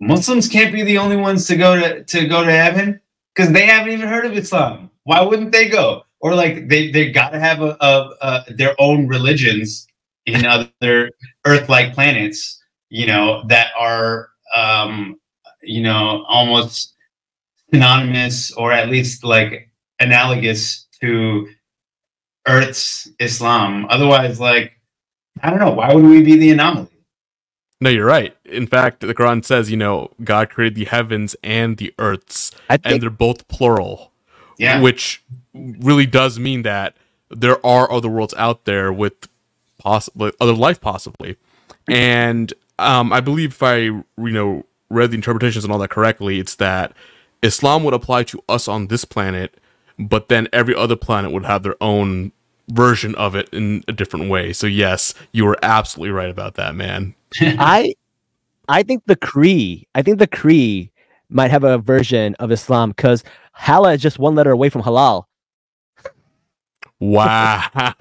Muslims 0.00 0.48
can't 0.48 0.72
be 0.72 0.84
the 0.84 0.98
only 0.98 1.16
ones 1.16 1.48
to 1.48 1.56
go 1.56 1.74
to, 1.76 2.04
to 2.04 2.28
go 2.28 2.44
to 2.44 2.52
heaven 2.52 3.00
because 3.34 3.52
they 3.52 3.66
haven't 3.66 3.92
even 3.92 4.08
heard 4.08 4.24
of 4.24 4.36
Islam. 4.36 4.90
Why 5.02 5.20
wouldn't 5.20 5.50
they 5.50 5.68
go? 5.68 6.04
Or 6.20 6.34
like 6.34 6.68
they 6.68 6.90
they 6.92 7.10
got 7.10 7.30
to 7.30 7.40
have 7.40 7.60
a, 7.60 7.76
a, 7.80 8.14
a 8.22 8.54
their 8.54 8.74
own 8.78 9.08
religions 9.08 9.86
in 10.26 10.46
other 10.46 11.10
Earth-like 11.44 11.92
planets, 11.92 12.62
you 12.88 13.06
know, 13.06 13.42
that 13.48 13.72
are 13.78 14.30
um, 14.54 15.20
you 15.60 15.82
know 15.82 16.24
almost 16.28 16.94
synonymous 17.72 18.52
or 18.52 18.72
at 18.72 18.88
least 18.88 19.24
like 19.24 19.70
analogous 19.98 20.86
to 21.00 21.48
Earth's 22.46 23.10
Islam. 23.18 23.86
Otherwise, 23.90 24.38
like 24.38 24.73
I 25.42 25.50
don't 25.50 25.58
know, 25.58 25.72
why 25.72 25.92
would 25.92 26.04
we 26.04 26.22
be 26.22 26.36
the 26.36 26.50
anomaly? 26.50 26.88
No, 27.80 27.90
you're 27.90 28.06
right. 28.06 28.36
In 28.44 28.66
fact, 28.66 29.00
the 29.00 29.14
Quran 29.14 29.44
says, 29.44 29.70
you 29.70 29.76
know, 29.76 30.10
God 30.22 30.48
created 30.48 30.74
the 30.74 30.84
heavens 30.84 31.36
and 31.42 31.76
the 31.76 31.92
earths, 31.98 32.50
I 32.70 32.78
and 32.84 33.02
they're 33.02 33.10
both 33.10 33.46
plural. 33.48 34.12
Yeah. 34.58 34.80
Which 34.80 35.22
really 35.52 36.06
does 36.06 36.38
mean 36.38 36.62
that 36.62 36.96
there 37.28 37.64
are 37.66 37.90
other 37.90 38.08
worlds 38.08 38.34
out 38.38 38.64
there 38.64 38.92
with 38.92 39.28
possibly 39.78 40.32
other 40.40 40.54
life, 40.54 40.80
possibly. 40.80 41.36
And 41.88 42.54
um, 42.78 43.12
I 43.12 43.20
believe 43.20 43.50
if 43.50 43.62
I, 43.62 43.76
you 43.76 44.04
know, 44.16 44.64
read 44.88 45.10
the 45.10 45.16
interpretations 45.16 45.64
and 45.64 45.72
all 45.72 45.78
that 45.80 45.90
correctly, 45.90 46.38
it's 46.38 46.54
that 46.56 46.92
Islam 47.42 47.84
would 47.84 47.94
apply 47.94 48.22
to 48.24 48.42
us 48.48 48.68
on 48.68 48.86
this 48.86 49.04
planet, 49.04 49.58
but 49.98 50.28
then 50.28 50.48
every 50.52 50.74
other 50.74 50.96
planet 50.96 51.32
would 51.32 51.44
have 51.44 51.62
their 51.62 51.76
own 51.80 52.32
version 52.68 53.14
of 53.16 53.34
it 53.34 53.48
in 53.50 53.84
a 53.88 53.92
different 53.92 54.30
way. 54.30 54.52
So 54.52 54.66
yes, 54.66 55.14
you 55.32 55.44
were 55.44 55.58
absolutely 55.62 56.12
right 56.12 56.30
about 56.30 56.54
that, 56.54 56.74
man. 56.74 57.14
I 57.40 57.94
I 58.68 58.82
think 58.82 59.04
the 59.06 59.16
Kree, 59.16 59.86
I 59.94 60.02
think 60.02 60.18
the 60.18 60.26
Kree 60.28 60.90
might 61.28 61.50
have 61.50 61.64
a 61.64 61.78
version 61.78 62.34
of 62.36 62.50
Islam 62.50 62.90
because 62.90 63.24
Hala 63.52 63.92
is 63.94 64.02
just 64.02 64.18
one 64.18 64.34
letter 64.34 64.50
away 64.52 64.68
from 64.70 64.82
halal. 64.82 65.24
Wow. 67.00 67.64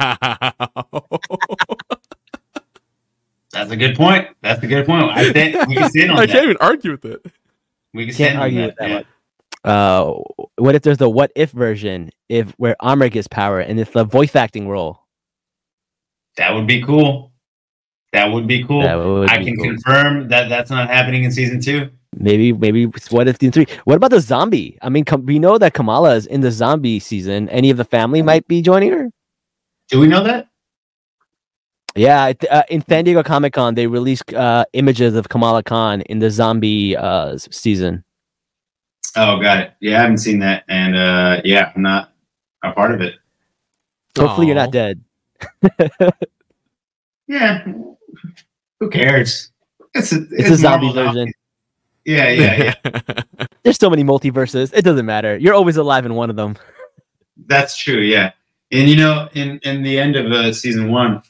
That's 3.51 3.71
a 3.71 3.75
good 3.75 3.95
point. 3.95 4.29
That's 4.41 4.63
a 4.63 4.67
good 4.67 4.85
point. 4.85 5.11
I 5.11 5.31
think 5.31 5.67
we 5.67 5.75
can 5.75 5.89
stand 5.89 6.11
on 6.13 6.17
I 6.19 6.25
that. 6.25 6.31
can't 6.31 6.43
even 6.45 6.57
argue 6.59 6.91
with 6.91 7.05
it. 7.05 7.25
We 7.93 8.05
can 8.07 8.15
Can't 8.15 8.29
stand 8.31 8.39
argue 8.39 8.61
on 8.61 8.65
with 8.67 8.75
that 8.77 8.89
yeah. 8.89 9.01
Uh, 9.63 10.13
what 10.57 10.75
if 10.75 10.81
there's 10.81 10.97
the 10.97 11.09
what 11.09 11.31
if 11.35 11.51
version? 11.51 12.09
If 12.29 12.51
where 12.57 12.75
Aamir 12.81 13.11
gets 13.11 13.27
power 13.27 13.59
and 13.59 13.79
it's 13.79 13.91
the 13.91 14.03
voice 14.03 14.35
acting 14.35 14.67
role. 14.67 14.99
That 16.37 16.53
would 16.53 16.67
be 16.67 16.81
cool. 16.81 17.31
That 18.11 18.31
would 18.31 18.47
be 18.47 18.63
cool. 18.63 18.79
Would 18.79 19.29
I 19.29 19.39
be 19.39 19.45
can 19.45 19.57
cool. 19.57 19.65
confirm 19.65 20.27
that 20.27 20.49
that's 20.49 20.69
not 20.69 20.87
happening 20.87 21.23
in 21.23 21.31
season 21.31 21.59
two. 21.61 21.89
Maybe 22.15 22.53
maybe 22.53 22.85
what 23.09 23.27
if 23.27 23.39
season 23.39 23.51
three? 23.51 23.67
What 23.85 23.95
about 23.95 24.11
the 24.11 24.19
zombie? 24.19 24.77
I 24.81 24.89
mean, 24.89 25.05
we 25.23 25.39
know 25.39 25.57
that 25.57 25.73
Kamala 25.73 26.15
is 26.15 26.27
in 26.27 26.41
the 26.41 26.51
zombie 26.51 26.99
season. 26.99 27.49
Any 27.49 27.69
of 27.69 27.77
the 27.77 27.85
family 27.85 28.21
might 28.21 28.47
be 28.47 28.61
joining 28.61 28.91
her. 28.91 29.09
Do 29.89 29.99
we 29.99 30.07
know 30.07 30.23
that? 30.23 30.47
Yeah, 31.95 32.33
uh, 32.49 32.63
in 32.69 32.83
San 32.87 33.05
Diego 33.05 33.21
Comic 33.21 33.53
Con, 33.53 33.75
they 33.75 33.85
released 33.85 34.33
uh, 34.33 34.65
images 34.73 35.15
of 35.15 35.29
Kamala 35.29 35.61
Khan 35.61 36.01
in 36.01 36.19
the 36.19 36.31
zombie 36.31 36.97
uh, 36.97 37.37
season. 37.37 38.03
Oh, 39.15 39.39
got 39.39 39.59
it. 39.59 39.73
Yeah, 39.79 39.99
I 39.99 40.01
haven't 40.01 40.17
seen 40.19 40.39
that, 40.39 40.63
and 40.67 40.95
uh, 40.95 41.41
yeah, 41.43 41.71
I'm 41.75 41.81
not 41.81 42.13
a 42.63 42.71
part 42.71 42.93
of 42.93 43.01
it. 43.01 43.15
Hopefully, 44.17 44.47
you're 44.47 44.55
not 44.55 44.71
dead. 44.71 45.03
Yeah, 47.27 47.65
who 48.79 48.89
cares? 48.89 49.51
It's 49.93 50.11
a, 50.11 50.25
It's, 50.31 50.49
a 50.49 50.57
zombie 50.57 50.87
Marvel 50.87 51.03
now. 51.03 51.13
version. 51.13 51.33
Yeah, 52.05 52.29
yeah, 52.29 52.73
yeah. 52.83 53.43
There's 53.63 53.77
so 53.77 53.89
many 53.89 54.03
multiverses. 54.03 54.71
It 54.73 54.81
doesn't 54.83 55.05
matter. 55.05 55.37
You're 55.37 55.53
always 55.53 55.77
alive 55.77 56.05
in 56.05 56.15
one 56.15 56.29
of 56.29 56.35
them. 56.35 56.57
That's 57.47 57.77
true. 57.77 57.99
Yeah, 57.99 58.33
and 58.71 58.89
you 58.89 58.97
know, 58.97 59.29
in 59.33 59.59
in 59.63 59.83
the 59.83 59.97
end 59.97 60.15
of 60.15 60.31
uh, 60.31 60.51
season 60.51 60.91
one, 60.91 61.23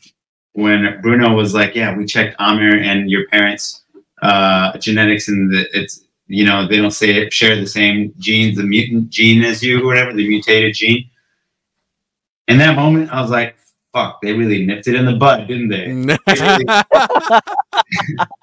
when 0.54 1.00
Bruno 1.02 1.36
was 1.36 1.54
like, 1.54 1.76
"Yeah, 1.76 1.96
we 1.96 2.06
checked 2.06 2.40
Aamir 2.40 2.82
and 2.82 3.10
your 3.10 3.28
parents' 3.28 3.84
uh, 4.24 4.76
genetics, 4.80 5.28
and 5.28 5.52
the, 5.54 5.68
it's 5.80 6.06
you 6.34 6.46
know 6.46 6.68
they 6.68 6.78
don't 6.78 6.92
say 6.92 7.30
share 7.30 7.56
the 7.56 7.68
same 7.68 8.14
genes, 8.18 8.58
the 8.58 8.64
mutant 8.64 9.10
gene 9.10 9.44
as 9.44 9.64
you, 9.64 9.82
or 9.82 9.86
whatever, 9.86 10.14
the 10.14 10.28
mutated 10.28 10.76
gene." 10.76 11.10
In 12.48 12.58
that 12.58 12.76
moment, 12.76 13.12
I 13.12 13.22
was 13.22 13.32
like, 13.32 13.56
"Fuck, 13.94 14.22
they 14.22 14.34
really 14.34 14.66
nipped 14.66 14.88
it 14.88 14.96
in 14.96 15.06
the 15.06 15.14
bud, 15.14 15.48
didn't 15.48 15.70
they?" 15.70 16.18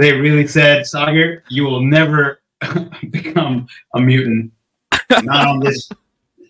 They 0.00 0.12
really 0.12 0.46
said, 0.46 0.84
"Saagar, 0.84 1.42
you 1.50 1.64
will 1.64 1.82
never 1.82 2.40
become 3.10 3.68
a 3.94 4.00
mutant, 4.00 4.50
not 5.22 5.46
on 5.46 5.60
this, 5.60 5.90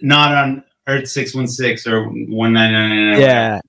not 0.00 0.32
on 0.32 0.62
Earth 0.86 1.08
six 1.08 1.34
one 1.34 1.48
six 1.48 1.84
or 1.84 2.04
one 2.04 2.52
nine 2.52 2.72
nine 2.72 3.10
nine." 3.10 3.20
Yeah. 3.20 3.60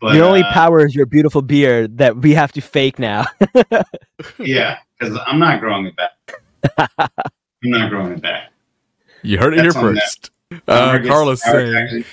But 0.00 0.14
your 0.14 0.24
only 0.26 0.42
uh, 0.42 0.52
power 0.52 0.84
is 0.86 0.94
your 0.94 1.06
beautiful 1.06 1.42
beard 1.42 1.98
that 1.98 2.16
we 2.16 2.32
have 2.34 2.52
to 2.52 2.60
fake 2.60 2.98
now. 2.98 3.24
Yeah, 4.38 4.78
because 4.98 5.18
I'm 5.26 5.38
not 5.38 5.60
growing 5.60 5.86
it 5.86 5.94
back. 5.96 6.10
I'm 6.98 7.70
not 7.70 7.90
growing 7.90 8.12
it 8.12 8.22
back. 8.22 8.50
you 9.22 9.38
heard 9.38 9.54
it 9.54 9.60
here 9.60 9.72
That's 9.72 9.76
on 9.76 9.94
that. 9.94 10.00
first. 10.00 10.30
Uh, 10.66 10.92
Aamir 10.92 11.02
gets 11.02 11.08
Carlos 11.08 11.40
the 11.42 11.50
power 11.50 11.60
to 11.60 11.66
saying, 11.72 12.04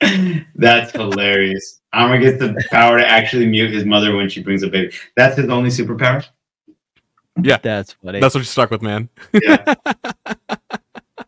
actually- 0.00 0.44
That's 0.56 0.92
hilarious. 0.92 1.80
Aamir 1.94 2.20
gets 2.20 2.38
the 2.38 2.62
power 2.70 2.98
to 2.98 3.06
actually 3.06 3.46
mute 3.46 3.70
his 3.72 3.84
mother 3.84 4.16
when 4.16 4.28
she 4.28 4.42
brings 4.42 4.62
a 4.62 4.68
baby. 4.68 4.92
That's 5.16 5.36
his 5.36 5.48
only 5.48 5.70
superpower. 5.70 6.26
Yeah, 7.42 7.56
that's 7.58 7.92
funny. 7.94 8.20
that's 8.20 8.34
what 8.34 8.40
you're 8.40 8.44
stuck 8.44 8.70
with, 8.70 8.82
man. 8.82 9.08
Yeah. 9.32 9.74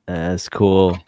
That's 0.07 0.49
cool. 0.49 0.99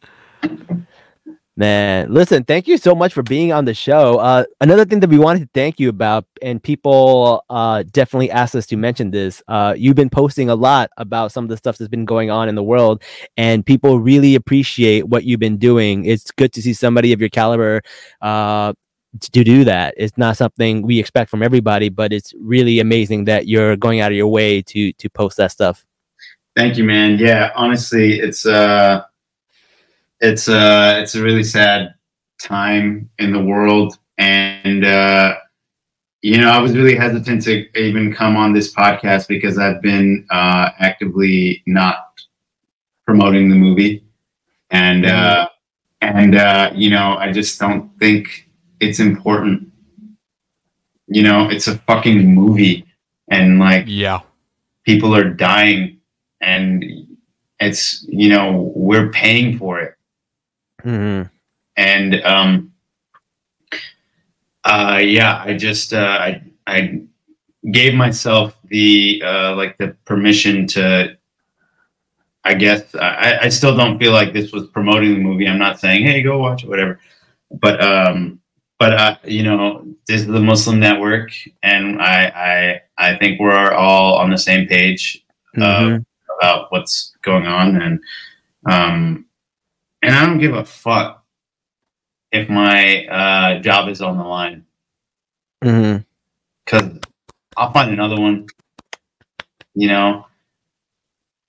Man, 1.58 2.14
listen, 2.14 2.44
thank 2.44 2.68
you 2.68 2.78
so 2.78 2.94
much 2.94 3.12
for 3.12 3.24
being 3.24 3.52
on 3.52 3.64
the 3.64 3.74
show. 3.74 4.18
Uh, 4.18 4.44
another 4.60 4.84
thing 4.84 5.00
that 5.00 5.10
we 5.10 5.18
wanted 5.18 5.40
to 5.40 5.48
thank 5.54 5.80
you 5.80 5.88
about, 5.88 6.24
and 6.40 6.62
people 6.62 7.44
uh, 7.50 7.82
definitely 7.90 8.30
asked 8.30 8.54
us 8.54 8.64
to 8.66 8.76
mention 8.76 9.10
this. 9.10 9.42
Uh, 9.48 9.74
you've 9.76 9.96
been 9.96 10.08
posting 10.08 10.48
a 10.48 10.54
lot 10.54 10.88
about 10.98 11.32
some 11.32 11.44
of 11.44 11.50
the 11.50 11.56
stuff 11.56 11.76
that's 11.76 11.88
been 11.88 12.04
going 12.04 12.30
on 12.30 12.48
in 12.48 12.54
the 12.54 12.62
world, 12.62 13.02
and 13.36 13.66
people 13.66 13.98
really 13.98 14.36
appreciate 14.36 15.08
what 15.08 15.24
you've 15.24 15.40
been 15.40 15.56
doing. 15.56 16.04
It's 16.04 16.30
good 16.30 16.52
to 16.52 16.62
see 16.62 16.72
somebody 16.72 17.12
of 17.12 17.18
your 17.18 17.28
caliber 17.28 17.82
uh, 18.22 18.72
to, 19.20 19.42
do 19.42 19.64
that. 19.64 19.94
It's 19.96 20.16
not 20.16 20.36
something 20.36 20.82
we 20.82 21.00
expect 21.00 21.28
from 21.28 21.42
everybody, 21.42 21.88
but 21.88 22.12
it's 22.12 22.32
really 22.38 22.78
amazing 22.78 23.24
that 23.24 23.48
you're 23.48 23.76
going 23.76 23.98
out 23.98 24.12
of 24.12 24.16
your 24.16 24.28
way 24.28 24.62
to 24.62 24.92
to 24.92 25.10
post 25.10 25.38
that 25.38 25.50
stuff. 25.50 25.84
Thank 26.54 26.78
you, 26.78 26.84
man. 26.84 27.18
Yeah, 27.18 27.50
honestly, 27.56 28.20
it's 28.20 28.46
uh 28.46 29.02
it's 30.20 30.48
uh 30.48 30.98
it's 31.02 31.14
a 31.14 31.22
really 31.22 31.44
sad 31.44 31.94
time 32.40 33.08
in 33.18 33.32
the 33.32 33.42
world 33.42 33.98
and 34.18 34.84
uh 34.84 35.34
you 36.20 36.36
know, 36.38 36.50
I 36.50 36.58
was 36.58 36.76
really 36.76 36.96
hesitant 36.96 37.42
to 37.44 37.78
even 37.78 38.12
come 38.12 38.36
on 38.36 38.52
this 38.52 38.74
podcast 38.74 39.28
because 39.28 39.56
I've 39.58 39.80
been 39.80 40.26
uh 40.30 40.70
actively 40.80 41.62
not 41.66 42.08
promoting 43.06 43.48
the 43.48 43.54
movie 43.54 44.04
and 44.70 45.06
uh 45.06 45.48
and 46.00 46.34
uh 46.36 46.70
you 46.74 46.90
know, 46.90 47.16
I 47.18 47.32
just 47.32 47.58
don't 47.60 47.96
think 47.98 48.48
it's 48.80 48.98
important. 49.00 49.70
You 51.06 51.22
know, 51.22 51.48
it's 51.48 51.68
a 51.68 51.78
fucking 51.78 52.34
movie 52.34 52.84
and 53.30 53.58
like 53.58 53.84
Yeah. 53.86 54.20
people 54.84 55.14
are 55.14 55.24
dying 55.30 56.00
and 56.40 56.84
it's 57.60 58.04
you 58.08 58.28
know 58.28 58.72
we're 58.74 59.10
paying 59.10 59.58
for 59.58 59.80
it 59.80 59.94
Mhm. 60.84 61.28
and 61.76 62.14
um 62.24 62.72
uh 64.64 64.98
yeah 65.02 65.42
i 65.44 65.54
just 65.56 65.92
uh 65.92 66.18
i 66.20 66.42
i 66.66 67.00
gave 67.72 67.94
myself 67.94 68.56
the 68.68 69.22
uh 69.24 69.54
like 69.56 69.76
the 69.78 69.88
permission 70.04 70.66
to 70.66 71.16
i 72.44 72.54
guess 72.54 72.94
i 72.96 73.38
i 73.42 73.48
still 73.48 73.76
don't 73.76 73.98
feel 73.98 74.12
like 74.12 74.32
this 74.32 74.52
was 74.52 74.66
promoting 74.68 75.14
the 75.14 75.20
movie 75.20 75.46
i'm 75.48 75.58
not 75.58 75.78
saying 75.80 76.04
hey 76.04 76.22
go 76.22 76.38
watch 76.38 76.62
it 76.64 76.68
whatever 76.68 76.98
but 77.60 77.82
um 77.82 78.40
but 78.78 78.92
uh 78.94 79.16
you 79.24 79.42
know 79.42 79.84
this 80.06 80.20
is 80.22 80.26
the 80.26 80.40
muslim 80.40 80.78
network 80.78 81.30
and 81.62 82.00
i 82.00 82.26
i 82.98 83.10
i 83.12 83.16
think 83.18 83.40
we're 83.40 83.72
all 83.72 84.14
on 84.14 84.30
the 84.30 84.38
same 84.38 84.66
page 84.68 85.24
uh, 85.56 85.80
Mhm. 85.80 86.04
about 86.38 86.70
what's 86.70 87.14
going 87.22 87.46
on 87.46 87.80
and 87.82 88.00
um 88.70 89.24
and 90.02 90.14
I 90.14 90.26
don't 90.26 90.38
give 90.38 90.54
a 90.54 90.64
fuck 90.64 91.24
if 92.32 92.48
my 92.48 93.06
uh, 93.06 93.60
job 93.60 93.88
is 93.88 94.00
on 94.02 94.16
the 94.18 94.24
line 94.24 94.64
Mhm. 95.64 96.04
because 96.64 96.98
I'll 97.56 97.72
find 97.72 97.90
another 97.90 98.20
one. 98.20 98.46
You 99.74 99.88
know, 99.88 100.26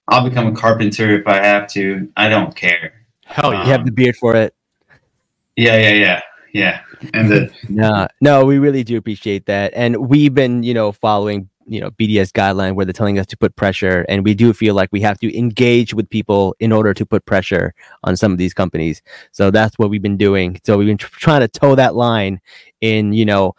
I'll 0.08 0.28
become 0.28 0.48
a 0.48 0.56
carpenter 0.56 1.20
if 1.20 1.28
I 1.28 1.36
have 1.46 1.68
to. 1.74 2.12
I 2.18 2.30
don't 2.30 2.56
care. 2.56 2.94
Hell 3.26 3.54
yeah. 3.54 3.64
You 3.66 3.72
have 3.72 3.86
the 3.86 3.92
beard 3.92 4.16
for 4.16 4.36
it. 4.36 4.56
Yeah, 5.56 5.78
yeah, 5.78 5.94
yeah, 5.94 6.22
yeah. 6.54 6.82
And 7.14 7.30
the 7.30 7.52
No, 7.70 8.08
no, 8.22 8.46
we 8.46 8.58
really 8.58 8.84
do 8.84 8.98
appreciate 8.98 9.46
that, 9.48 9.74
and 9.76 9.98
we've 10.10 10.34
been, 10.34 10.64
you 10.64 10.74
know, 10.74 10.92
following, 10.92 11.50
you 11.70 11.80
know, 11.80 11.92
BDS 11.92 12.32
guideline 12.32 12.74
where 12.74 12.86
they're 12.86 12.94
telling 12.94 13.20
us 13.20 13.28
to 13.28 13.38
put 13.38 13.56
pressure, 13.56 14.06
and 14.10 14.26
we 14.26 14.34
do 14.34 14.54
feel 14.54 14.74
like 14.74 14.90
we 14.92 15.02
have 15.02 15.20
to 15.20 15.38
engage 15.38 15.94
with 15.94 16.10
people 16.10 16.56
in 16.60 16.72
order 16.72 16.94
to 16.94 17.06
put 17.06 17.26
pressure 17.26 17.74
on 18.04 18.18
some 18.18 18.32
of 18.32 18.40
these 18.40 18.54
companies. 18.54 19.02
So 19.32 19.52
that's 19.52 19.78
what 19.78 19.90
we've 19.90 20.02
been 20.02 20.18
doing. 20.18 20.60
So 20.66 20.78
we've 20.78 20.88
been 20.88 20.98
tr- 20.98 21.20
trying 21.20 21.42
to 21.42 21.48
toe 21.48 21.76
that 21.76 21.96
line 21.96 22.42
in, 22.82 23.14
you 23.14 23.26
know, 23.26 23.54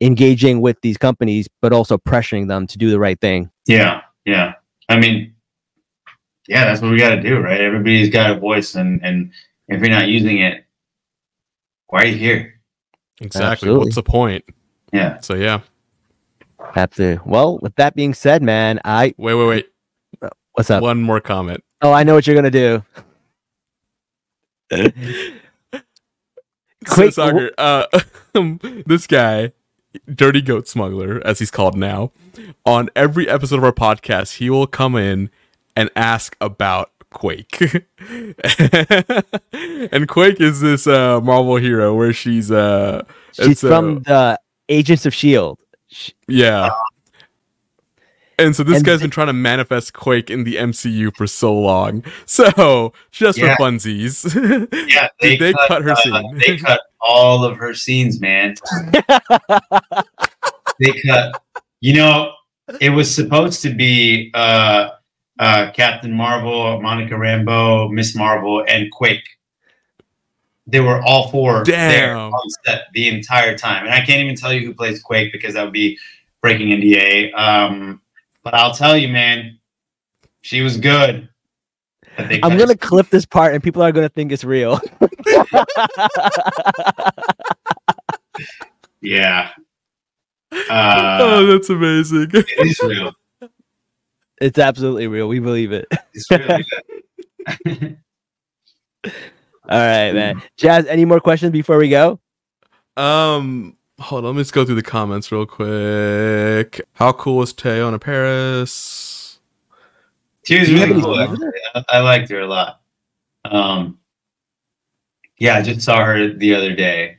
engaging 0.00 0.60
with 0.60 0.80
these 0.82 0.98
companies, 0.98 1.48
but 1.62 1.72
also 1.72 1.96
pressuring 1.96 2.48
them 2.48 2.66
to 2.66 2.78
do 2.78 2.90
the 2.90 2.98
right 2.98 3.18
thing. 3.20 3.50
yeah, 3.66 4.02
yeah. 4.26 4.54
I 4.90 5.00
mean, 5.00 5.34
yeah, 6.46 6.66
that's 6.66 6.82
what 6.82 6.90
we 6.90 6.98
got 6.98 7.14
to 7.14 7.22
do, 7.22 7.38
right? 7.38 7.60
Everybody's 7.60 8.10
got 8.10 8.30
a 8.30 8.38
voice, 8.38 8.74
and 8.74 9.02
and 9.02 9.32
if 9.68 9.80
you're 9.80 9.88
not 9.88 10.08
using 10.08 10.38
it, 10.38 10.66
why 11.86 12.02
are 12.02 12.06
you 12.06 12.16
here? 12.16 12.60
Exactly. 13.20 13.52
Absolutely. 13.52 13.84
What's 13.86 13.94
the 13.94 14.02
point? 14.02 14.44
Yeah. 14.92 15.20
So 15.20 15.34
yeah. 15.34 15.60
Absolutely. 16.76 17.22
Well, 17.24 17.58
with 17.58 17.74
that 17.76 17.94
being 17.94 18.14
said, 18.14 18.42
man, 18.42 18.80
I 18.84 19.14
Wait, 19.16 19.34
wait, 19.34 19.66
wait. 20.20 20.32
what's 20.52 20.70
up? 20.70 20.82
One 20.82 21.02
more 21.02 21.20
comment. 21.20 21.62
Oh, 21.82 21.92
I 21.92 22.02
know 22.02 22.14
what 22.14 22.26
you're 22.26 22.36
gonna 22.36 22.50
do. 22.50 22.82
Quick- 24.70 24.94
so, 26.86 27.08
Saagar, 27.10 27.50
uh, 27.56 27.86
this 28.86 29.06
guy, 29.06 29.52
Dirty 30.12 30.42
Goat 30.42 30.68
Smuggler, 30.68 31.22
as 31.24 31.38
he's 31.38 31.50
called 31.50 31.76
now, 31.76 32.12
on 32.66 32.90
every 32.96 33.28
episode 33.28 33.56
of 33.56 33.64
our 33.64 33.72
podcast, 33.72 34.36
he 34.36 34.50
will 34.50 34.66
come 34.66 34.96
in 34.96 35.30
and 35.76 35.90
ask 35.96 36.36
about 36.40 36.90
Quake. 37.10 37.86
and 39.62 40.08
Quake 40.08 40.40
is 40.40 40.60
this 40.60 40.86
uh, 40.86 41.20
Marvel 41.20 41.56
hero 41.56 41.94
where 41.94 42.12
she's 42.12 42.50
uh, 42.50 43.04
She's 43.32 43.48
it's, 43.48 43.64
uh, 43.64 43.68
from 43.68 44.02
the 44.02 44.40
Agents 44.68 45.06
of 45.06 45.14
Shield. 45.14 45.58
Sh- 45.94 46.10
yeah. 46.26 46.70
And 48.36 48.56
so 48.56 48.64
this 48.64 48.78
And 48.78 48.84
guy's 48.84 48.94
th- 48.94 49.02
been 49.02 49.10
trying 49.10 49.28
to 49.28 49.32
manifest 49.32 49.92
Quake 49.92 50.28
in 50.28 50.42
the 50.42 50.56
MCU 50.56 51.14
for 51.16 51.24
so 51.28 51.54
long. 51.54 52.02
So 52.26 52.92
just 53.12 53.38
Yeah. 53.38 53.54
for 53.56 53.62
funsies, 53.62 54.24
Yeah, 54.92 55.08
Did 55.20 55.38
they 55.38 55.52
cut 55.68 55.82
her 55.82 55.92
uh, 55.92 55.94
scene? 55.96 56.38
They 56.38 56.56
cut 56.56 56.80
all 57.00 57.44
of 57.44 57.56
her 57.56 57.74
scenes, 57.74 58.20
man. 58.20 58.56
they 60.80 60.92
cut. 61.06 61.40
You 61.80 61.94
know, 61.94 62.32
it 62.80 62.90
was 62.90 63.14
supposed 63.14 63.62
to 63.62 63.70
be 63.72 64.32
uh, 64.34 64.88
uh, 65.38 65.70
Captain 65.72 66.12
Marvel, 66.12 66.80
Monica 66.80 67.14
Rambeau, 67.14 67.90
Ms 67.92 68.16
Marvel, 68.16 68.64
and 68.66 68.90
Quake. 68.90 69.22
They 70.66 70.80
were 70.80 71.02
all 71.02 71.30
four 71.30 71.64
there 71.64 72.16
on 72.16 72.32
set 72.64 72.86
the 72.94 73.08
entire 73.08 73.56
time, 73.56 73.84
and 73.84 73.92
I 73.94 73.98
can't 73.98 74.20
even 74.22 74.34
tell 74.34 74.52
you 74.52 74.66
who 74.66 74.74
plays 74.74 75.02
Quake 75.02 75.30
because 75.30 75.54
that 75.54 75.62
would 75.62 75.74
be 75.74 75.98
breaking 76.40 76.68
NDA. 76.68 77.34
Um, 77.38 78.00
but 78.42 78.54
I'll 78.54 78.74
tell 78.74 78.96
you, 78.96 79.08
man, 79.08 79.58
she 80.42 80.62
was 80.62 80.76
good. 80.78 81.28
I'm 82.16 82.56
gonna 82.56 82.76
clip 82.76 83.10
this 83.10 83.26
part, 83.26 83.54
and 83.54 83.62
people 83.62 83.82
are 83.82 83.92
gonna 83.92 84.08
think 84.08 84.32
it's 84.32 84.44
real. 84.44 84.80
Yeah. 89.04 89.50
Uh, 90.70 91.18
oh, 91.20 91.46
that's 91.46 91.68
amazing. 91.68 92.30
it 92.32 92.46
is 92.64 92.78
real. 92.78 93.12
it's 94.40 94.56
absolutely 94.56 95.08
real. 95.08 95.26
We 95.26 95.40
believe 95.40 95.72
it. 95.72 95.88
It's 99.66 99.72
really 99.72 99.74
good. 99.74 99.74
All 99.74 99.78
right, 99.78 100.12
man. 100.12 100.42
Jazz, 100.56 100.86
any 100.86 101.04
more 101.04 101.20
questions 101.20 101.52
before 101.52 101.78
we 101.78 101.88
go? 101.88 102.20
Um, 102.96 103.76
hold 103.98 104.24
on, 104.24 104.30
let 104.30 104.36
me 104.36 104.42
just 104.42 104.52
go 104.52 104.64
through 104.64 104.74
the 104.76 104.82
comments 104.82 105.32
real 105.32 105.46
quick. 105.46 106.80
How 106.94 107.12
cool 107.12 107.36
was 107.38 107.52
Teyonah 107.52 108.00
Parris? 108.00 109.38
She 110.46 110.58
was 110.58 110.68
Do 110.68 110.74
you 110.74 110.80
have 110.80 110.90
really 110.90 111.02
cool. 111.02 111.18
actually. 111.20 111.48
I 111.74 111.84
I 111.88 112.00
liked 112.00 112.30
her 112.30 112.40
a 112.40 112.46
lot. 112.46 112.82
Um, 113.46 113.98
yeah, 115.38 115.56
I 115.56 115.62
just 115.62 115.80
saw 115.82 116.04
her 116.04 116.32
the 116.32 116.54
other 116.54 116.74
day. 116.74 117.18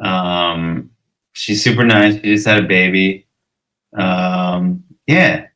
Um, 0.00 0.90
she's 1.32 1.62
super 1.62 1.84
nice. 1.84 2.14
She 2.14 2.34
just 2.34 2.46
had 2.46 2.64
a 2.64 2.66
baby. 2.66 3.26
Um, 3.96 4.82
yeah, 5.06 5.46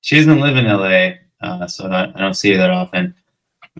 she 0.00 0.16
doesn't 0.16 0.40
live 0.40 0.56
in 0.56 0.64
LA, 0.66 1.16
uh, 1.46 1.66
so 1.66 1.86
I, 1.86 2.08
I 2.14 2.18
don't 2.20 2.34
see 2.34 2.52
her 2.52 2.58
that 2.58 2.70
often. 2.70 3.14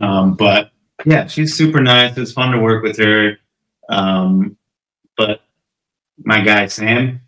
Um, 0.01 0.35
but 0.35 0.71
yeah, 1.05 1.27
she's 1.27 1.57
super 1.57 1.81
nice. 1.81 2.17
It 2.17 2.21
was 2.21 2.33
fun 2.33 2.53
to 2.53 2.59
work 2.59 2.83
with 2.83 2.99
her. 2.99 3.39
Um, 3.89 4.57
but 5.17 5.41
my 6.19 6.41
guy 6.41 6.67
Sam, 6.67 7.21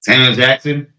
Samuel 0.00 0.34
Jackson, 0.34 0.92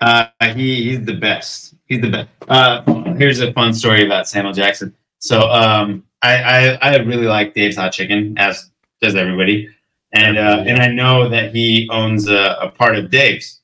uh, 0.00 0.26
he 0.54 0.90
he's 0.90 1.04
the 1.04 1.14
best. 1.14 1.74
He's 1.86 2.00
the 2.00 2.10
best. 2.10 2.28
Uh, 2.48 2.82
here's 3.14 3.40
a 3.40 3.52
fun 3.52 3.72
story 3.72 4.04
about 4.04 4.28
Samuel 4.28 4.52
Jackson. 4.52 4.94
So 5.18 5.40
um, 5.50 6.04
I, 6.22 6.36
I 6.36 6.78
I 6.82 6.96
really 6.98 7.26
like 7.26 7.54
Dave's 7.54 7.76
Hot 7.76 7.92
Chicken, 7.92 8.36
as 8.38 8.70
does 9.00 9.14
everybody, 9.14 9.68
and 10.12 10.38
uh, 10.38 10.64
and 10.66 10.80
I 10.80 10.88
know 10.88 11.28
that 11.28 11.54
he 11.54 11.88
owns 11.90 12.28
a, 12.28 12.56
a 12.60 12.70
part 12.70 12.96
of 12.96 13.10
Dave's, 13.10 13.60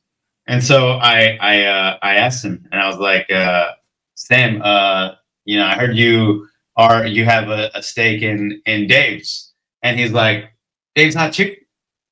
and 0.46 0.62
so 0.62 0.92
I 0.92 1.38
I 1.40 1.64
uh, 1.64 1.98
I 2.02 2.16
asked 2.16 2.44
him, 2.44 2.66
and 2.70 2.80
I 2.80 2.86
was 2.88 2.98
like, 2.98 3.30
uh, 3.30 3.72
Sam, 4.14 4.60
uh, 4.62 5.12
you 5.44 5.58
know, 5.58 5.66
I 5.66 5.74
heard 5.74 5.96
you 5.96 6.48
are 6.76 7.06
you 7.06 7.24
have 7.24 7.48
a, 7.48 7.70
a 7.74 7.82
stake 7.82 8.22
in 8.22 8.60
in 8.66 8.86
Dave's, 8.86 9.52
and 9.82 9.98
he's 9.98 10.12
like, 10.12 10.52
Dave's 10.94 11.14
Hot 11.14 11.32
Chicken, 11.32 11.64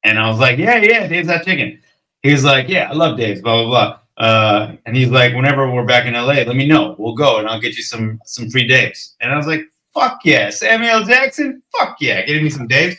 and 0.02 0.18
I 0.18 0.28
was 0.28 0.38
like, 0.38 0.58
yeah, 0.58 0.76
yeah, 0.76 1.06
Dave's 1.06 1.28
Hot 1.28 1.44
Chicken. 1.44 1.80
He 2.22 2.32
was 2.32 2.44
like, 2.44 2.68
yeah, 2.68 2.88
I 2.90 2.94
love 2.94 3.16
Dave's, 3.16 3.42
blah 3.42 3.64
blah 3.64 3.70
blah. 3.70 3.98
Uh, 4.16 4.76
and 4.86 4.96
he's 4.96 5.10
like, 5.10 5.34
whenever 5.34 5.70
we're 5.70 5.84
back 5.84 6.06
in 6.06 6.14
LA, 6.14 6.44
let 6.44 6.54
me 6.54 6.68
know. 6.68 6.94
We'll 6.98 7.16
go 7.16 7.38
and 7.38 7.48
I'll 7.48 7.60
get 7.60 7.76
you 7.76 7.82
some 7.82 8.20
some 8.24 8.48
free 8.50 8.66
Dave's. 8.66 9.16
And 9.20 9.32
I 9.32 9.36
was 9.36 9.46
like, 9.46 9.62
fuck 9.92 10.20
yeah, 10.24 10.50
Samuel 10.50 11.04
Jackson, 11.04 11.62
fuck 11.76 11.96
yeah, 12.00 12.24
getting 12.24 12.44
me 12.44 12.50
some 12.50 12.66
Dave's. 12.66 12.96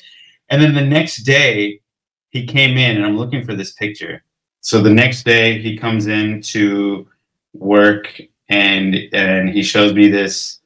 And 0.50 0.62
then 0.62 0.74
the 0.74 0.82
next 0.82 1.24
day, 1.24 1.82
he 2.30 2.46
came 2.46 2.78
in, 2.78 2.98
and 2.98 3.06
I'm 3.06 3.18
looking 3.18 3.46
for 3.46 3.56
this 3.56 3.74
picture. 3.74 4.24
So 4.62 4.82
the 4.82 4.94
next 4.94 5.24
day, 5.24 5.60
he 5.60 5.78
comes 5.78 6.08
in 6.08 6.42
to 6.42 7.08
work, 7.54 8.22
and 8.50 8.96
and 9.14 9.50
he 9.50 9.64
shows 9.64 9.94
me 9.94 10.10
this 10.10 10.60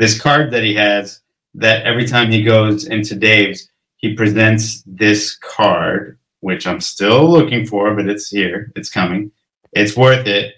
this 0.00 0.20
card 0.20 0.50
that 0.50 0.64
he 0.64 0.74
has. 0.74 1.20
That 1.54 1.84
every 1.84 2.06
time 2.06 2.30
he 2.30 2.42
goes 2.44 2.86
into 2.86 3.16
Dave's, 3.16 3.68
he 3.96 4.14
presents 4.14 4.82
this 4.86 5.36
card, 5.36 6.16
which 6.40 6.64
I'm 6.66 6.80
still 6.80 7.28
looking 7.28 7.66
for, 7.66 7.94
but 7.94 8.08
it's 8.08 8.28
here, 8.30 8.72
it's 8.76 8.88
coming. 8.88 9.32
It's 9.72 9.96
worth 9.96 10.26
it. 10.26 10.54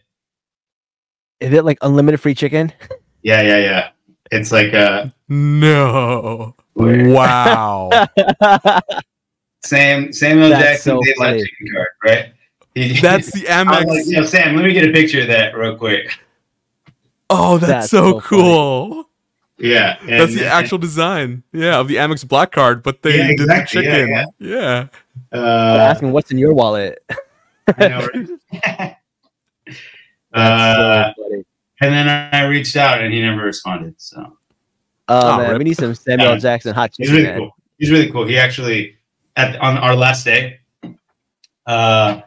Is 1.40 1.52
it 1.52 1.64
like 1.64 1.78
unlimited 1.82 2.20
free 2.20 2.34
chicken? 2.34 2.72
Yeah, 3.22 3.40
yeah, 3.42 3.56
yeah. 3.58 3.88
It's 4.30 4.52
like 4.52 4.74
uh 4.74 5.06
No. 5.28 6.54
Where? 6.74 7.08
Wow. 7.08 7.90
Sam 9.64 10.12
Samuel 10.12 10.50
That's 10.50 10.62
Jackson 10.62 10.92
so 10.92 11.00
Dave's 11.02 11.18
Hot 11.20 11.32
chicken 11.34 11.66
card, 11.74 11.88
right? 12.04 12.32
He- 12.74 13.00
That's 13.00 13.32
the 13.32 13.48
I 13.48 13.62
was 13.62 13.86
like, 13.86 13.86
Amex. 13.86 14.10
yo, 14.10 14.24
Sam, 14.24 14.56
let 14.56 14.64
me 14.66 14.72
get 14.72 14.88
a 14.88 14.92
picture 14.92 15.22
of 15.22 15.28
that 15.28 15.56
real 15.56 15.76
quick. 15.76 16.18
Oh, 17.30 17.56
that's, 17.58 17.70
That's 17.70 17.90
so, 17.90 18.20
so 18.20 18.20
funny. 18.20 19.04
Cool. 19.58 19.66
Yeah, 19.66 19.96
and- 20.00 20.08
That's 20.20 20.34
the 20.34 20.46
actual 20.46 20.78
design. 20.78 21.42
Yeah, 21.52 21.78
of 21.80 21.88
the 21.88 21.96
Amex 21.96 22.26
Black 22.26 22.52
Card, 22.52 22.82
but 22.82 23.02
they 23.02 23.16
Yeah, 23.18 23.26
did 23.28 23.40
exactly. 23.40 23.80
the 23.82 23.86
Yeah, 23.86 23.96
chicken. 23.96 24.26
Yeah. 24.38 24.86
They're 25.30 25.44
Uh, 25.44 25.78
asking 25.78 26.12
what's 26.12 26.30
in 26.30 26.38
your 26.38 26.52
wallet. 26.54 26.98
I 27.78 27.88
know, 27.88 28.08
right? 28.14 28.96
Uh, 30.34 31.12
so 31.14 31.44
and 31.82 31.92
then 31.94 32.08
I 32.08 32.46
reached 32.46 32.74
out 32.76 33.02
and 33.02 33.12
he 33.12 33.20
never 33.20 33.42
responded. 33.42 33.94
So 33.98 34.38
Oh, 35.08 35.32
Oh, 35.34 35.36
man, 35.36 35.50
rip. 35.50 35.58
we 35.58 35.64
need 35.64 35.76
some 35.76 35.94
Samuel 35.94 36.36
Jackson 36.38 36.74
hot 36.74 36.92
he's 36.96 37.10
really 37.10 37.24
man. 37.24 37.38
cool. 37.40 37.54
He's 37.76 37.90
really 37.90 38.10
cool. 38.10 38.26
He 38.26 38.38
actually 38.38 38.96
at 39.36 39.56
on 39.60 39.76
our 39.76 39.94
last 39.94 40.24
day, 40.24 40.60
uh, 41.66 42.22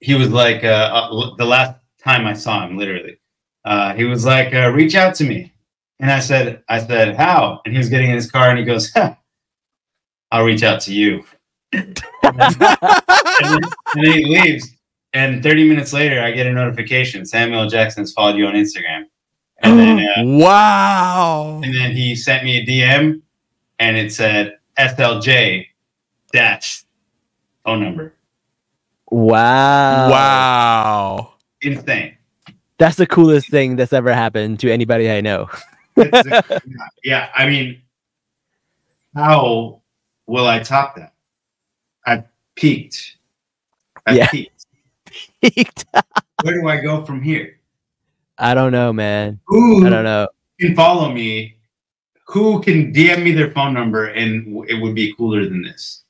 he 0.00 0.12
was 0.14 0.28
like 0.28 0.62
uh, 0.62 0.68
uh, 0.92 1.34
the 1.36 1.44
last 1.46 1.78
time 1.98 2.26
I 2.26 2.34
saw 2.34 2.66
him, 2.66 2.76
literally. 2.76 3.16
Uh, 3.64 3.94
he 3.94 4.04
was 4.04 4.26
like, 4.26 4.52
uh, 4.52 4.70
"Reach 4.70 4.94
out 4.94 5.14
to 5.16 5.24
me," 5.24 5.53
and 6.00 6.10
I 6.10 6.20
said, 6.20 6.62
"I 6.68 6.84
said 6.84 7.16
how?" 7.16 7.60
And 7.64 7.72
he 7.72 7.78
was 7.78 7.88
getting 7.88 8.10
in 8.10 8.16
his 8.16 8.30
car 8.30 8.50
and 8.50 8.58
he 8.58 8.64
goes, 8.64 8.92
huh, 8.92 9.14
"I'll 10.30 10.44
reach 10.44 10.62
out 10.62 10.80
to 10.82 10.94
you." 10.94 11.24
and, 11.72 12.02
then, 12.22 12.54
and 12.60 13.64
then 13.94 14.12
he 14.12 14.24
leaves. 14.24 14.70
And 15.12 15.42
30 15.42 15.68
minutes 15.68 15.92
later, 15.92 16.20
I 16.20 16.32
get 16.32 16.46
a 16.46 16.52
notification: 16.52 17.24
Samuel 17.26 17.68
Jackson 17.68 18.02
has 18.02 18.12
followed 18.12 18.36
you 18.36 18.46
on 18.46 18.54
Instagram. 18.54 19.04
And 19.62 19.78
then, 19.78 19.98
uh, 20.00 20.24
wow. 20.24 21.60
and 21.64 21.74
then 21.74 21.92
he 21.92 22.14
sent 22.16 22.44
me 22.44 22.58
a 22.58 22.66
DM, 22.66 23.22
and 23.78 23.96
it 23.96 24.12
said 24.12 24.58
SLJ 24.78 25.66
dash 26.32 26.84
phone 27.64 27.82
number. 27.82 28.14
Wow. 29.10 30.10
wow. 30.10 31.34
Insane. 31.62 32.16
That's 32.78 32.96
the 32.96 33.06
coolest 33.06 33.48
thing 33.48 33.76
that's 33.76 33.92
ever 33.92 34.12
happened 34.12 34.60
to 34.60 34.72
anybody 34.72 35.10
I 35.10 35.20
know. 35.20 35.48
It's- 35.96 36.60
yeah, 37.04 37.28
I 37.34 37.46
mean, 37.46 37.82
how 39.14 39.82
will 40.26 40.46
I 40.46 40.58
top 40.60 40.96
that? 40.96 41.14
I've 42.06 42.24
peaked. 42.56 43.16
I've 44.06 44.16
Yeah. 44.16 44.28
peaked. 45.40 45.84
Where 46.42 46.54
do 46.60 46.68
I 46.68 46.80
go 46.80 47.04
from 47.04 47.22
here? 47.22 47.60
I 48.38 48.54
don't 48.54 48.72
know, 48.72 48.92
man. 48.92 49.38
Who 49.46 49.86
I 49.86 49.90
don't 49.90 50.04
know. 50.04 50.26
can 50.60 50.74
follow 50.74 51.12
me? 51.12 51.56
Who 52.28 52.60
can 52.62 52.92
DM 52.92 53.22
me 53.22 53.32
their 53.32 53.50
phone 53.52 53.74
number 53.74 54.06
and 54.06 54.64
it 54.68 54.74
would 54.80 54.94
be 54.94 55.14
cooler 55.14 55.44
than 55.44 55.62
this, 55.62 56.02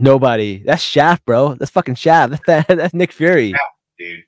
Nobody. 0.00 0.62
That's 0.64 0.82
Shaft, 0.82 1.24
bro. 1.26 1.54
That's 1.54 1.70
fucking 1.70 1.94
Shaft. 1.96 2.40
That's 2.46 2.66
that's 2.68 2.94
Nick 2.94 3.12
Fury. 3.12 3.54
dude? 3.98 4.24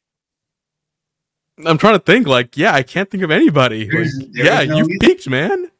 I'm 1.66 1.78
trying 1.78 1.94
to 1.94 1.98
think. 2.04 2.26
Like, 2.26 2.56
yeah, 2.56 2.74
I 2.74 2.82
can't 2.82 3.10
think 3.10 3.22
of 3.22 3.30
anybody. 3.30 3.90
Like, 3.90 4.08
there 4.32 4.44
yeah, 4.44 4.64
no 4.64 4.76
you've 4.78 4.86
reason. 4.88 4.98
peaked, 5.00 5.28
man. 5.28 5.70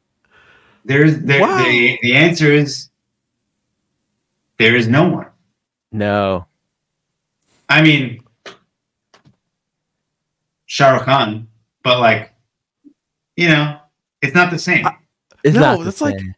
There's 0.85 1.19
there, 1.19 1.41
Wow. 1.41 1.63
the 1.63 1.99
the 2.01 2.13
answer 2.15 2.51
is 2.51 2.89
there 4.57 4.75
is 4.75 4.87
no 4.87 5.07
one. 5.09 5.27
No. 5.91 6.47
I 7.69 7.81
mean, 7.81 8.23
Shah 10.65 10.91
Rukh 10.91 11.03
Khan, 11.05 11.47
but 11.83 11.99
like, 11.99 12.33
you 13.35 13.47
know, 13.49 13.77
it's 14.21 14.33
not 14.33 14.51
the 14.51 14.59
same. 14.59 14.85
It's 15.43 15.55
No, 15.55 15.61
not 15.61 15.77
the 15.79 15.83
that's 15.85 16.01
like- 16.01 16.19
same. 16.19 16.35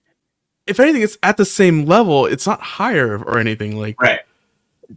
If 0.65 0.79
anything, 0.79 1.01
it's 1.01 1.17
at 1.21 1.35
the 1.35 1.43
same 1.45 1.85
level. 1.85 2.25
It's 2.25 2.47
not 2.47 2.61
higher 2.61 3.17
or 3.17 3.37
anything. 3.37 3.77
Like, 3.77 4.01
Right. 4.01 4.21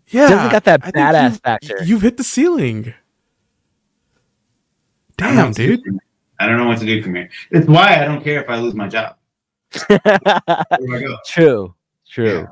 yeah, 0.08 0.28
Doesn't 0.28 0.52
got 0.52 0.62
that 0.64 0.80
I 0.84 0.90
badass 0.92 1.24
you've- 1.30 1.38
factor. 1.40 1.78
You've 1.84 2.02
hit 2.02 2.16
the 2.18 2.24
ceiling. 2.24 2.94
I 5.20 5.34
Damn, 5.34 5.52
do 5.52 5.76
dude. 5.76 5.98
I 6.38 6.46
don't 6.46 6.58
know 6.58 6.66
what 6.66 6.78
to 6.80 6.86
do 6.86 7.02
from 7.02 7.14
here. 7.14 7.30
It's 7.50 7.66
why 7.66 8.00
I 8.02 8.04
don't 8.04 8.22
care 8.22 8.42
if 8.42 8.50
I 8.50 8.56
lose 8.56 8.74
my 8.74 8.88
job. 8.88 9.16
Where 9.88 9.98
do 9.98 10.94
I 10.94 11.00
go? 11.00 11.18
true. 11.26 11.74
True. 12.08 12.40
Yeah. 12.40 12.46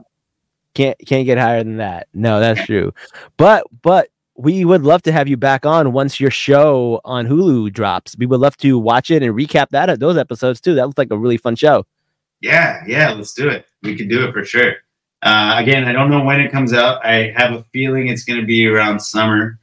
Can't 0.75 0.99
can't 1.07 1.27
get 1.27 1.39
higher 1.39 1.62
than 1.62 1.77
that. 1.77 2.09
No, 2.15 2.41
that's 2.41 2.65
true. 2.67 2.93
But 3.37 3.65
but 3.83 4.09
we 4.37 4.65
would 4.65 4.83
love 4.83 5.03
to 5.03 5.12
have 5.12 5.29
you 5.29 5.37
back 5.37 5.65
on 5.65 5.93
once 5.93 6.19
your 6.19 6.31
show 6.31 7.01
on 7.05 7.27
Hulu 7.29 7.73
drops. 7.73 8.17
We 8.19 8.27
would 8.27 8.41
love 8.41 8.57
to 8.59 8.79
watch 8.79 9.11
it 9.11 9.23
and 9.23 9.35
recap 9.35 9.69
that 9.71 10.01
those 10.01 10.17
episodes 10.17 10.61
too. 10.61 10.75
That 10.75 10.87
looks 10.87 10.99
like 10.99 11.12
a 11.12 11.19
really 11.19 11.37
fun 11.37 11.55
show. 11.55 11.87
Yeah, 12.41 12.83
yeah, 12.87 13.12
let's 13.12 13.33
do 13.33 13.49
it. 13.49 13.67
We 13.83 13.97
could 13.97 14.09
do 14.09 14.25
it 14.27 14.33
for 14.33 14.45
sure. 14.45 14.75
Uh, 15.23 15.55
again, 15.57 15.85
I 15.85 15.93
don't 15.93 16.11
know 16.11 16.23
when 16.25 16.41
it 16.41 16.51
comes 16.51 16.73
out. 16.73 17.05
I 17.07 17.31
have 17.37 17.53
a 17.53 17.62
feeling 17.73 18.09
it's 18.09 18.25
going 18.25 18.41
to 18.41 18.45
be 18.47 18.67
around 18.67 18.99
summer 19.01 19.59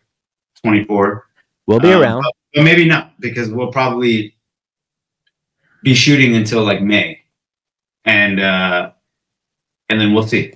24. 0.63 1.27
We'll 1.67 1.79
be 1.79 1.91
Um, 1.93 2.01
around. 2.01 2.23
But, 2.53 2.59
but 2.59 2.63
maybe 2.63 2.85
not 2.85 3.19
because 3.19 3.49
we'll 3.49 3.71
probably 3.71 4.35
be 5.83 5.93
shooting 5.93 6.35
until 6.35 6.63
like 6.63 6.81
May. 6.81 7.21
And 8.05 8.39
uh, 8.39 8.91
and 9.89 9.99
then 10.01 10.13
we'll 10.13 10.27
see. 10.27 10.53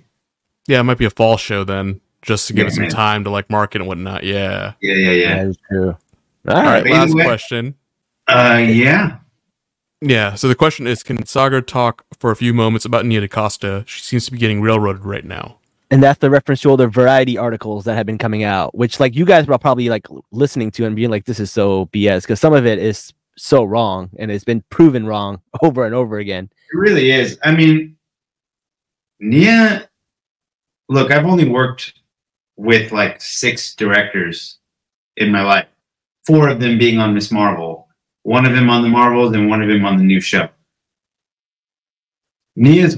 Yeah, 0.67 0.79
it 0.79 0.83
might 0.83 0.97
be 0.97 1.05
a 1.05 1.09
fall 1.11 1.37
show 1.37 1.63
then, 1.63 2.01
just 2.23 2.47
to 2.47 2.53
give 2.53 2.63
Yeah, 2.65 2.67
it 2.71 2.73
some 2.73 2.81
man. 2.83 2.91
time 2.91 3.23
to 3.25 3.29
like 3.29 3.49
market 3.51 3.81
and 3.81 3.87
whatnot. 3.87 4.23
Yeah. 4.23 4.73
Yeah, 4.81 4.95
yeah, 4.95 5.11
yeah. 5.11 5.35
That 5.37 5.47
is 5.47 5.57
true. 5.69 5.89
All 6.47 6.55
All 6.55 6.63
right. 6.63 6.83
right, 6.83 6.91
last 6.91 7.13
way- 7.13 7.23
question. 7.23 7.75
Uh, 8.27 8.63
yeah. 8.67 9.17
Yeah, 10.01 10.33
so 10.35 10.47
the 10.47 10.55
question 10.55 10.87
is 10.87 11.03
Can 11.03 11.17
Saagar 11.19 11.65
talk 11.65 12.03
for 12.19 12.29
a 12.31 12.35
few 12.35 12.53
moments 12.53 12.85
about 12.85 13.05
Nia 13.05 13.21
DaCosta? 13.21 13.83
She 13.87 14.01
seems 14.01 14.25
to 14.25 14.31
be 14.31 14.37
getting 14.37 14.61
railroaded 14.61 15.05
right 15.05 15.23
now. 15.25 15.57
And 15.91 16.01
that's 16.01 16.19
the 16.19 16.29
reference 16.29 16.61
to 16.61 16.69
all 16.69 16.77
the 16.77 16.87
variety 16.87 17.37
articles 17.37 17.85
that 17.85 17.95
have 17.95 18.05
been 18.05 18.17
coming 18.17 18.43
out, 18.43 18.75
which 18.75 18.99
like 18.99 19.15
you 19.15 19.25
guys 19.25 19.45
were 19.45 19.57
probably 19.57 19.89
like 19.89 20.07
listening 20.31 20.71
to 20.71 20.85
and 20.85 20.95
being 20.95 21.11
like, 21.11 21.25
this 21.25 21.39
is 21.39 21.51
so 21.51 21.85
BS 21.87 22.21
because 22.21 22.39
some 22.39 22.53
of 22.53 22.65
it 22.65 22.79
is 22.79 23.13
so 23.37 23.63
wrong 23.63 24.09
and 24.17 24.31
it's 24.31 24.43
been 24.43 24.63
proven 24.69 25.05
wrong 25.05 25.41
over 25.61 25.85
and 25.85 25.93
over 25.93 26.17
again. 26.17 26.49
It 26.73 26.77
really 26.77 27.11
is. 27.11 27.37
I 27.43 27.51
mean, 27.51 27.97
Nia, 29.19 29.89
look, 30.89 31.11
I've 31.11 31.25
only 31.25 31.47
worked 31.47 31.93
with 32.57 32.91
like 32.91 33.21
six 33.21 33.75
directors 33.75 34.59
in 35.17 35.31
my 35.31 35.43
life, 35.43 35.67
four 36.25 36.49
of 36.49 36.59
them 36.59 36.77
being 36.77 36.99
on 36.99 37.13
Ms 37.13 37.31
Marvel, 37.31 37.87
one 38.23 38.45
of 38.45 38.53
them 38.53 38.69
on 38.69 38.81
the 38.81 38.89
Marvels, 38.89 39.33
and 39.33 39.49
one 39.49 39.61
of 39.61 39.67
them 39.67 39.85
on 39.85 39.97
the 39.97 40.03
new 40.03 40.19
show. 40.19 40.49
Nia's 42.55 42.97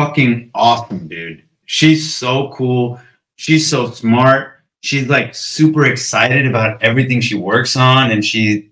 fucking 0.00 0.50
awesome, 0.54 1.08
dude. 1.08 1.42
She's 1.66 2.14
so 2.14 2.50
cool. 2.54 2.98
She's 3.36 3.68
so 3.68 3.90
smart. 3.90 4.54
She's 4.80 5.08
like 5.08 5.34
super 5.34 5.84
excited 5.84 6.46
about 6.46 6.82
everything 6.82 7.20
she 7.20 7.34
works 7.34 7.76
on, 7.76 8.10
and 8.10 8.24
she 8.24 8.70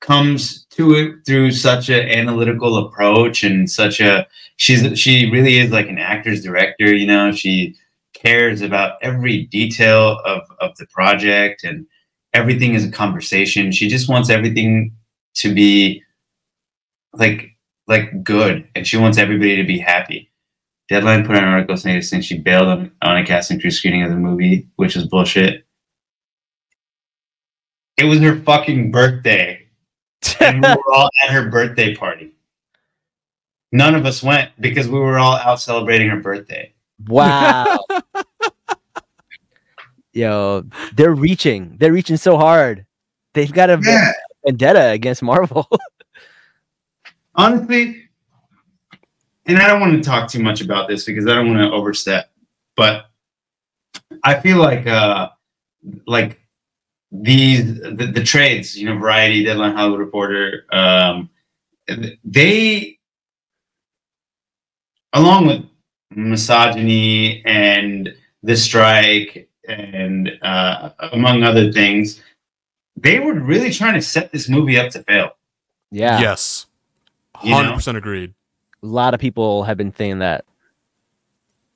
comes 0.00 0.64
to 0.70 0.94
it 0.94 1.26
through 1.26 1.52
such 1.52 1.90
an 1.90 2.08
analytical 2.08 2.86
approach 2.86 3.44
and 3.44 3.70
such 3.70 4.00
a 4.00 4.26
she's 4.56 4.98
she 4.98 5.30
really 5.30 5.58
is 5.58 5.70
like 5.70 5.88
an 5.88 5.98
actor's 5.98 6.42
director 6.42 6.94
you 6.94 7.06
know 7.06 7.30
she 7.30 7.76
cares 8.14 8.62
about 8.62 8.96
every 9.02 9.44
detail 9.48 10.18
of 10.24 10.40
of 10.60 10.74
the 10.78 10.86
project 10.86 11.64
and 11.64 11.86
everything 12.32 12.74
is 12.74 12.86
a 12.86 12.90
conversation 12.90 13.70
she 13.70 13.88
just 13.90 14.08
wants 14.08 14.30
everything 14.30 14.90
to 15.34 15.52
be 15.52 16.02
like 17.12 17.50
like 17.86 18.24
good 18.24 18.66
and 18.74 18.86
she 18.86 18.96
wants 18.96 19.18
everybody 19.18 19.54
to 19.54 19.64
be 19.64 19.78
happy 19.78 20.29
deadline 20.90 21.24
put 21.24 21.36
out 21.36 21.44
an 21.44 21.48
article 21.48 21.76
saying 21.78 22.02
since 22.02 22.26
she 22.26 22.36
bailed 22.38 22.68
on, 22.68 22.92
on 23.00 23.16
a 23.16 23.24
casting 23.24 23.58
crew 23.58 23.70
screening 23.70 24.02
of 24.02 24.10
the 24.10 24.16
movie 24.16 24.68
which 24.76 24.94
is 24.96 25.04
bullshit 25.06 25.64
it 27.96 28.04
was 28.04 28.18
her 28.20 28.36
fucking 28.40 28.90
birthday 28.90 29.66
and 30.40 30.62
we 30.62 30.68
were 30.68 30.92
all 30.92 31.08
at 31.24 31.30
her 31.30 31.48
birthday 31.48 31.94
party. 31.94 32.32
None 33.72 33.94
of 33.94 34.04
us 34.04 34.22
went 34.22 34.50
because 34.60 34.88
we 34.88 34.98
were 34.98 35.18
all 35.18 35.34
out 35.36 35.60
celebrating 35.60 36.08
her 36.08 36.18
birthday. 36.18 36.72
Wow. 37.06 37.78
Yo, 40.12 40.64
they're 40.94 41.14
reaching. 41.14 41.76
They're 41.78 41.92
reaching 41.92 42.16
so 42.16 42.36
hard. 42.36 42.84
They've 43.34 43.52
got 43.52 43.70
a 43.70 43.80
Yeah. 43.82 44.12
vendetta 44.44 44.88
against 44.90 45.22
Marvel. 45.22 45.68
Honestly, 47.34 48.09
and 49.46 49.58
I 49.58 49.66
don't 49.66 49.80
want 49.80 49.92
to 50.02 50.08
talk 50.08 50.28
too 50.28 50.42
much 50.42 50.60
about 50.60 50.88
this 50.88 51.04
because 51.04 51.26
I 51.26 51.34
don't 51.34 51.48
want 51.54 51.60
to 51.60 51.74
overstep, 51.74 52.30
but 52.76 53.06
I 54.24 54.38
feel 54.40 54.58
like 54.58 54.86
uh 54.86 55.30
like 56.06 56.40
these 57.12 57.80
the, 57.80 58.10
the 58.12 58.22
trades, 58.22 58.76
you 58.76 58.86
know, 58.86 58.98
Variety, 58.98 59.44
Deadline, 59.44 59.74
Hollywood 59.74 60.00
Reporter, 60.00 60.66
um, 60.72 61.30
they 62.24 62.98
along 65.12 65.46
with 65.46 65.64
misogyny 66.10 67.44
and 67.44 68.14
the 68.42 68.56
strike 68.56 69.48
and 69.68 70.30
uh, 70.42 70.90
among 71.12 71.42
other 71.42 71.72
things, 71.72 72.22
they 72.96 73.18
were 73.18 73.34
really 73.34 73.70
trying 73.70 73.94
to 73.94 74.02
set 74.02 74.32
this 74.32 74.48
movie 74.48 74.78
up 74.78 74.90
to 74.90 75.02
fail. 75.02 75.30
yeah. 75.90 76.20
Yes. 76.20 76.66
100% 77.36 77.96
agreed. 77.96 78.34
A 78.82 78.86
lot 78.86 79.14
of 79.14 79.20
people 79.20 79.64
have 79.64 79.76
been 79.76 79.94
saying 79.94 80.20
that. 80.20 80.44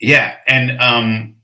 Yeah, 0.01 0.37
and 0.47 0.79
um, 0.81 1.37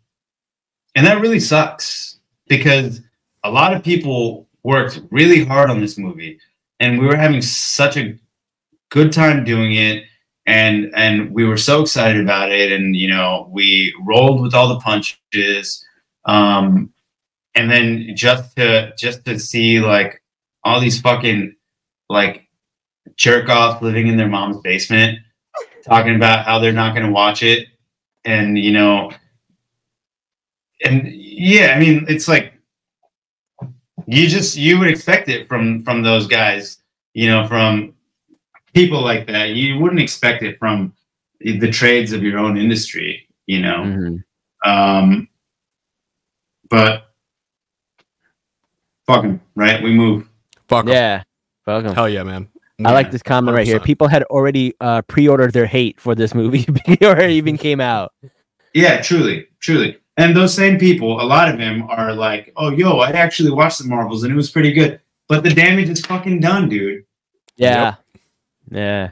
and 0.95 1.07
that 1.07 1.21
really 1.21 1.41
sucks 1.41 2.19
because 2.49 3.01
a 3.45 3.51
lot 3.51 3.75
of 3.75 3.83
people 3.83 4.49
worked 4.63 5.01
really 5.11 5.45
hard 5.45 5.71
on 5.71 5.81
this 5.81 5.99
movie, 5.99 6.39
and 6.79 6.99
we 6.99 7.07
were 7.07 7.17
having 7.17 7.43
such 7.43 7.97
a 7.97 8.19
good 8.91 9.13
time 9.13 9.45
doing 9.45 9.75
it, 9.75 10.05
and 10.47 10.91
and 10.95 11.33
we 11.33 11.45
were 11.45 11.57
so 11.57 11.83
excited 11.83 12.21
about 12.21 12.51
it, 12.51 12.73
and 12.73 12.97
you 12.97 13.09
know 13.09 13.49
we 13.53 13.95
rolled 14.05 14.43
with 14.43 14.55
all 14.55 14.69
the 14.69 14.81
punches, 14.81 15.85
um, 16.25 16.93
and 17.55 17.71
then 17.71 18.15
just 18.15 18.57
to 18.57 18.93
just 18.97 19.25
to 19.25 19.39
see 19.39 19.81
like 19.81 20.23
all 20.65 20.81
these 20.81 21.01
fucking 21.01 21.55
like 22.09 22.47
jerk 23.17 23.49
offs 23.49 23.83
living 23.83 24.07
in 24.09 24.17
their 24.17 24.29
mom's 24.29 24.59
basement 24.59 25.19
talking 25.85 26.15
about 26.17 26.45
how 26.45 26.59
they're 26.59 26.73
not 26.73 26.95
going 26.95 27.07
to 27.07 27.13
watch 27.13 27.43
it 27.43 27.69
and 28.25 28.59
you 28.59 28.73
know 28.73 29.11
and 30.85 31.07
yeah 31.09 31.73
i 31.75 31.79
mean 31.79 32.05
it's 32.09 32.29
like 32.29 32.53
you 34.07 34.27
just 34.29 34.57
you 34.57 34.79
would 34.79 34.89
expect 34.89 35.29
it 35.29 35.49
from 35.49 35.83
from 35.85 36.03
those 36.03 36.27
guys 36.27 36.79
you 37.15 37.29
know 37.29 37.47
from 37.49 37.95
people 38.75 39.01
like 39.03 39.27
that 39.27 39.51
you 39.51 39.79
wouldn't 39.79 40.01
expect 40.01 40.43
it 40.43 40.59
from 40.59 40.93
the 41.41 41.71
trades 41.71 42.13
of 42.13 42.23
your 42.23 42.39
own 42.39 42.57
industry 42.57 43.27
you 43.47 43.61
know 43.61 43.83
Mhm. 43.85 44.25
um 44.65 45.29
but 46.69 47.11
fucking 49.07 49.41
right 49.55 49.83
we 49.83 49.93
move 49.93 50.27
Fuck 50.69 50.87
'em. 50.87 50.93
Yeah. 50.93 51.23
Fuck 51.65 51.83
Fuck 51.83 51.85
'em. 51.91 51.95
Hell 51.97 52.09
yeah, 52.09 52.23
man. 52.23 52.49
I 52.85 52.93
like 52.93 53.11
this 53.11 53.23
comment 53.23 53.55
right 53.55 53.67
here. 53.67 53.81
People 53.81 54.09
had 54.09 54.23
already 54.25 54.75
uh, 54.81 55.03
pre-ordered 55.03 55.53
their 55.53 55.67
hate 55.67 56.01
for 56.01 56.15
this 56.15 56.35
movie 56.35 56.65
before 56.87 57.19
it 57.21 57.31
even 57.31 57.57
came 57.59 57.81
out. 57.81 58.13
Yeah, 58.75 59.01
truly, 59.01 59.47
truly. 59.61 59.99
And 60.17 60.37
those 60.37 60.55
same 60.55 60.79
people, 60.79 61.21
a 61.21 61.25
lot 61.25 61.49
of 61.49 61.59
them 61.59 61.83
are 61.89 62.13
like, 62.15 62.53
"Oh, 62.57 62.71
yo, 62.71 62.99
I 62.99 63.11
actually 63.11 63.51
watched 63.51 63.79
the 63.79 63.89
Marvels 63.89 64.23
and 64.23 64.33
it 64.33 64.37
was 64.37 64.51
pretty 64.51 64.73
good." 64.73 65.01
But 65.29 65.45
the 65.45 65.51
damage 65.51 65.89
is 65.89 66.05
fucking 66.05 66.41
done, 66.41 66.69
dude. 66.69 67.05
Yeah, 67.57 67.97
yeah, 68.71 69.11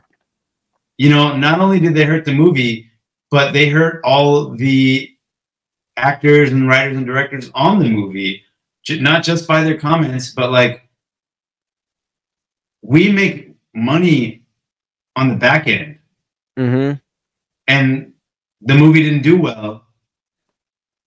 You 0.97 1.11
know, 1.11 1.37
not 1.37 1.61
only 1.61 1.81
did 1.81 1.95
they 1.95 2.05
hurt 2.05 2.25
the 2.25 2.33
movie, 2.33 2.91
but 3.31 3.53
they 3.53 3.69
hurt 3.69 4.01
all 4.05 4.51
the 4.51 5.11
actors 5.97 6.53
and 6.53 6.69
writers 6.69 6.97
and 6.97 7.07
directors 7.07 7.51
on 7.55 7.79
the 7.79 7.89
movie, 7.89 8.43
not 8.91 9.25
just 9.25 9.47
by 9.47 9.63
their 9.63 9.79
comments, 9.79 10.33
but 10.33 10.51
like 10.51 10.89
we 12.83 13.13
make 13.13 13.48
money 13.75 14.43
on 15.17 15.29
the 15.29 15.35
back 15.37 15.67
end, 15.67 15.99
hmm 16.57 16.93
and 17.67 18.13
the 18.63 18.75
movie 18.75 19.03
didn't 19.03 19.23
do 19.23 19.37
well, 19.39 19.85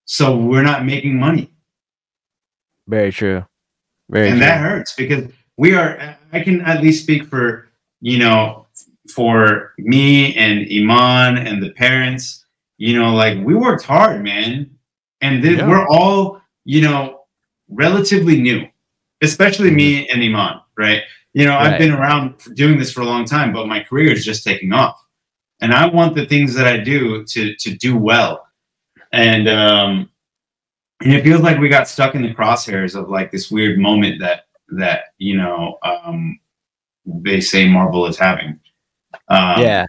so 0.05 0.37
we're 0.37 0.61
not 0.63 0.85
making 0.85 1.19
money. 1.19 1.51
very 2.87 3.11
true. 3.11 3.43
Very 4.09 4.27
and 4.27 4.37
true. 4.37 4.45
that 4.45 4.59
hurts 4.59 4.93
because 4.95 5.31
we 5.57 5.73
are 5.73 6.17
i 6.33 6.39
can 6.41 6.61
at 6.61 6.81
least 6.83 7.03
speak 7.03 7.23
for 7.25 7.69
you 8.01 8.17
know 8.19 8.65
for 9.15 9.73
me 9.77 10.35
and 10.35 10.67
iman 10.71 11.37
and 11.47 11.63
the 11.63 11.69
parents 11.71 12.45
you 12.77 12.93
know 12.97 13.13
like 13.15 13.37
we 13.45 13.53
worked 13.55 13.83
hard 13.83 14.21
man 14.23 14.69
and 15.21 15.43
Yeah. 15.43 15.67
we're 15.67 15.87
all 15.87 16.41
you 16.65 16.81
know 16.81 17.21
relatively 17.69 18.41
new 18.41 18.67
especially 19.21 19.71
me 19.71 20.07
and 20.09 20.21
iman 20.23 20.59
right 20.77 21.03
you 21.33 21.45
know 21.45 21.57
i've 21.57 21.77
been 21.77 21.91
around 21.91 22.35
doing 22.55 22.77
this 22.77 22.91
for 22.91 23.01
a 23.01 23.05
long 23.05 23.25
time 23.25 23.53
but 23.53 23.67
my 23.67 23.79
career 23.81 24.11
is 24.11 24.25
just 24.25 24.43
taking 24.43 24.73
off. 24.73 25.01
And 25.61 25.73
i 25.73 25.85
want 25.85 26.15
the 26.15 26.25
things 26.25 26.53
that 26.55 26.67
i 26.67 26.77
do 26.77 27.23
to 27.25 27.55
to 27.55 27.75
do 27.75 27.97
well. 27.97 28.47
And 29.13 29.47
um 29.47 30.09
and 31.01 31.13
it 31.13 31.23
feels 31.23 31.41
like 31.41 31.59
we 31.59 31.69
got 31.69 31.87
stuck 31.87 32.15
in 32.15 32.21
the 32.21 32.33
crosshairs 32.33 32.95
of 32.95 33.09
like 33.09 33.31
this 33.31 33.49
weird 33.51 33.79
moment 33.79 34.19
that 34.21 34.45
that 34.77 35.05
you 35.17 35.35
know 35.35 35.77
um 35.83 36.39
they 37.05 37.41
say 37.41 37.67
marvel 37.67 38.05
is 38.05 38.17
having. 38.17 38.59
Um, 39.27 39.61
yeah, 39.61 39.85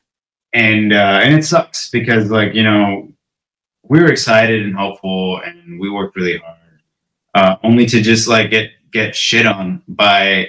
and 0.52 0.92
uh 0.92 1.20
and 1.22 1.34
it 1.34 1.44
sucks 1.44 1.90
because 1.90 2.30
like 2.30 2.54
you 2.54 2.62
know 2.62 3.08
we 3.84 4.00
were 4.00 4.10
excited 4.10 4.62
and 4.62 4.74
hopeful 4.74 5.40
and 5.44 5.78
we 5.80 5.90
worked 5.90 6.16
really 6.16 6.38
hard 6.38 6.58
uh 7.34 7.56
only 7.62 7.86
to 7.86 8.00
just 8.00 8.28
like 8.28 8.50
get 8.50 8.70
get 8.92 9.14
shit 9.14 9.46
on 9.46 9.82
by 9.88 10.46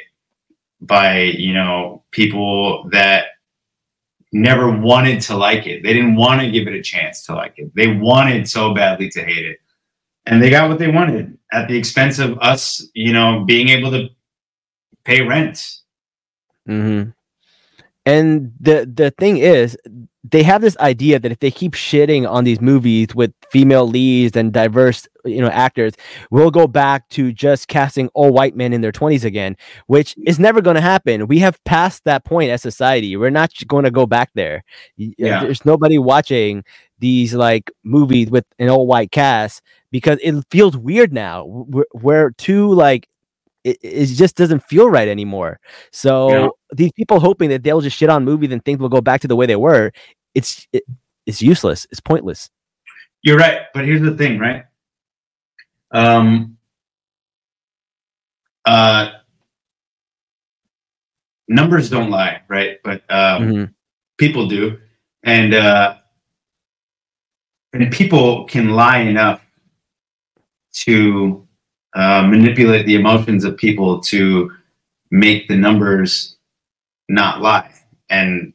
by 0.88 1.24
you 1.24 1.54
know 1.54 2.04
people 2.12 2.90
that 2.92 3.26
never 4.32 4.72
wanted 4.72 5.22
to 5.22 5.38
like 5.38 5.68
it. 5.68 5.84
They 5.84 5.94
didn't 5.94 6.16
want 6.16 6.42
to 6.42 6.52
give 6.52 6.68
it 6.68 6.74
a 6.74 6.82
chance 6.82 7.24
to 7.26 7.36
like 7.36 7.56
it. 7.58 7.72
They 7.76 7.96
wanted 7.96 8.50
so 8.50 8.74
badly 8.74 9.10
to 9.10 9.24
hate 9.24 9.46
it. 9.46 9.60
And 10.26 10.42
they 10.42 10.50
got 10.50 10.70
what 10.70 10.80
they 10.80 10.90
wanted 10.90 11.38
at 11.52 11.68
the 11.68 11.78
expense 11.78 12.20
of 12.20 12.38
us 12.40 12.88
you 12.94 13.14
know 13.14 13.44
being 13.46 13.70
able 13.70 13.92
to 13.92 14.10
pay 15.06 15.22
rent. 15.22 15.80
Hmm 16.66 17.12
And 18.06 18.54
the 18.60 18.90
the 18.92 19.12
thing 19.12 19.38
is, 19.38 19.78
they 20.32 20.44
have 20.44 20.62
this 20.62 20.78
idea 20.78 21.20
that 21.20 21.32
if 21.32 21.40
they 21.40 21.52
keep 21.52 21.74
shitting 21.74 22.30
on 22.30 22.46
these 22.46 22.62
movies 22.62 23.14
with 23.14 23.34
female 23.52 23.88
leads 23.88 24.38
and 24.38 24.54
diverse, 24.54 25.08
you 25.26 25.42
know, 25.42 25.50
actors, 25.50 25.94
we'll 26.32 26.52
go 26.52 26.66
back 26.66 27.10
to 27.10 27.34
just 27.34 27.68
casting 27.68 28.08
all 28.14 28.32
white 28.32 28.56
men 28.56 28.72
in 28.72 28.82
their 28.82 28.92
twenties 28.94 29.26
again, 29.26 29.58
which 29.88 30.16
is 30.26 30.40
never 30.40 30.62
going 30.62 30.76
to 30.76 30.82
happen. 30.82 31.28
We 31.28 31.40
have 31.40 31.62
passed 31.66 32.06
that 32.06 32.24
point 32.24 32.52
as 32.52 32.62
society. 32.62 33.18
We're 33.18 33.32
not 33.32 33.52
going 33.68 33.84
to 33.84 33.92
go 33.92 34.06
back 34.06 34.32
there. 34.34 34.64
Uh, 35.00 35.06
Yeah. 35.18 35.44
There's 35.44 35.66
nobody 35.66 35.98
watching 35.98 36.64
these 37.00 37.34
like 37.34 37.70
movies 37.84 38.30
with 38.30 38.46
an 38.60 38.70
all 38.70 38.88
white 38.88 39.12
cast 39.12 39.62
because 39.92 40.20
it 40.24 40.36
feels 40.50 40.78
weird 40.78 41.12
now. 41.12 41.46
We're, 41.46 41.86
we're 41.94 42.32
too 42.32 42.74
like 42.74 43.08
it, 43.64 43.78
it 43.82 44.06
just 44.08 44.36
doesn't 44.36 44.64
feel 44.64 44.90
right 44.90 45.08
anymore. 45.08 45.60
So 45.92 46.30
Yeah. 46.30 46.48
these 46.74 46.92
people 46.94 47.20
hoping 47.20 47.50
that 47.50 47.64
they'll 47.64 47.82
just 47.82 47.98
shit 47.98 48.10
on 48.10 48.26
movies 48.26 48.52
and 48.52 48.64
things 48.64 48.80
will 48.80 48.90
go 48.90 49.02
back 49.02 49.22
to 49.22 49.28
the 49.28 49.36
way 49.36 49.46
they 49.46 49.56
were, 49.56 49.92
it's 50.34 50.68
it, 50.74 50.84
it's 51.26 51.42
useless. 51.42 51.88
It's 51.92 52.02
pointless. 52.02 52.50
You're 53.22 53.38
right, 53.38 53.62
but 53.74 53.86
here's 53.86 54.02
the 54.02 54.16
thing, 54.16 54.38
right? 54.40 54.66
Um, 55.92 56.58
uh, 58.66 59.12
numbers 61.48 61.90
don't 61.90 62.10
lie, 62.10 62.42
right? 62.50 62.80
But 62.84 63.04
um, 63.10 63.44
Mhm. 63.44 63.74
people 64.18 64.48
do, 64.48 64.80
and 65.24 65.54
uh, 65.54 65.98
and 67.74 67.92
people 67.92 68.46
can 68.46 68.72
lie 68.72 69.00
enough 69.00 69.42
to 70.74 71.43
uh, 71.96 72.24
manipulate 72.24 72.86
the 72.86 72.96
emotions 72.96 73.44
of 73.44 73.58
people 73.58 74.02
to 74.02 74.52
make 75.12 75.48
the 75.48 75.56
numbers 75.56 76.38
not 77.10 77.42
lie, 77.42 77.74
and 78.10 78.54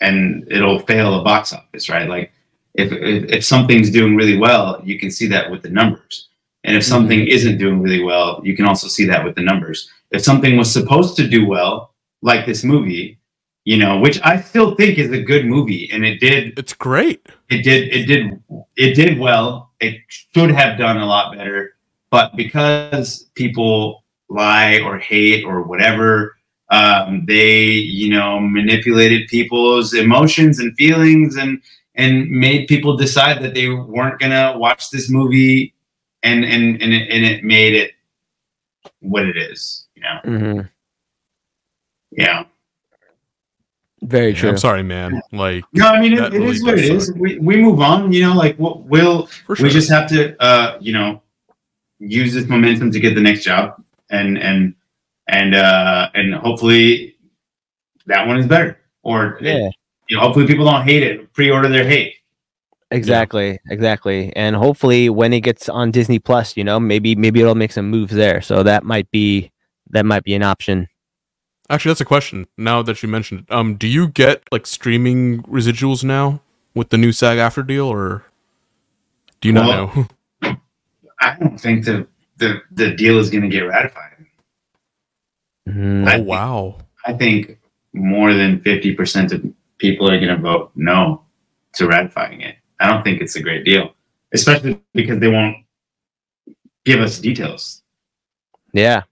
and 0.00 0.50
it'll 0.50 0.78
fail 0.80 1.20
a 1.20 1.24
box 1.24 1.52
office, 1.52 1.88
right? 1.88 2.08
Like 2.08 2.32
if, 2.74 2.92
if 2.92 3.30
if 3.30 3.44
something's 3.44 3.90
doing 3.90 4.16
really 4.16 4.38
well, 4.38 4.80
you 4.84 4.98
can 4.98 5.10
see 5.10 5.26
that 5.28 5.50
with 5.50 5.62
the 5.62 5.70
numbers. 5.70 6.28
And 6.64 6.76
if 6.76 6.84
something 6.84 7.26
isn't 7.26 7.56
doing 7.58 7.80
really 7.80 8.02
well, 8.02 8.40
you 8.44 8.54
can 8.54 8.66
also 8.66 8.86
see 8.86 9.06
that 9.06 9.24
with 9.24 9.34
the 9.34 9.42
numbers. 9.42 9.88
If 10.10 10.22
something 10.22 10.56
was 10.58 10.70
supposed 10.70 11.16
to 11.16 11.26
do 11.26 11.46
well, 11.46 11.94
like 12.20 12.44
this 12.44 12.64
movie, 12.64 13.18
you 13.64 13.78
know, 13.78 13.98
which 13.98 14.20
I 14.22 14.40
still 14.40 14.74
think 14.74 14.98
is 14.98 15.10
a 15.10 15.22
good 15.22 15.46
movie, 15.46 15.88
and 15.90 16.04
it 16.04 16.20
did, 16.20 16.58
It's 16.58 16.74
great. 16.74 17.26
it 17.48 17.62
did, 17.62 17.88
it 17.88 18.04
did, 18.06 18.42
it 18.76 18.94
did 18.94 19.18
well. 19.18 19.70
It 19.80 20.00
should 20.08 20.50
have 20.50 20.76
done 20.78 20.98
a 20.98 21.06
lot 21.06 21.34
better, 21.34 21.76
but 22.10 22.36
because 22.36 23.30
people 23.34 24.04
lie 24.28 24.80
or 24.80 24.98
hate 24.98 25.44
or 25.44 25.62
whatever, 25.62 26.36
um, 26.70 27.24
they, 27.26 27.64
you 27.72 28.10
know, 28.10 28.38
manipulated 28.40 29.28
people's 29.28 29.92
emotions 29.94 30.58
and 30.60 30.74
feelings 30.76 31.36
and 31.36 31.60
and 31.96 32.30
made 32.30 32.68
people 32.68 32.96
decide 32.96 33.42
that 33.42 33.54
they 33.54 33.68
weren't 33.68 34.18
gonna 34.20 34.54
watch 34.56 34.90
this 34.90 35.10
movie, 35.10 35.74
and 36.22 36.44
and 36.44 36.80
and 36.80 36.92
it, 36.94 37.10
and 37.10 37.24
it 37.24 37.42
made 37.44 37.74
it 37.74 37.92
what 39.00 39.26
it 39.26 39.36
is, 39.36 39.86
you 39.94 40.02
know. 40.02 40.20
Mhm. 40.24 40.68
Yeah. 42.12 42.44
Very 44.02 44.30
Yeah, 44.30 44.36
true. 44.38 44.48
I'm 44.50 44.58
sorry, 44.58 44.82
man. 44.82 45.20
Like 45.32 45.64
No, 45.74 45.88
I 45.88 46.00
mean 46.00 46.14
That 46.16 46.32
it, 46.32 46.36
it 46.36 46.38
really 46.38 46.52
is 46.56 46.62
what 46.64 46.76
does 46.76 46.88
it 46.88 46.94
is. 46.94 47.06
suck. 47.08 47.16
We 47.16 47.38
we 47.38 47.56
move 47.56 47.80
on, 47.80 48.12
you 48.12 48.22
know. 48.22 48.34
Like 48.34 48.58
we'll, 48.58 48.80
we'll 48.88 49.26
sure. 49.26 49.56
we 49.60 49.68
just 49.68 49.90
have 49.90 50.08
to, 50.10 50.40
uh, 50.42 50.78
you 50.80 50.92
know, 50.92 51.20
use 52.00 52.34
this 52.34 52.48
momentum 52.48 52.90
to 52.90 52.98
get 53.00 53.14
the 53.14 53.20
next 53.20 53.44
job, 53.44 53.80
and 54.10 54.36
and 54.38 54.74
and 55.28 55.54
uh, 55.54 56.10
and 56.14 56.34
hopefully 56.34 57.14
that 58.06 58.26
one 58.26 58.38
is 58.38 58.46
better, 58.46 58.78
or 59.02 59.38
Yeah. 59.40 59.68
you 60.08 60.16
know, 60.16 60.22
hopefully 60.22 60.46
people 60.46 60.64
don't 60.64 60.82
hate 60.82 61.02
it. 61.04 61.32
Pre-order 61.32 61.68
their 61.68 61.84
hate. 61.84 62.14
Exactly, 62.90 63.60
exactly. 63.70 64.34
And 64.34 64.56
hopefully 64.56 65.08
when 65.10 65.32
it 65.32 65.42
gets 65.42 65.68
on 65.68 65.92
Disney 65.92 66.18
Plus, 66.18 66.56
you 66.56 66.64
know, 66.64 66.80
maybe 66.80 67.14
maybe 67.14 67.40
it'll 67.40 67.54
make 67.54 67.70
some 67.70 67.88
moves 67.88 68.12
there. 68.12 68.40
So 68.42 68.64
that 68.64 68.82
might 68.82 69.08
be 69.12 69.52
that 69.90 70.04
might 70.04 70.24
be 70.24 70.34
an 70.34 70.42
option. 70.42 70.88
Actually, 71.68 71.90
that's 71.90 72.00
a 72.00 72.04
question. 72.04 72.48
Now 72.58 72.82
that 72.82 73.00
you 73.00 73.08
mentioned 73.08 73.40
it, 73.48 73.54
um, 73.54 73.76
do 73.76 73.86
you 73.86 74.08
get 74.08 74.42
like 74.50 74.66
streaming 74.66 75.42
residuals 75.44 76.02
now 76.02 76.40
with 76.74 76.88
the 76.88 76.98
new 76.98 77.12
SAG-AFTRA 77.12 77.64
deal, 77.66 77.86
or 77.86 78.24
do 79.40 79.48
you 79.48 79.52
not 79.52 79.66
know? 79.66 80.06
I 81.20 81.36
don't 81.38 81.58
think 81.58 81.84
the 81.84 82.06
the 82.38 82.62
the 82.72 82.94
deal 82.94 83.18
is 83.18 83.30
going 83.30 83.42
to 83.42 83.48
get 83.48 83.60
ratified. 83.60 84.26
I 85.68 85.70
oh 85.70 86.04
think- 86.04 86.28
wow. 86.28 86.78
I 87.06 87.12
think 87.14 87.58
more 87.92 88.32
than 88.34 88.60
fifty 88.62 88.94
percent 88.94 89.32
of 89.32 89.44
people 89.78 90.10
are 90.10 90.18
going 90.18 90.34
to 90.34 90.36
vote 90.36 90.72
no 90.74 91.24
to 91.74 91.86
ratifying 91.86 92.40
it. 92.42 92.56
I 92.80 92.88
don't 92.88 93.02
think 93.02 93.20
it's 93.20 93.36
a 93.36 93.42
great 93.42 93.64
deal, 93.64 93.94
especially 94.32 94.80
because 94.94 95.18
they 95.20 95.28
won't 95.28 95.56
give 96.84 97.00
us 97.00 97.18
details. 97.18 97.82
Yeah. 98.72 99.02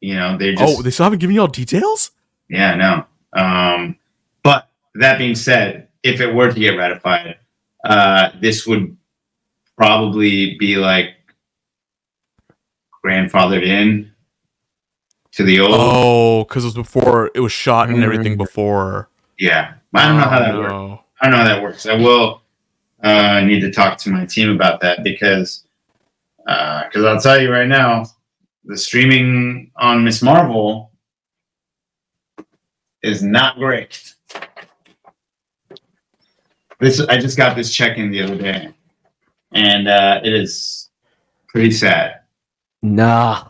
You 0.00 0.14
know, 0.16 0.36
they're 0.36 0.54
just 0.54 0.78
oh, 0.78 0.82
they 0.82 0.90
still 0.90 1.04
haven't 1.04 1.18
given 1.20 1.34
you 1.34 1.40
all 1.42 1.48
details. 1.48 2.10
yeah, 2.48 2.74
no. 2.74 3.06
Um, 3.40 3.96
but 4.42 4.68
that 4.96 5.18
being 5.18 5.34
said, 5.34 5.88
if 6.02 6.20
it 6.20 6.34
were 6.34 6.52
to 6.52 6.60
get 6.60 6.76
ratified, 6.76 7.38
uh, 7.84 8.30
this 8.40 8.66
would 8.66 8.96
probably 9.76 10.56
be 10.58 10.76
like 10.76 11.08
grandfathered 13.04 13.64
in 13.64 14.10
to 15.32 15.42
the 15.42 15.60
old. 15.60 15.72
Oh, 15.74 16.44
because 16.44 16.64
it 16.64 16.68
was 16.68 16.74
before 16.74 17.30
it 17.34 17.40
was 17.40 17.52
shot 17.52 17.88
and 17.90 18.02
everything 18.02 18.34
Mm. 18.34 18.38
before. 18.38 19.08
Yeah, 19.38 19.74
I 19.94 20.06
don't 20.06 20.16
know 20.16 20.22
how 20.24 20.38
Oh, 20.38 20.44
that 20.44 20.56
works. 20.58 21.02
I 21.20 21.24
don't 21.24 21.30
know 21.32 21.36
how 21.38 21.44
that 21.44 21.62
works. 21.62 21.86
I 21.86 21.94
will 21.94 22.42
uh, 23.02 23.40
need 23.42 23.60
to 23.60 23.70
talk 23.70 23.98
to 23.98 24.10
my 24.10 24.24
team 24.24 24.50
about 24.50 24.80
that 24.80 25.02
because 25.02 25.64
because 26.46 27.04
I'll 27.04 27.20
tell 27.20 27.40
you 27.40 27.50
right 27.50 27.66
now, 27.68 28.04
the 28.64 28.76
streaming 28.76 29.70
on 29.76 30.04
Ms 30.04 30.22
Marvel 30.22 30.90
is 33.02 33.22
not 33.22 33.56
great. 33.56 34.14
This 36.80 37.00
I 37.00 37.18
just 37.18 37.36
got 37.36 37.56
this 37.56 37.72
check 37.74 37.98
in 37.98 38.10
the 38.10 38.20
other 38.22 38.36
day, 38.36 38.74
and 39.52 39.88
uh, 39.88 40.20
it 40.22 40.32
is 40.34 40.90
pretty 41.48 41.70
sad 41.70 42.20
Nah, 42.84 43.48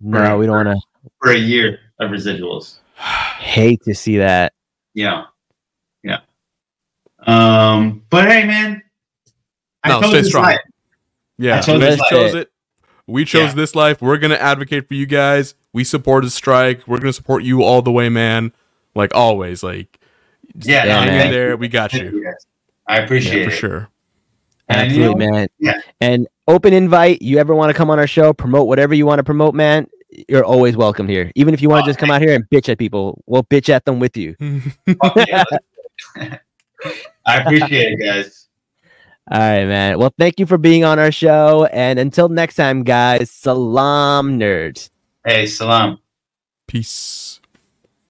no, 0.00 0.18
Right. 0.18 0.36
we 0.36 0.46
don't 0.46 0.66
want 0.66 0.76
to. 0.80 1.10
for 1.20 1.30
a 1.30 1.36
year 1.38 1.78
of 2.00 2.10
residuals. 2.10 2.78
Hate 2.96 3.80
to 3.84 3.94
see 3.94 4.18
that. 4.18 4.52
Yeah, 4.94 5.24
yeah. 6.02 6.18
Um, 7.24 8.02
but 8.10 8.26
hey, 8.28 8.44
man, 8.44 8.82
No, 9.86 10.00
chose 10.00 10.10
stay 10.10 10.18
this 10.18 10.28
strong. 10.28 10.44
life. 10.44 10.60
Yeah, 11.38 11.58
I 11.58 11.60
chose 11.60 11.80
we 11.80 11.86
this 11.86 12.00
chose 12.10 12.34
it. 12.34 12.48
We 13.06 13.24
chose 13.24 13.50
Yeah. 13.50 13.54
this 13.54 13.74
life. 13.76 14.02
We're 14.02 14.18
gonna 14.18 14.34
advocate 14.34 14.88
for 14.88 14.94
you 14.94 15.06
guys. 15.06 15.54
We 15.72 15.84
support 15.84 16.24
the 16.24 16.30
strike. 16.30 16.86
We're 16.88 16.98
gonna 16.98 17.12
support 17.12 17.44
you 17.44 17.62
all 17.62 17.82
the 17.82 17.92
way, 17.92 18.08
man. 18.08 18.52
Like 18.96 19.14
always. 19.14 19.62
Like 19.62 20.00
Yeah, 20.56 20.84
Yeah, 20.84 20.98
hang 21.00 21.06
man. 21.08 21.26
in 21.26 21.32
there. 21.32 21.56
We 21.56 21.68
got 21.68 21.92
you. 21.92 22.10
you. 22.10 22.32
I 22.88 22.98
appreciate 22.98 23.38
Yeah, 23.38 23.44
for 23.44 23.50
it. 23.52 23.56
sure. 23.56 23.88
And 24.76 24.92
you 24.92 25.02
Absolutely, 25.02 25.26
know, 25.26 25.32
man. 25.32 25.48
yeah. 25.58 25.80
And 26.00 26.28
open 26.48 26.72
invite. 26.72 27.22
You 27.22 27.38
ever 27.38 27.54
want 27.54 27.70
to 27.70 27.74
come 27.74 27.90
on 27.90 27.98
our 27.98 28.06
show, 28.06 28.32
promote 28.32 28.66
whatever 28.66 28.94
you 28.94 29.06
want 29.06 29.18
to 29.18 29.24
promote, 29.24 29.54
man? 29.54 29.86
You're 30.28 30.44
always 30.44 30.76
welcome 30.76 31.08
here. 31.08 31.32
Even 31.34 31.54
if 31.54 31.62
you 31.62 31.68
want 31.70 31.82
Oh, 31.82 31.86
to 31.86 31.90
just 31.90 31.98
come 31.98 32.10
oh, 32.10 32.14
out 32.14 32.22
here 32.22 32.34
and 32.34 32.44
bitch 32.50 32.68
at 32.68 32.78
people, 32.78 33.22
we'll 33.26 33.44
bitch 33.44 33.68
at 33.68 33.84
them 33.84 33.98
with 33.98 34.16
you. 34.16 34.36
Oh, 35.02 35.24
I 37.26 37.36
appreciate 37.38 37.92
it, 37.92 38.04
guys. 38.04 38.48
All 39.30 39.38
right, 39.38 39.64
man. 39.64 39.98
Well, 39.98 40.12
thank 40.18 40.40
you 40.40 40.46
for 40.46 40.58
being 40.58 40.84
on 40.84 40.98
our 40.98 41.12
show. 41.12 41.66
And 41.66 41.98
until 41.98 42.28
next 42.28 42.56
time, 42.56 42.82
guys, 42.82 43.30
salam 43.30 44.38
nerds. 44.38 44.90
Hey, 45.24 45.46
salam. 45.46 46.00
Peace. 46.66 47.31